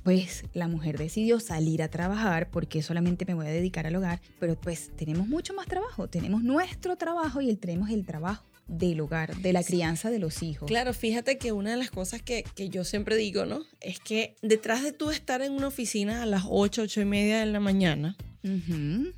Pues 0.07 0.45
la 0.53 0.69
mujer 0.69 0.97
decidió 0.97 1.41
salir 1.41 1.83
a 1.83 1.89
trabajar 1.89 2.49
porque 2.49 2.81
solamente 2.81 3.25
me 3.25 3.33
voy 3.33 3.47
a 3.47 3.49
dedicar 3.49 3.87
al 3.87 3.95
hogar, 3.97 4.21
pero 4.39 4.55
pues 4.55 4.89
tenemos 4.95 5.27
mucho 5.27 5.53
más 5.53 5.67
trabajo, 5.67 6.07
tenemos 6.07 6.43
nuestro 6.43 6.95
trabajo 6.95 7.41
y 7.41 7.49
el, 7.49 7.57
tenemos 7.57 7.89
el 7.89 8.05
trabajo 8.05 8.45
del 8.69 9.01
hogar, 9.01 9.35
de 9.35 9.51
la 9.51 9.63
crianza 9.63 10.09
de 10.09 10.19
los 10.19 10.43
hijos. 10.43 10.65
Claro, 10.65 10.93
fíjate 10.93 11.37
que 11.37 11.51
una 11.51 11.71
de 11.71 11.75
las 11.75 11.91
cosas 11.91 12.21
que, 12.21 12.45
que 12.55 12.69
yo 12.69 12.85
siempre 12.85 13.17
digo, 13.17 13.45
¿no? 13.45 13.65
Es 13.81 13.99
que 13.99 14.37
detrás 14.41 14.81
de 14.81 14.93
tú 14.93 15.11
estar 15.11 15.41
en 15.41 15.51
una 15.51 15.67
oficina 15.67 16.23
a 16.23 16.25
las 16.25 16.43
8, 16.47 16.83
8 16.83 17.01
y 17.01 17.05
media 17.05 17.39
de 17.39 17.47
la 17.47 17.59
mañana, 17.59 18.15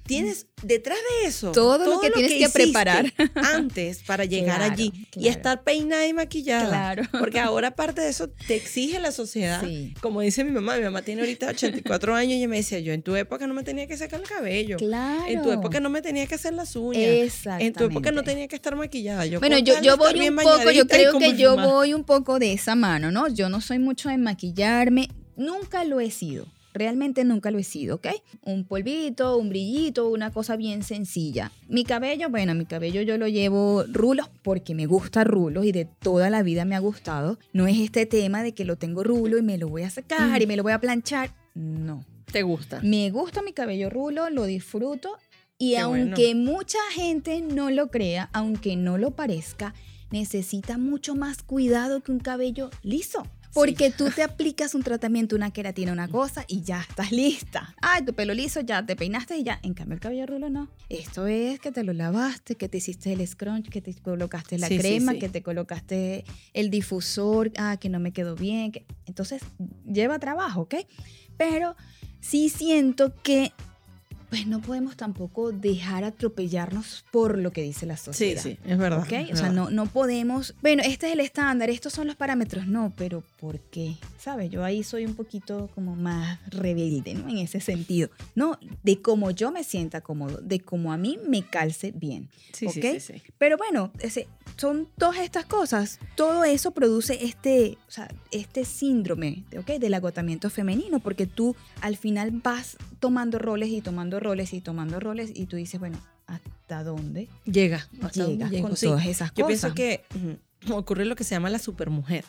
Tienes 0.03 0.47
detrás 0.63 0.97
de 0.97 1.27
eso 1.27 1.51
Todo 1.51 1.85
lo 1.85 1.99
que 2.01 2.11
tienes 2.11 2.33
que 2.33 2.49
preparar. 2.49 3.13
antes 3.35 4.03
para 4.03 4.25
llegar 4.25 4.57
Claro, 4.57 4.73
allí 4.73 5.07
y 5.15 5.27
estar 5.27 5.63
peinada 5.63 6.05
y 6.07 6.13
maquillada. 6.13 6.67
Claro. 6.67 7.03
Porque 7.19 7.39
ahora 7.39 7.69
aparte 7.69 8.01
de 8.01 8.09
eso 8.09 8.29
te 8.29 8.55
exige 8.55 8.99
la 8.99 9.11
sociedad. 9.11 9.61
Sí. 9.63 9.93
Como 10.01 10.21
dice 10.21 10.43
mi 10.43 10.51
mamá, 10.51 10.77
mi 10.77 10.83
mamá 10.83 11.01
tiene 11.01 11.21
ahorita 11.21 11.47
84 11.49 12.15
años 12.15 12.33
y 12.33 12.37
ella 12.37 12.47
me 12.47 12.57
decía, 12.57 12.79
yo 12.79 12.93
en 12.93 13.01
tu 13.01 13.15
época 13.15 13.47
no 13.47 13.53
me 13.53 13.63
tenía 13.63 13.87
que 13.87 13.97
sacar 13.97 14.19
el 14.21 14.27
cabello. 14.27 14.77
Claro. 14.77 15.25
En 15.27 15.41
tu 15.41 15.51
época 15.51 15.79
no 15.79 15.89
me 15.89 16.01
tenía 16.01 16.25
que 16.27 16.35
hacer 16.35 16.53
las 16.53 16.75
uñas. 16.75 17.45
En 17.59 17.73
tu 17.73 17.83
época 17.85 18.11
no 18.11 18.21
Exactamente. 18.21 18.23
tenía 18.23 18.47
que 18.47 18.55
estar 18.55 18.75
maquillada. 18.75 19.25
Yo 19.25 19.39
Bueno, 19.39 19.57
yo, 19.59 19.81
yo 19.81 19.97
voy 19.97 20.27
un 20.27 20.35
poco, 20.35 20.71
yo 20.71 20.87
creo 20.87 21.17
que 21.17 21.35
yo 21.35 21.55
voy 21.55 21.93
un 21.93 22.03
poco 22.03 22.39
de 22.39 22.53
esa 22.53 22.75
mano, 22.75 23.11
¿no? 23.11 23.27
Yo 23.27 23.49
no 23.49 23.61
soy 23.61 23.79
mucho 23.79 24.09
de 24.09 24.17
maquillarme, 24.17 25.09
nunca 25.35 25.83
lo 25.83 25.99
he 25.99 26.11
sido. 26.11 26.45
Realmente 26.79 27.25
nunca 27.25 27.51
lo 27.51 27.59
he 27.59 27.63
sido, 27.65 27.95
¿ok? 27.97 28.07
Un 28.43 28.63
polvito, 28.63 29.35
un 29.35 29.49
brillito, 29.49 30.07
una 30.07 30.31
cosa 30.31 30.55
bien 30.55 30.81
sencilla. 30.81 31.51
Mi 31.67 31.83
cabello, 31.83 32.29
bueno, 32.29 32.55
mi 32.55 32.65
cabello 32.65 33.01
yo 33.01 33.17
lo 33.17 33.27
llevo 33.27 33.83
rulos 33.83 34.29
porque 34.43 34.73
me 34.73 34.85
gusta 34.85 35.25
rulos 35.25 35.65
y 35.65 35.73
de 35.73 35.83
toda 35.83 36.29
la 36.29 36.41
vida 36.41 36.63
me 36.63 36.77
ha 36.77 36.79
gustado. 36.79 37.37
No 37.51 37.67
es 37.67 37.77
este 37.79 38.05
tema 38.05 38.43
de 38.43 38.53
que 38.53 38.63
lo 38.63 38.77
tengo 38.77 39.03
rulo 39.03 39.37
y 39.37 39.41
me 39.41 39.57
lo 39.57 39.67
voy 39.67 39.83
a 39.83 39.89
sacar 39.89 40.41
y 40.41 40.47
me 40.47 40.55
lo 40.55 40.63
voy 40.63 40.71
a 40.71 40.79
planchar. 40.79 41.35
No. 41.53 42.05
¿Te 42.31 42.43
gusta? 42.43 42.79
Me 42.81 43.09
gusta 43.11 43.41
mi 43.41 43.51
cabello 43.51 43.89
rulo, 43.89 44.29
lo 44.29 44.45
disfruto 44.45 45.17
y 45.57 45.73
Qué 45.73 45.83
bueno. 45.83 46.03
aunque 46.05 46.33
mucha 46.33 46.79
gente 46.93 47.41
no 47.41 47.71
lo 47.71 47.89
crea, 47.89 48.29
aunque 48.31 48.77
no 48.77 48.97
lo 48.97 49.11
parezca, 49.11 49.73
necesita 50.11 50.77
mucho 50.77 51.13
más 51.15 51.43
cuidado 51.43 51.99
que 52.01 52.13
un 52.13 52.19
cabello 52.19 52.69
liso. 52.83 53.27
Porque 53.53 53.89
tú 53.91 54.09
te 54.11 54.23
aplicas 54.23 54.75
un 54.75 54.83
tratamiento, 54.83 55.35
una 55.35 55.51
queratina, 55.51 55.91
una 55.91 56.07
cosa 56.07 56.45
y 56.47 56.61
ya 56.61 56.81
estás 56.87 57.11
lista. 57.11 57.75
Ay, 57.81 58.03
tu 58.05 58.13
pelo 58.13 58.33
liso, 58.33 58.61
ya 58.61 58.85
te 58.85 58.95
peinaste 58.95 59.37
y 59.37 59.43
ya. 59.43 59.59
En 59.63 59.73
cambio, 59.73 59.95
el 59.95 59.99
cabello 59.99 60.25
rulo 60.27 60.49
no. 60.49 60.69
Esto 60.89 61.27
es 61.27 61.59
que 61.59 61.71
te 61.71 61.83
lo 61.83 61.93
lavaste, 61.93 62.55
que 62.55 62.69
te 62.69 62.77
hiciste 62.77 63.11
el 63.13 63.25
scrunch, 63.27 63.69
que 63.69 63.81
te 63.81 63.93
colocaste 63.95 64.57
la 64.57 64.67
Sí, 64.67 64.75
sí, 64.75 64.79
crema, 64.79 65.13
sí. 65.13 65.19
que 65.19 65.29
te 65.29 65.41
colocaste 65.41 66.25
el 66.53 66.69
difusor, 66.69 67.51
ah, 67.57 67.77
que 67.77 67.89
no 67.89 67.99
me 67.99 68.13
quedó 68.13 68.35
bien. 68.35 68.71
que- 68.71 68.85
Entonces, 69.05 69.41
lleva 69.85 70.19
trabajo, 70.19 70.61
¿ok? 70.61 70.75
Pero 71.37 71.75
sí 72.21 72.49
siento 72.49 73.13
que 73.23 73.51
pues 74.29 74.45
no 74.47 74.61
podemos 74.61 74.95
tampoco 74.95 75.51
dejar 75.51 76.03
atropellarnos 76.03 77.03
por 77.11 77.37
lo 77.37 77.51
que 77.51 77.61
dice 77.63 77.85
la 77.85 77.97
Sí, 77.97 78.05
sociedad. 78.05 78.41
sí, 78.43 78.57
es 78.65 78.77
verdad. 78.77 78.99
¿Ok? 79.01 79.11
es 79.11 79.31
O 79.31 79.35
sea, 79.35 79.49
verdad. 79.49 79.51
no, 79.53 79.69
no 79.71 79.85
podemos, 79.87 80.53
bueno, 80.61 80.83
este 80.85 81.07
es 81.07 81.13
el 81.13 81.19
estándar, 81.19 81.69
estos 81.69 81.93
son 81.93 82.07
los 82.07 82.15
parámetros, 82.15 82.67
no, 82.67 82.93
pero 82.95 83.23
¿por 83.39 83.59
qué? 83.59 83.95
¿Sabes? 84.17 84.49
Yo 84.51 84.63
ahí 84.63 84.83
soy 84.83 85.05
un 85.05 85.15
poquito 85.15 85.69
como 85.73 85.95
más 85.95 86.39
rebelde, 86.51 87.13
¿no? 87.15 87.27
En 87.29 87.37
ese 87.39 87.59
sentido. 87.59 88.09
No, 88.35 88.57
de 88.83 89.01
cómo 89.01 89.31
yo 89.31 89.51
me 89.51 89.63
sienta 89.63 90.01
cómodo, 90.01 90.39
de 90.41 90.59
cómo 90.59 90.93
a 90.93 90.97
mí 90.97 91.17
me 91.27 91.41
calce 91.43 91.91
bien. 91.91 92.29
Sí, 92.53 92.67
sí, 92.69 92.79
¿ok? 92.79 92.85
sí, 92.99 92.99
sí. 92.99 93.21
Pero 93.37 93.57
bueno, 93.57 93.91
ese- 93.99 94.27
son 94.57 94.87
todas 94.97 95.17
estas 95.19 95.45
cosas. 95.45 95.99
Todo 96.15 96.43
eso 96.43 96.71
produce 96.71 97.23
este, 97.25 97.77
o 97.87 97.91
sea, 97.91 98.09
este 98.31 98.65
síndrome 98.65 99.43
¿ok? 99.57 99.79
del 99.79 99.93
agotamiento 99.93 100.49
femenino, 100.49 100.99
porque 100.99 101.25
tú 101.27 101.55
al 101.81 101.95
final 101.97 102.31
vas 102.31 102.77
tomando 102.99 103.39
roles 103.39 103.69
y 103.69 103.81
tomando 103.81 104.18
roles 104.19 104.53
y 104.53 104.61
tomando 104.61 104.99
roles 104.99 105.31
y 105.33 105.45
tú 105.45 105.55
dices, 105.57 105.79
bueno, 105.79 105.97
¿hasta 106.27 106.83
dónde 106.83 107.27
Llega. 107.45 107.87
hasta 108.01 108.27
llegas 108.27 108.51
llego, 108.51 108.67
con 108.69 108.77
todas 108.77 109.05
esas 109.05 109.29
Yo 109.33 109.45
cosas? 109.45 109.47
pienso 109.47 109.73
que 109.75 110.03
ocurre 110.73 111.05
lo 111.05 111.15
que 111.15 111.23
se 111.23 111.35
llama 111.35 111.49
la 111.49 111.59
supermujer. 111.59 112.25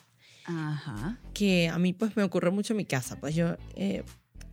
Ajá. 0.46 1.18
que 1.34 1.68
a 1.68 1.78
mí 1.78 1.92
pues 1.92 2.16
me 2.16 2.22
ocurre 2.24 2.50
mucho 2.50 2.72
en 2.72 2.78
mi 2.78 2.84
casa. 2.84 3.20
Pues 3.20 3.34
yo, 3.34 3.56
eh, 3.76 4.02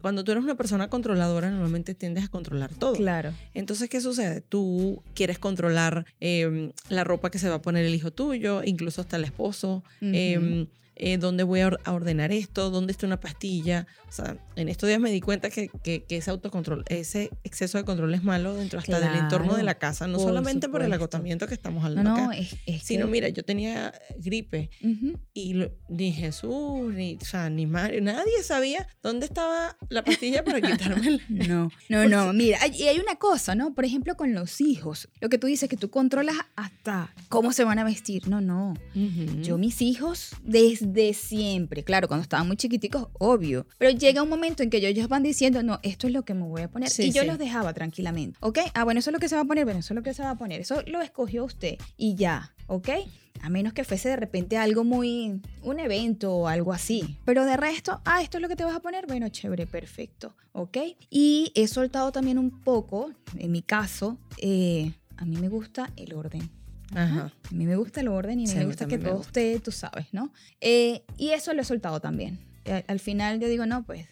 cuando 0.02 0.24
tú 0.24 0.32
eres 0.32 0.44
una 0.44 0.56
persona 0.56 0.90
controladora, 0.90 1.50
normalmente 1.50 1.96
tiendes 1.96 2.26
a 2.26 2.28
controlar 2.28 2.72
todo. 2.74 2.94
Claro. 2.94 3.34
Entonces, 3.56 3.90
¿qué 3.90 4.00
sucede? 4.00 4.42
Tú 4.42 5.02
quieres 5.16 5.40
controlar 5.40 6.06
eh, 6.20 6.72
la 6.90 7.04
ropa 7.04 7.32
que 7.32 7.40
se 7.40 7.50
va 7.50 7.56
a 7.56 7.62
poner 7.62 7.86
el 7.86 7.96
hijo 7.96 8.12
tuyo, 8.12 8.62
incluso 8.64 9.02
hasta 9.02 9.16
el 9.18 9.24
esposo. 9.24 9.78
Ujú. 10.02 10.12
eh, 10.14 10.68
eh, 11.00 11.18
¿Dónde 11.18 11.44
voy 11.44 11.62
a 11.62 11.68
or- 11.68 11.80
a 11.86 11.94
ordenar 11.94 12.32
esto? 12.32 12.70
¿Dónde 12.70 12.92
está 12.92 13.06
una 13.06 13.20
pastilla? 13.20 13.88
O 14.10 14.12
sea, 14.12 14.38
en 14.56 14.70
estos 14.70 14.88
días 14.88 15.00
me 15.00 15.12
di 15.12 15.20
cuenta 15.22 15.50
que, 15.50 15.70
que- 15.84 16.04
que 16.06 16.18
ese 16.18 16.32
autocontrol, 16.32 16.84
ese 16.88 17.30
exceso 17.44 17.78
de 17.78 17.84
control 17.86 18.14
es 18.14 18.24
malo 18.24 18.56
dentro 18.56 18.80
hasta 18.80 19.00
del 19.00 19.14
entorno 19.18 19.56
de 19.56 19.64
la 19.64 19.76
Claro, 19.76 19.80
casa, 19.80 20.08
no 20.08 20.18
por 20.18 20.28
solamente 20.28 20.70
por 20.70 20.82
el 20.82 20.88
supuesto. 20.88 21.04
agotamiento 21.04 21.48
que 21.48 21.54
estamos 21.54 21.82
No, 21.82 21.88
hablando 21.88 22.10
no, 22.16 22.26
acá, 22.30 22.38
es, 22.38 22.56
es 22.66 22.84
sino 22.84 23.06
que- 23.06 23.12
mira, 23.12 23.30
yo 23.30 23.44
tenía 23.44 23.94
gripe 24.18 24.70
Ujú. 24.84 25.20
y 25.34 25.54
lo- 25.54 25.72
ni 25.90 26.12
Jesús, 26.14 26.94
ni, 26.94 27.18
o 27.22 27.26
sea, 27.26 27.50
ni 27.50 27.66
Mario, 27.66 28.02
nadie 28.02 28.42
sabía 28.44 28.88
dónde 29.04 29.26
estaba 29.26 29.78
la 29.90 30.04
pastilla 30.04 30.44
para 30.44 30.62
quitarme 30.62 31.08
el... 31.08 31.22
No, 31.50 31.70
no, 31.90 32.08
no, 32.08 32.34
mira, 32.34 32.58
hay- 32.62 32.72
y 32.82 32.88
hay 32.88 33.00
una 33.00 33.16
cosa, 33.16 33.56
¿no? 33.56 33.74
Por 33.76 33.86
ejemplo, 33.86 34.16
con 34.16 34.34
los 34.34 34.62
hijos, 34.62 35.10
lo 35.22 35.30
que 35.30 35.38
tú 35.38 35.48
dices, 35.48 35.70
que 35.70 35.78
tú 35.78 35.90
controlas 35.90 36.36
hasta 36.56 37.14
cómo 37.30 37.52
se 37.54 37.64
van 37.64 37.80
a 37.80 37.84
vestir. 37.84 38.28
No, 38.28 38.42
no. 38.42 38.74
Ujú. 38.96 39.42
Yo, 39.42 39.58
mis 39.58 39.82
hijos, 39.82 40.32
desde 40.44 40.87
siempre, 41.14 41.84
claro, 41.84 42.08
cuando 42.08 42.24
estaban 42.24 42.48
muy 42.48 42.58
chiquiticos, 42.58 43.08
obvio, 43.14 43.68
pero 43.78 43.92
llega 43.98 44.24
un 44.24 44.30
momento 44.30 44.64
en 44.64 44.70
que 44.70 44.78
ellos 44.78 44.92
ellos 44.92 45.08
van 45.08 45.24
diciendo, 45.24 45.62
no, 45.64 45.80
esto 45.84 46.08
es 46.08 46.14
lo 46.14 46.24
que 46.24 46.34
me 46.34 46.44
voy 46.44 46.62
a 46.62 46.70
poner. 46.70 46.90
Sí, 46.90 47.04
y 47.04 47.12
yo 47.12 47.22
sí. 47.22 47.28
los 47.28 47.38
dejaba 47.38 47.74
tranquilamente, 47.74 48.38
¿ok? 48.42 48.60
Ah, 48.74 48.84
bueno, 48.84 49.00
eso 49.00 49.10
es 49.10 49.14
lo 49.14 49.20
que 49.20 49.30
se 49.30 49.36
va 49.36 49.42
a 49.42 49.46
poner, 49.46 49.66
bueno, 49.66 49.80
eso 49.80 49.94
es 49.94 49.96
lo 49.96 50.04
que 50.04 50.14
se 50.14 50.24
va 50.24 50.32
a 50.32 50.36
poner, 50.36 50.62
eso 50.62 50.82
lo 50.88 51.02
escogió 51.02 51.46
usted 51.46 51.78
y 51.98 52.16
ya, 52.16 52.54
¿ok? 52.68 52.90
A 53.42 53.50
menos 53.50 53.74
que 53.74 53.84
fuese 53.84 54.10
de 54.10 54.16
repente 54.16 54.58
algo 54.58 54.84
muy, 54.84 55.42
un 55.62 55.80
evento 55.80 56.34
o 56.34 56.48
algo 56.48 56.74
así. 56.74 57.18
Pero 57.24 57.46
de 57.46 57.56
resto, 57.56 58.02
ah, 58.06 58.24
esto 58.24 58.38
es 58.38 58.42
lo 58.42 58.50
que 58.50 58.56
te 58.56 58.64
vas 58.64 58.76
a 58.76 58.80
poner, 58.80 59.06
bueno, 59.06 59.30
chévere, 59.30 59.68
perfecto, 59.68 60.36
¿ok? 60.54 60.78
Y 61.10 61.52
he 61.56 61.68
soltado 61.68 62.12
también 62.12 62.40
un 62.40 62.62
poco, 62.62 63.12
en 63.38 63.52
mi 63.52 63.62
caso, 63.62 64.18
eh, 64.38 64.94
a 65.18 65.26
mí 65.26 65.38
me 65.38 65.50
gusta 65.50 65.92
el 65.96 66.14
orden. 66.14 66.50
Ajá. 66.96 67.32
A 67.50 67.54
mí 67.54 67.66
me 67.66 67.76
gusta 67.76 68.02
el 68.02 68.08
orden 68.08 68.40
y 68.40 68.46
a 68.46 68.54
mí 68.54 68.60
me 68.60 68.66
gusta 68.66 68.88
que 68.88 68.98
todo 68.98 69.18
gusta. 69.18 69.40
esté, 69.42 69.60
tú 69.60 69.72
sabes, 69.72 70.08
¿no? 70.14 70.32
Eh, 70.62 71.04
y 71.18 71.30
eso 71.30 71.54
lo 71.54 71.62
he 71.62 71.66
soltado 71.66 72.00
también. 72.00 72.40
Eh, 72.66 72.72
Al, 72.74 72.86
al 72.88 73.00
final 73.00 73.40
yo 73.40 73.48
digo, 73.48 73.66
no, 73.66 73.86
pues, 73.86 74.08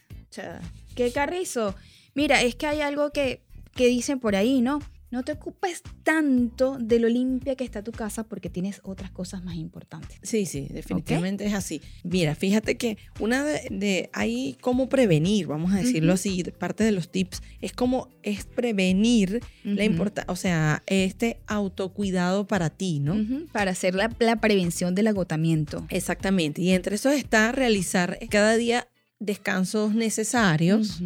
¿qué 0.95 1.11
carrizo? 1.11 1.76
Mira, 2.13 2.41
es 2.41 2.55
que 2.55 2.67
hay 2.67 2.82
algo 2.82 3.11
que, 3.11 3.41
que 3.73 3.88
dicen 3.88 4.19
por 4.19 4.36
ahí, 4.36 4.61
¿no? 4.61 4.80
No 5.16 5.24
te 5.24 5.32
ocupes 5.32 5.82
tanto 6.03 6.78
de 6.78 6.99
lo 6.99 7.07
limpia 7.07 7.55
que 7.55 7.63
está 7.63 7.82
tu 7.82 7.93
casa 7.93 8.26
porque 8.26 8.49
tienes 8.49 8.82
otras 8.84 9.11
cosas 9.11 9.41
más 9.45 9.55
importantes. 9.55 10.20
Sí, 10.22 10.45
sí, 10.45 10.68
definitivamente 10.70 11.45
es 11.45 11.53
así. 11.53 11.82
Mira, 12.03 12.36
fíjate 12.36 12.76
que 12.76 12.97
una 13.22 13.45
de, 13.45 13.61
de 13.72 14.09
hay 14.11 14.57
cómo 14.59 14.89
prevenir, 14.89 15.47
vamos 15.47 15.72
a 15.72 15.78
decirlo 15.78 16.11
así, 16.11 16.43
parte 16.59 16.84
de 16.84 16.91
los 16.91 17.13
tips, 17.13 17.41
es 17.61 17.72
como 17.72 18.09
es 18.24 18.43
prevenir 18.43 19.39
la 19.63 19.86
importancia, 19.86 20.30
o 20.30 20.36
sea, 20.36 20.84
este 20.86 21.39
autocuidado 21.47 22.45
para 22.45 22.70
ti, 22.70 22.99
¿no? 22.99 23.16
Para 23.53 23.72
hacer 23.72 23.95
la, 23.95 24.13
la 24.20 24.41
prevención 24.41 24.95
del 24.95 25.07
agotamiento. 25.07 25.88
Exactamente. 25.91 26.61
Y 26.61 26.72
entre 26.72 26.97
eso 26.97 27.09
está 27.09 27.53
realizar 27.53 28.20
cada 28.30 28.57
día 28.57 28.89
descansos 29.20 29.95
necesarios. 29.95 31.01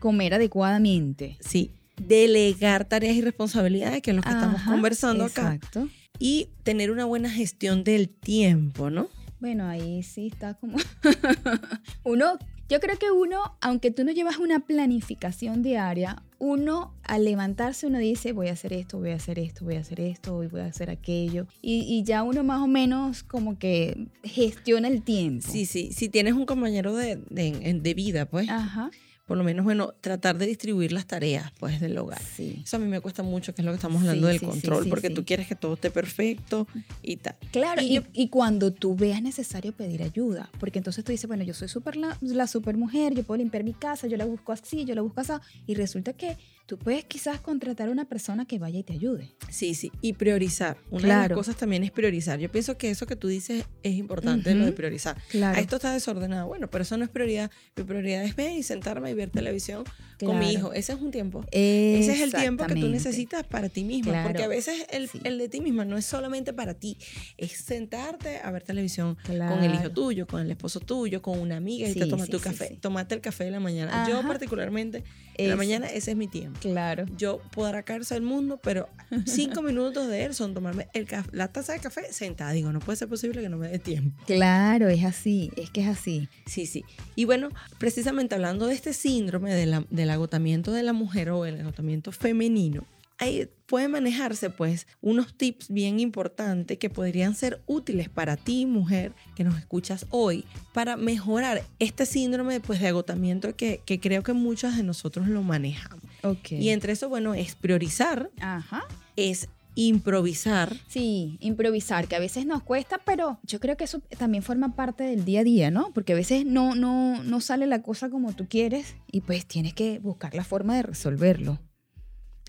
Comer 0.00 0.34
adecuadamente. 0.34 1.36
Sí. 1.38 1.70
Delegar 1.96 2.84
tareas 2.86 3.14
y 3.16 3.20
responsabilidades, 3.22 4.02
que 4.02 4.10
es 4.10 4.16
lo 4.16 4.22
que 4.22 4.30
estamos 4.30 4.62
conversando 4.62 5.24
acá. 5.24 5.54
Exacto. 5.54 5.88
Y 6.18 6.48
tener 6.62 6.90
una 6.90 7.04
buena 7.04 7.30
gestión 7.30 7.84
del 7.84 8.08
tiempo, 8.08 8.90
¿no? 8.90 9.08
Bueno, 9.40 9.66
ahí 9.66 10.02
sí 10.02 10.28
está 10.28 10.54
como... 10.54 10.76
uno, 12.04 12.38
yo 12.68 12.80
creo 12.80 12.96
que 12.98 13.10
uno, 13.10 13.56
aunque 13.60 13.90
tú 13.90 14.04
no 14.04 14.12
llevas 14.12 14.38
una 14.38 14.60
planificación 14.60 15.62
diaria, 15.62 16.22
uno 16.38 16.94
al 17.02 17.24
levantarse 17.24 17.86
uno 17.86 17.98
dice, 17.98 18.32
voy 18.32 18.48
a 18.48 18.52
hacer 18.52 18.72
esto, 18.72 18.98
voy 18.98 19.10
a 19.10 19.16
hacer 19.16 19.38
esto, 19.38 19.64
voy 19.64 19.74
a 19.76 19.80
hacer 19.80 20.00
esto, 20.00 20.36
hoy 20.36 20.46
voy 20.46 20.60
a 20.60 20.66
hacer 20.66 20.90
aquello. 20.90 21.46
Y, 21.60 21.80
y 21.82 22.04
ya 22.04 22.22
uno 22.22 22.44
más 22.44 22.60
o 22.62 22.66
menos 22.68 23.22
como 23.24 23.58
que 23.58 24.06
gestiona 24.22 24.88
el 24.88 25.02
tiempo. 25.02 25.46
Sí, 25.50 25.66
sí. 25.66 25.90
Si 25.92 26.08
tienes 26.08 26.34
un 26.34 26.46
compañero 26.46 26.94
de, 26.94 27.16
de- 27.30 27.80
de 27.80 27.94
vida, 27.94 28.26
pues, 28.26 28.48
Ajá. 28.48 28.90
Por 29.26 29.36
lo 29.38 29.44
menos, 29.44 29.64
bueno, 29.64 29.94
tratar 30.00 30.36
de 30.36 30.46
distribuir 30.46 30.92
las 30.92 31.06
tareas, 31.06 31.52
pues, 31.60 31.80
del 31.80 31.96
hogar. 31.96 32.20
Sí. 32.20 32.60
Eso 32.64 32.76
a 32.76 32.78
mí 32.80 32.86
me 32.88 33.00
cuesta 33.00 33.22
mucho, 33.22 33.54
que 33.54 33.62
es 33.62 33.66
lo 33.66 33.72
que 33.72 33.76
estamos 33.76 34.00
hablando 34.02 34.26
Sí, 34.26 34.32
del 34.32 34.40
sí, 34.40 34.46
control, 34.46 34.88
porque 34.88 35.10
tú 35.10 35.24
quieres 35.24 35.46
que 35.46 35.54
todo 35.54 35.74
esté 35.74 35.90
perfecto 35.90 36.66
y 37.02 37.16
tal. 37.16 37.36
Claro, 37.52 37.80
Y 37.82 37.86
y, 37.86 37.94
yo- 37.96 38.02
y 38.12 38.28
cuando 38.28 38.72
tú 38.72 38.96
veas 38.96 39.22
necesario 39.22 39.72
pedir 39.72 40.02
ayuda, 40.02 40.50
porque 40.58 40.78
entonces 40.78 41.04
tú 41.04 41.12
dices, 41.12 41.28
bueno, 41.28 41.44
yo 41.44 41.54
soy 41.54 41.68
super 41.68 41.96
la, 41.96 42.18
la 42.20 42.46
super 42.46 42.76
mujer, 42.76 43.14
yo 43.14 43.22
puedo 43.22 43.38
limpiar 43.38 43.62
mi 43.64 43.72
casa, 43.74 44.06
yo 44.08 44.16
la 44.16 44.24
busco 44.24 44.52
así, 44.52 44.84
yo 44.84 44.94
la 44.94 45.02
busco 45.02 45.20
así, 45.20 45.32
y 45.66 45.74
resulta 45.74 46.12
que 46.14 46.36
tú 46.66 46.78
puedes 46.78 47.04
quizás 47.04 47.40
contratar 47.40 47.88
a 47.88 47.92
una 47.92 48.06
persona 48.08 48.46
que 48.46 48.58
vaya 48.58 48.78
y 48.78 48.82
te 48.82 48.92
ayude. 48.94 49.30
Sí, 49.50 49.74
sí, 49.74 49.92
y 50.00 50.14
priorizar. 50.14 50.78
Una 50.90 51.00
de 51.00 51.04
Claro. 51.04 51.28
las 51.34 51.36
cosas 51.36 51.56
también 51.56 51.82
es 51.84 51.90
priorizar. 51.90 52.38
Yo 52.38 52.50
pienso 52.50 52.78
que 52.78 52.90
eso 52.90 53.06
que 53.06 53.16
tú 53.16 53.28
dices 53.28 53.64
es 53.82 53.94
importante, 53.94 54.54
lo 54.54 54.64
de 54.64 54.72
priorizar. 54.72 55.16
Claro. 55.28 55.58
Ah, 55.58 55.60
esto 55.60 55.76
está 55.76 55.92
desordenado. 55.92 56.46
Bueno, 56.46 56.70
pero 56.70 56.82
eso 56.82 56.96
no 56.96 57.04
es 57.04 57.10
prioridad. 57.10 57.50
Mi 57.76 57.84
prioridad 57.84 58.24
es 58.24 58.34
ver 58.36 58.52
y 58.56 58.62
sentarme 58.62 59.10
y 59.10 59.14
ver 59.14 59.30
televisión 59.30 59.84
con 60.24 60.38
mi 60.38 60.52
hijo. 60.52 60.72
Ese 60.72 60.92
es 60.92 61.00
un 61.00 61.10
tiempo. 61.10 61.44
Ese 61.50 62.12
es 62.12 62.20
el 62.20 62.32
tiempo 62.32 62.64
que 62.66 62.74
tú 62.76 62.88
necesitas 62.88 63.44
para 63.46 63.68
ti 63.68 63.84
misma. 63.84 64.22
Porque 64.22 64.42
a 64.44 64.48
veces 64.48 64.86
el, 64.90 65.08
Sí. 65.08 65.20
el 65.24 65.36
de 65.38 65.48
ti 65.48 65.60
misma 65.60 65.84
no 65.84 65.96
es 65.98 66.06
solamente 66.06 66.52
para 66.52 66.74
ti. 66.74 66.96
Es 67.36 67.52
sentarte 67.52 68.38
a 68.38 68.50
ver 68.50 68.62
televisión 68.62 69.16
con 69.26 69.62
el 69.64 69.74
hijo 69.74 69.90
tuyo, 69.90 70.26
con 70.26 70.40
el 70.40 70.50
esposo 70.50 70.80
tuyo, 70.80 71.20
con 71.22 71.38
una 71.38 71.56
amiga 71.56 71.88
y 71.88 71.94
te 71.94 72.04
Sí, 72.04 72.08
tomas 72.08 72.26
sí, 72.26 72.32
tu 72.32 72.40
café. 72.40 72.78
Tomate 72.80 73.14
el 73.14 73.20
café 73.20 73.44
de 73.44 73.50
la 73.50 73.60
mañana. 73.60 74.06
Yo 74.08 74.22
particularmente, 74.26 75.02
en 75.36 75.48
la 75.50 75.56
mañana 75.56 75.86
ese 75.88 76.12
es 76.12 76.16
mi 76.16 76.28
tiempo. 76.28 76.58
Claro. 76.62 77.06
Yo 77.18 77.40
podrá 77.52 77.82
caerse 77.82 78.14
el 78.16 78.22
mundo, 78.22 78.58
pero 78.62 78.88
cinco 79.26 79.60
minutos 79.62 80.08
de 80.08 80.24
él 80.24 80.34
son 80.34 80.54
tomarme 80.54 80.88
el 80.94 81.06
la 81.32 81.48
taza 81.48 81.72
de 81.74 81.80
café 81.80 82.12
sentada. 82.12 82.52
Digo, 82.52 82.72
no 82.72 82.78
puede 82.80 82.96
ser 82.96 83.08
posible 83.08 83.40
que 83.42 83.48
no 83.48 83.58
me 83.58 83.68
dé 83.68 83.78
tiempo. 83.78 84.16
Claro, 84.26 84.88
es 84.88 85.04
así, 85.04 85.50
es 85.56 85.70
que 85.70 85.82
es 85.82 85.88
así. 85.88 86.28
Sí, 86.46 86.66
sí. 86.66 86.84
Y 87.16 87.24
bueno, 87.24 87.48
precisamente 87.78 88.34
hablando 88.34 88.66
de 88.66 88.74
este 88.74 88.92
síndrome 88.92 89.52
de 89.54 89.66
la- 89.66 89.84
del 89.90 90.10
agotamiento 90.10 90.72
de 90.72 90.82
la 90.82 90.92
mujer 90.92 91.30
o 91.30 91.44
el 91.44 91.60
agotamiento 91.60 92.12
femenino, 92.12 92.84
ahí 93.18 93.48
puede 93.66 93.88
manejarse 93.88 94.50
pues 94.50 94.86
unos 95.00 95.36
tips 95.36 95.70
bien 95.70 96.00
importantes 96.00 96.78
que 96.78 96.90
podrían 96.90 97.34
ser 97.34 97.62
útiles 97.66 98.08
para 98.08 98.36
ti, 98.36 98.66
mujer, 98.66 99.12
que 99.34 99.44
nos 99.44 99.56
escuchas 99.58 100.06
hoy, 100.10 100.44
para 100.72 100.96
mejorar 100.96 101.62
este 101.78 102.06
síndrome 102.06 102.60
pues, 102.60 102.80
de 102.80 102.88
agotamiento 102.88 103.54
que, 103.56 103.80
que 103.84 104.00
creo 104.00 104.22
que 104.22 104.32
muchas 104.32 104.76
de 104.76 104.82
nosotros 104.82 105.28
lo 105.28 105.42
manejamos. 105.42 106.04
Y 106.50 106.68
entre 106.68 106.92
eso, 106.92 107.08
bueno, 107.08 107.34
es 107.34 107.54
priorizar, 107.54 108.30
Ajá. 108.40 108.84
es 109.16 109.48
improvisar. 109.74 110.76
Sí, 110.86 111.38
improvisar, 111.40 112.06
que 112.06 112.16
a 112.16 112.20
veces 112.20 112.46
nos 112.46 112.62
cuesta, 112.62 113.00
pero 113.04 113.38
yo 113.42 113.58
creo 113.60 113.76
que 113.76 113.84
eso 113.84 114.00
también 114.18 114.42
forma 114.42 114.74
parte 114.76 115.04
del 115.04 115.24
día 115.24 115.40
a 115.40 115.44
día, 115.44 115.70
¿no? 115.70 115.92
Porque 115.94 116.12
a 116.12 116.16
veces 116.16 116.44
no, 116.44 116.74
no, 116.74 117.22
no 117.24 117.40
sale 117.40 117.66
la 117.66 117.82
cosa 117.82 118.10
como 118.10 118.32
tú 118.34 118.46
quieres 118.48 118.96
y 119.10 119.22
pues 119.22 119.46
tienes 119.46 119.74
que 119.74 119.98
buscar 119.98 120.34
la 120.34 120.44
forma 120.44 120.76
de 120.76 120.82
resolverlo. 120.82 121.58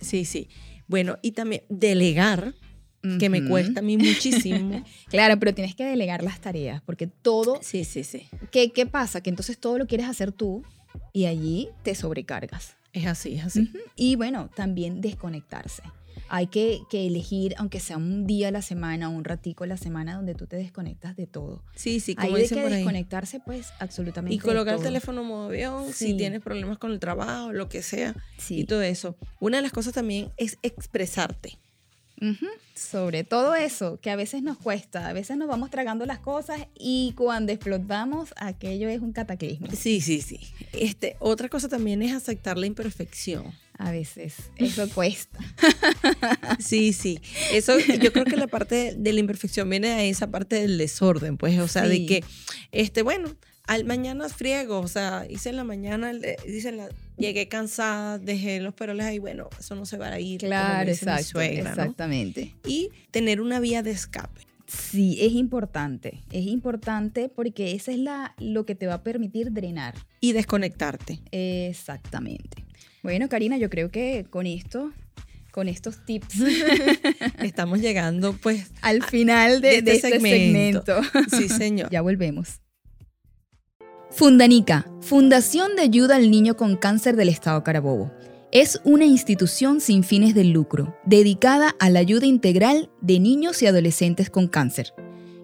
Sí, 0.04 0.26
sí. 0.26 0.50
Bueno, 0.88 1.18
y 1.22 1.32
también 1.32 1.64
delegar, 1.70 2.54
que 3.20 3.30
me 3.30 3.46
cuesta 3.46 3.82
a 3.82 3.84
mí 3.84 3.98
muchísimo. 3.98 4.84
Claro, 5.10 5.38
pero 5.38 5.54
tienes 5.54 5.76
que 5.76 5.84
delegar 5.84 6.24
las 6.24 6.40
tareas, 6.40 6.82
porque 6.82 7.06
todo, 7.08 7.60
Sí, 7.62 7.84
sí, 7.84 8.04
sí. 8.04 8.28
¿qué, 8.52 8.72
qué 8.72 8.86
pasa? 8.86 9.22
Que 9.22 9.30
entonces 9.30 9.58
todo 9.60 9.78
lo 9.78 9.88
quieres 9.88 10.08
hacer 10.08 10.32
tú 10.32 10.64
y 11.12 11.26
allí 11.26 11.70
te 11.84 11.96
sobrecargas. 11.96 12.78
Es 12.94 13.06
así, 13.06 13.36
es 13.36 13.46
así. 13.46 13.72
Y 13.96 14.16
bueno, 14.16 14.50
también 14.56 15.02
desconectarse. 15.02 15.84
Hay 16.30 16.48
que, 16.48 16.82
que 16.90 17.06
elegir, 17.08 17.54
aunque 17.58 17.80
sea 17.80 17.98
un 17.98 18.26
día 18.26 18.48
a 18.48 18.52
la 18.52 18.62
semana 18.62 19.10
un 19.10 19.24
ratico 19.24 19.64
a 19.64 19.68
la 19.68 19.78
semana, 19.78 20.16
donde 20.16 20.34
tú 20.36 20.48
te 20.48 20.56
desconectas 20.56 21.16
de 21.16 21.28
todo. 21.28 21.64
Sí, 21.76 22.00
sí, 22.00 22.16
Hay 22.18 22.28
como 22.28 22.38
de 22.38 22.44
dicen 22.44 22.58
que 22.58 22.64
por 22.64 22.72
ahí. 22.72 22.78
desconectarse, 22.80 23.40
pues, 23.40 23.68
absolutamente 23.80 24.34
Y 24.34 24.38
de 24.40 24.44
colocar 24.44 24.76
el 24.76 24.82
teléfono 24.82 25.22
en 25.22 25.28
modo 25.28 25.46
avión, 25.48 25.94
si 25.94 26.16
tienes 26.18 26.42
problemas 26.42 26.78
con 26.80 26.92
el 26.92 27.00
trabajo, 27.00 27.52
lo 27.54 27.70
que 27.70 27.82
sea, 27.84 28.16
Sí. 28.38 28.62
y 28.62 28.64
todo 28.66 28.82
eso. 28.82 29.16
Una 29.40 29.58
de 29.58 29.64
las 29.64 29.72
cosas 29.72 29.94
también 29.94 30.32
es 30.38 30.58
expresarte. 30.64 31.60
Sobre 32.74 33.24
todo 33.26 33.54
eso, 33.54 34.00
que 34.00 34.10
a 34.10 34.16
veces 34.16 34.42
nos 34.44 34.58
cuesta, 34.58 35.10
a 35.10 35.14
veces 35.14 35.36
nos 35.36 35.48
vamos 35.50 35.70
tragando 35.70 36.06
las 36.06 36.20
cosas 36.20 36.62
y 36.74 37.14
cuando 37.18 37.52
explotamos, 37.52 38.34
aquello 38.38 38.88
es 38.88 39.02
un 39.02 39.12
cataclismo. 39.12 39.68
Sí, 39.76 40.00
sí, 40.00 40.22
sí. 40.22 40.40
Este, 40.72 41.18
otra 41.20 41.50
cosa 41.50 41.68
también 41.68 42.02
es 42.02 42.14
aceptar 42.14 42.58
la 42.58 42.66
imperfección. 42.66 43.52
A 43.78 43.92
veces 43.92 44.36
eso 44.58 44.88
cuesta. 44.90 45.40
Sí, 46.60 46.94
sí. 46.94 47.20
Eso, 47.52 47.78
yo 47.80 48.14
creo 48.14 48.26
que 48.26 48.38
la 48.38 48.48
parte 48.48 48.94
de 48.98 49.14
la 49.14 49.20
imperfección 49.20 49.70
viene 49.70 49.90
a 49.90 50.04
esa 50.04 50.30
parte 50.30 50.56
del 50.58 50.78
desorden, 50.78 51.38
pues, 51.38 51.58
o 51.60 51.68
sea, 51.68 51.88
de 51.88 52.06
que, 52.06 52.24
este, 52.72 53.02
bueno, 53.02 53.36
al 53.66 53.86
mañana 53.86 54.30
friego, 54.30 54.80
o 54.80 54.88
sea, 54.88 55.26
hice 55.30 55.50
en 55.50 55.58
la 55.58 55.64
mañana, 55.64 56.14
de- 56.14 56.38
dice 56.46 56.72
la, 56.72 56.90
llegué 57.18 57.48
cansada, 57.48 58.20
dejé 58.20 58.60
los 58.60 58.74
peroles 58.74 59.06
ahí, 59.06 59.20
bueno, 59.20 59.50
eso 59.60 59.76
no 59.76 59.86
se 59.86 59.98
va 59.98 60.10
a 60.10 60.20
ir. 60.20 60.40
Claro, 60.42 60.90
dice 60.90 61.06
mi 61.06 61.12
exacto, 61.12 61.32
suegra, 61.32 61.64
¿no? 61.64 61.70
exactamente. 61.70 62.56
Y 62.66 62.90
tener 63.12 63.42
una 63.42 63.60
vía 63.60 63.82
de 63.84 63.92
escape. 63.92 64.42
Sí, 64.68 65.18
es 65.22 65.34
importante, 65.34 66.24
es 66.32 66.46
importante 66.48 67.30
porque 67.30 67.74
esa 67.74 67.92
es 67.92 68.00
la, 68.00 68.34
lo 68.40 68.66
que 68.66 68.76
te 68.76 68.88
va 68.88 68.96
a 68.96 69.04
permitir 69.04 69.52
drenar. 69.52 69.94
Y 70.20 70.32
desconectarte. 70.32 71.20
Exactamente. 71.32 72.64
Bueno, 73.04 73.28
Karina, 73.28 73.58
yo 73.58 73.70
creo 73.70 73.92
que 73.92 74.26
con 74.30 74.48
esto, 74.48 74.94
con 75.52 75.68
estos 75.68 76.06
tips, 76.06 76.36
Estamos 77.44 77.82
llegando, 77.82 78.32
pues, 78.42 78.72
al 78.82 79.04
final 79.04 79.60
de, 79.60 79.82
de 79.82 79.96
este 79.96 80.20
segmento. 80.22 80.96
Sí, 81.38 81.50
señor. 81.50 81.90
Ya 81.92 82.02
volvemos. 82.02 82.62
Fundanica, 84.10 84.88
Fundación 85.02 85.76
de 85.76 85.82
Ayuda 85.82 86.16
al 86.16 86.32
Niño 86.32 86.56
con 86.56 86.78
Cáncer 86.78 87.18
del 87.18 87.28
Estado 87.28 87.62
Carabobo. 87.64 88.12
Es 88.54 88.80
una 88.86 89.06
institución 89.06 89.82
sin 89.82 90.04
fines 90.04 90.34
de 90.34 90.46
lucro, 90.46 90.96
dedicada 91.06 91.76
a 91.80 91.90
la 91.90 92.00
ayuda 92.00 92.26
integral 92.26 92.90
de 93.02 93.20
niños 93.20 93.62
y 93.64 93.68
adolescentes 93.68 94.30
con 94.30 94.48
cáncer, 94.48 94.94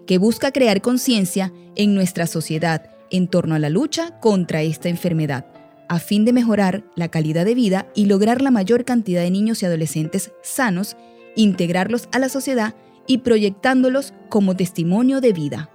que 0.06 0.16
busca 0.16 0.50
crear 0.50 0.80
conciencia 0.80 1.52
en 1.74 1.94
nuestra 1.94 2.26
sociedad 2.26 2.90
en 3.10 3.28
torno 3.28 3.54
a 3.54 3.58
la 3.58 3.68
lucha 3.68 4.18
contra 4.20 4.62
esta 4.62 4.88
enfermedad, 4.88 5.49
a 5.90 5.98
fin 5.98 6.24
de 6.24 6.32
mejorar 6.32 6.84
la 6.94 7.08
calidad 7.08 7.44
de 7.44 7.56
vida 7.56 7.88
y 7.96 8.06
lograr 8.06 8.42
la 8.42 8.52
mayor 8.52 8.84
cantidad 8.84 9.22
de 9.22 9.30
niños 9.32 9.60
y 9.60 9.66
adolescentes 9.66 10.30
sanos, 10.40 10.96
integrarlos 11.34 12.08
a 12.12 12.20
la 12.20 12.28
sociedad 12.28 12.76
y 13.08 13.18
proyectándolos 13.18 14.14
como 14.28 14.54
testimonio 14.54 15.20
de 15.20 15.32
vida. 15.32 15.70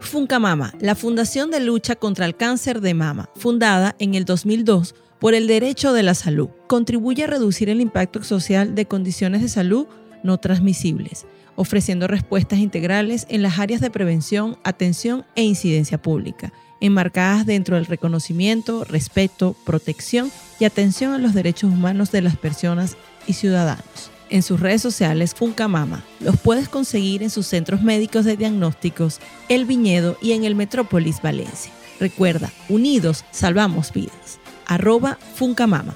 Funcamama, 0.00 0.74
la 0.80 0.96
Fundación 0.96 1.52
de 1.52 1.60
Lucha 1.60 1.94
contra 1.94 2.26
el 2.26 2.36
Cáncer 2.36 2.80
de 2.80 2.94
Mama, 2.94 3.30
fundada 3.36 3.94
en 4.00 4.16
el 4.16 4.24
2002 4.24 4.96
por 5.20 5.32
el 5.34 5.46
derecho 5.46 5.92
de 5.92 6.02
la 6.02 6.14
salud, 6.14 6.48
contribuye 6.66 7.22
a 7.22 7.28
reducir 7.28 7.68
el 7.68 7.80
impacto 7.80 8.24
social 8.24 8.74
de 8.74 8.86
condiciones 8.86 9.42
de 9.42 9.48
salud 9.48 9.86
no 10.24 10.38
transmisibles, 10.38 11.24
ofreciendo 11.54 12.08
respuestas 12.08 12.58
integrales 12.58 13.26
en 13.30 13.42
las 13.42 13.60
áreas 13.60 13.80
de 13.80 13.90
prevención, 13.90 14.58
atención 14.64 15.24
e 15.36 15.44
incidencia 15.44 16.02
pública, 16.02 16.52
enmarcadas 16.80 17.46
dentro 17.46 17.76
del 17.76 17.86
reconocimiento, 17.86 18.84
respeto, 18.84 19.54
protección 19.64 20.30
y 20.58 20.64
atención 20.64 21.12
a 21.12 21.18
los 21.18 21.34
derechos 21.34 21.72
humanos 21.72 22.10
de 22.10 22.22
las 22.22 22.36
personas 22.36 22.96
y 23.26 23.34
ciudadanos. 23.34 24.10
En 24.28 24.42
sus 24.42 24.58
redes 24.58 24.82
sociales 24.82 25.34
Funcamama 25.34 26.04
los 26.20 26.36
puedes 26.36 26.68
conseguir 26.68 27.22
en 27.22 27.30
sus 27.30 27.46
centros 27.46 27.82
médicos 27.82 28.24
de 28.24 28.36
diagnósticos, 28.36 29.20
El 29.48 29.64
Viñedo 29.64 30.18
y 30.20 30.32
en 30.32 30.44
el 30.44 30.54
Metrópolis 30.54 31.22
Valencia. 31.22 31.72
Recuerda, 32.00 32.52
unidos 32.68 33.24
salvamos 33.30 33.92
vidas. 33.92 34.38
Arroba 34.66 35.18
Funcamama. 35.36 35.94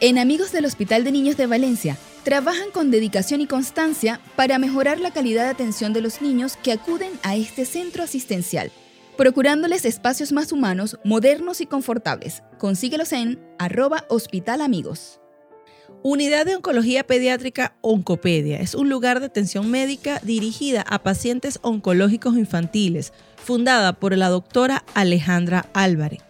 En 0.00 0.18
Amigos 0.18 0.52
del 0.52 0.64
Hospital 0.64 1.04
de 1.04 1.12
Niños 1.12 1.36
de 1.36 1.46
Valencia, 1.46 1.98
trabajan 2.22 2.70
con 2.70 2.90
dedicación 2.90 3.40
y 3.40 3.46
constancia 3.46 4.20
para 4.36 4.58
mejorar 4.58 5.00
la 5.00 5.10
calidad 5.10 5.44
de 5.44 5.50
atención 5.50 5.92
de 5.92 6.00
los 6.00 6.22
niños 6.22 6.56
que 6.62 6.72
acuden 6.72 7.12
a 7.22 7.36
este 7.36 7.64
centro 7.64 8.02
asistencial, 8.02 8.70
procurándoles 9.18 9.84
espacios 9.84 10.30
más 10.30 10.52
humanos, 10.52 10.96
modernos 11.02 11.60
y 11.60 11.66
confortables. 11.66 12.44
Consíguelos 12.56 13.12
en 13.12 13.40
arroba 13.58 14.04
Hospital 14.08 14.60
Amigos. 14.60 15.18
Unidad 16.04 16.46
de 16.46 16.54
Oncología 16.54 17.04
Pediátrica 17.04 17.76
Oncopedia 17.80 18.60
es 18.60 18.76
un 18.76 18.88
lugar 18.88 19.18
de 19.18 19.26
atención 19.26 19.72
médica 19.72 20.20
dirigida 20.22 20.82
a 20.82 21.02
pacientes 21.02 21.58
oncológicos 21.62 22.36
infantiles, 22.36 23.12
fundada 23.34 23.92
por 23.94 24.16
la 24.16 24.28
doctora 24.28 24.84
Alejandra 24.94 25.68
Álvarez. 25.74 26.20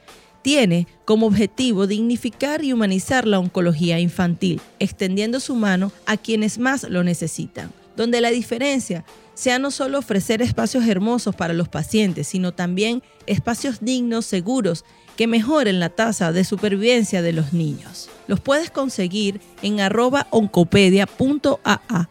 Tiene 0.41 0.87
como 1.05 1.27
objetivo 1.27 1.87
dignificar 1.87 2.65
y 2.65 2.73
humanizar 2.73 3.27
la 3.27 3.39
oncología 3.39 4.01
infantil, 4.01 4.63
extendiendo 4.79 5.41
su 5.41 5.57
mano 5.57 5.93
a 6.07 6.17
quienes 6.17 6.59
más 6.59 6.85
lo 6.85 7.05
necesitan, 7.05 7.71
donde 7.97 8.23
la 8.23 8.31
diferencia 8.31 9.05
sea 9.39 9.61
no 9.61 9.71
solo 9.71 10.01
ofrecer 10.01 10.43
espacios 10.43 10.85
hermosos 10.89 11.37
para 11.37 11.55
los 11.55 11.69
pacientes, 11.69 12.27
sino 12.27 12.53
también 12.53 13.05
espacios 13.27 13.79
dignos, 13.81 14.27
seguros, 14.27 14.85
que 15.17 15.29
mejoren 15.29 15.79
la 15.79 15.91
tasa 15.91 16.33
de 16.33 16.43
supervivencia 16.43 17.23
de 17.23 17.33
los 17.33 17.53
niños. 17.53 18.11
Los 18.27 18.41
puedes 18.41 18.73
conseguir 18.73 19.41
en 19.63 19.79
arroba 19.79 20.27
oncopedia.aa. 20.31 22.09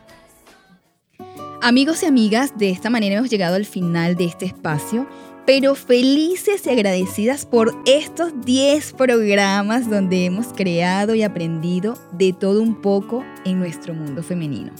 Amigos 1.61 2.03
y 2.03 2.05
amigas, 2.05 2.57
de 2.57 2.69
esta 2.69 2.89
manera 2.89 3.17
hemos 3.17 3.29
llegado 3.29 3.55
al 3.55 3.65
final 3.65 4.15
de 4.15 4.23
este 4.23 4.45
espacio, 4.45 5.05
pero 5.45 5.75
felices 5.75 6.65
y 6.65 6.69
agradecidas 6.69 7.45
por 7.45 7.75
estos 7.85 8.31
10 8.45 8.93
programas 8.93 9.89
donde 9.89 10.23
hemos 10.23 10.47
creado 10.53 11.13
y 11.13 11.23
aprendido 11.23 11.97
de 12.13 12.31
todo 12.31 12.61
un 12.61 12.81
poco 12.81 13.25
en 13.43 13.59
nuestro 13.59 13.93
mundo 13.93 14.23
femenino. 14.23 14.71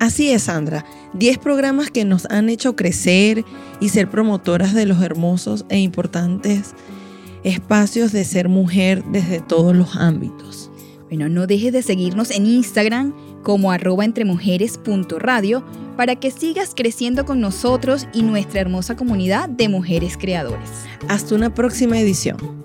Así 0.00 0.30
es, 0.30 0.44
Sandra. 0.44 0.84
10 1.12 1.38
programas 1.38 1.90
que 1.90 2.06
nos 2.06 2.24
han 2.30 2.48
hecho 2.48 2.74
crecer 2.74 3.44
y 3.80 3.90
ser 3.90 4.08
promotoras 4.08 4.74
de 4.74 4.86
los 4.86 5.02
hermosos 5.02 5.66
e 5.68 5.78
importantes 5.78 6.74
espacios 7.44 8.10
de 8.10 8.24
ser 8.24 8.48
mujer 8.48 9.04
desde 9.12 9.40
todos 9.40 9.76
los 9.76 9.96
ámbitos. 9.96 10.70
Bueno, 11.08 11.28
no 11.28 11.46
dejes 11.46 11.72
de 11.72 11.82
seguirnos 11.82 12.30
en 12.30 12.46
Instagram 12.46 13.14
como 13.42 13.72
arroba 13.72 14.04
entremujeres.radio 14.04 15.64
para 15.96 16.16
que 16.16 16.30
sigas 16.30 16.72
creciendo 16.74 17.26
con 17.26 17.40
nosotros 17.40 18.06
y 18.14 18.22
nuestra 18.22 18.62
hermosa 18.62 18.96
comunidad 18.96 19.50
de 19.50 19.68
mujeres 19.68 20.16
creadores. 20.16 20.70
Hasta 21.08 21.34
una 21.34 21.52
próxima 21.52 21.98
edición. 21.98 22.59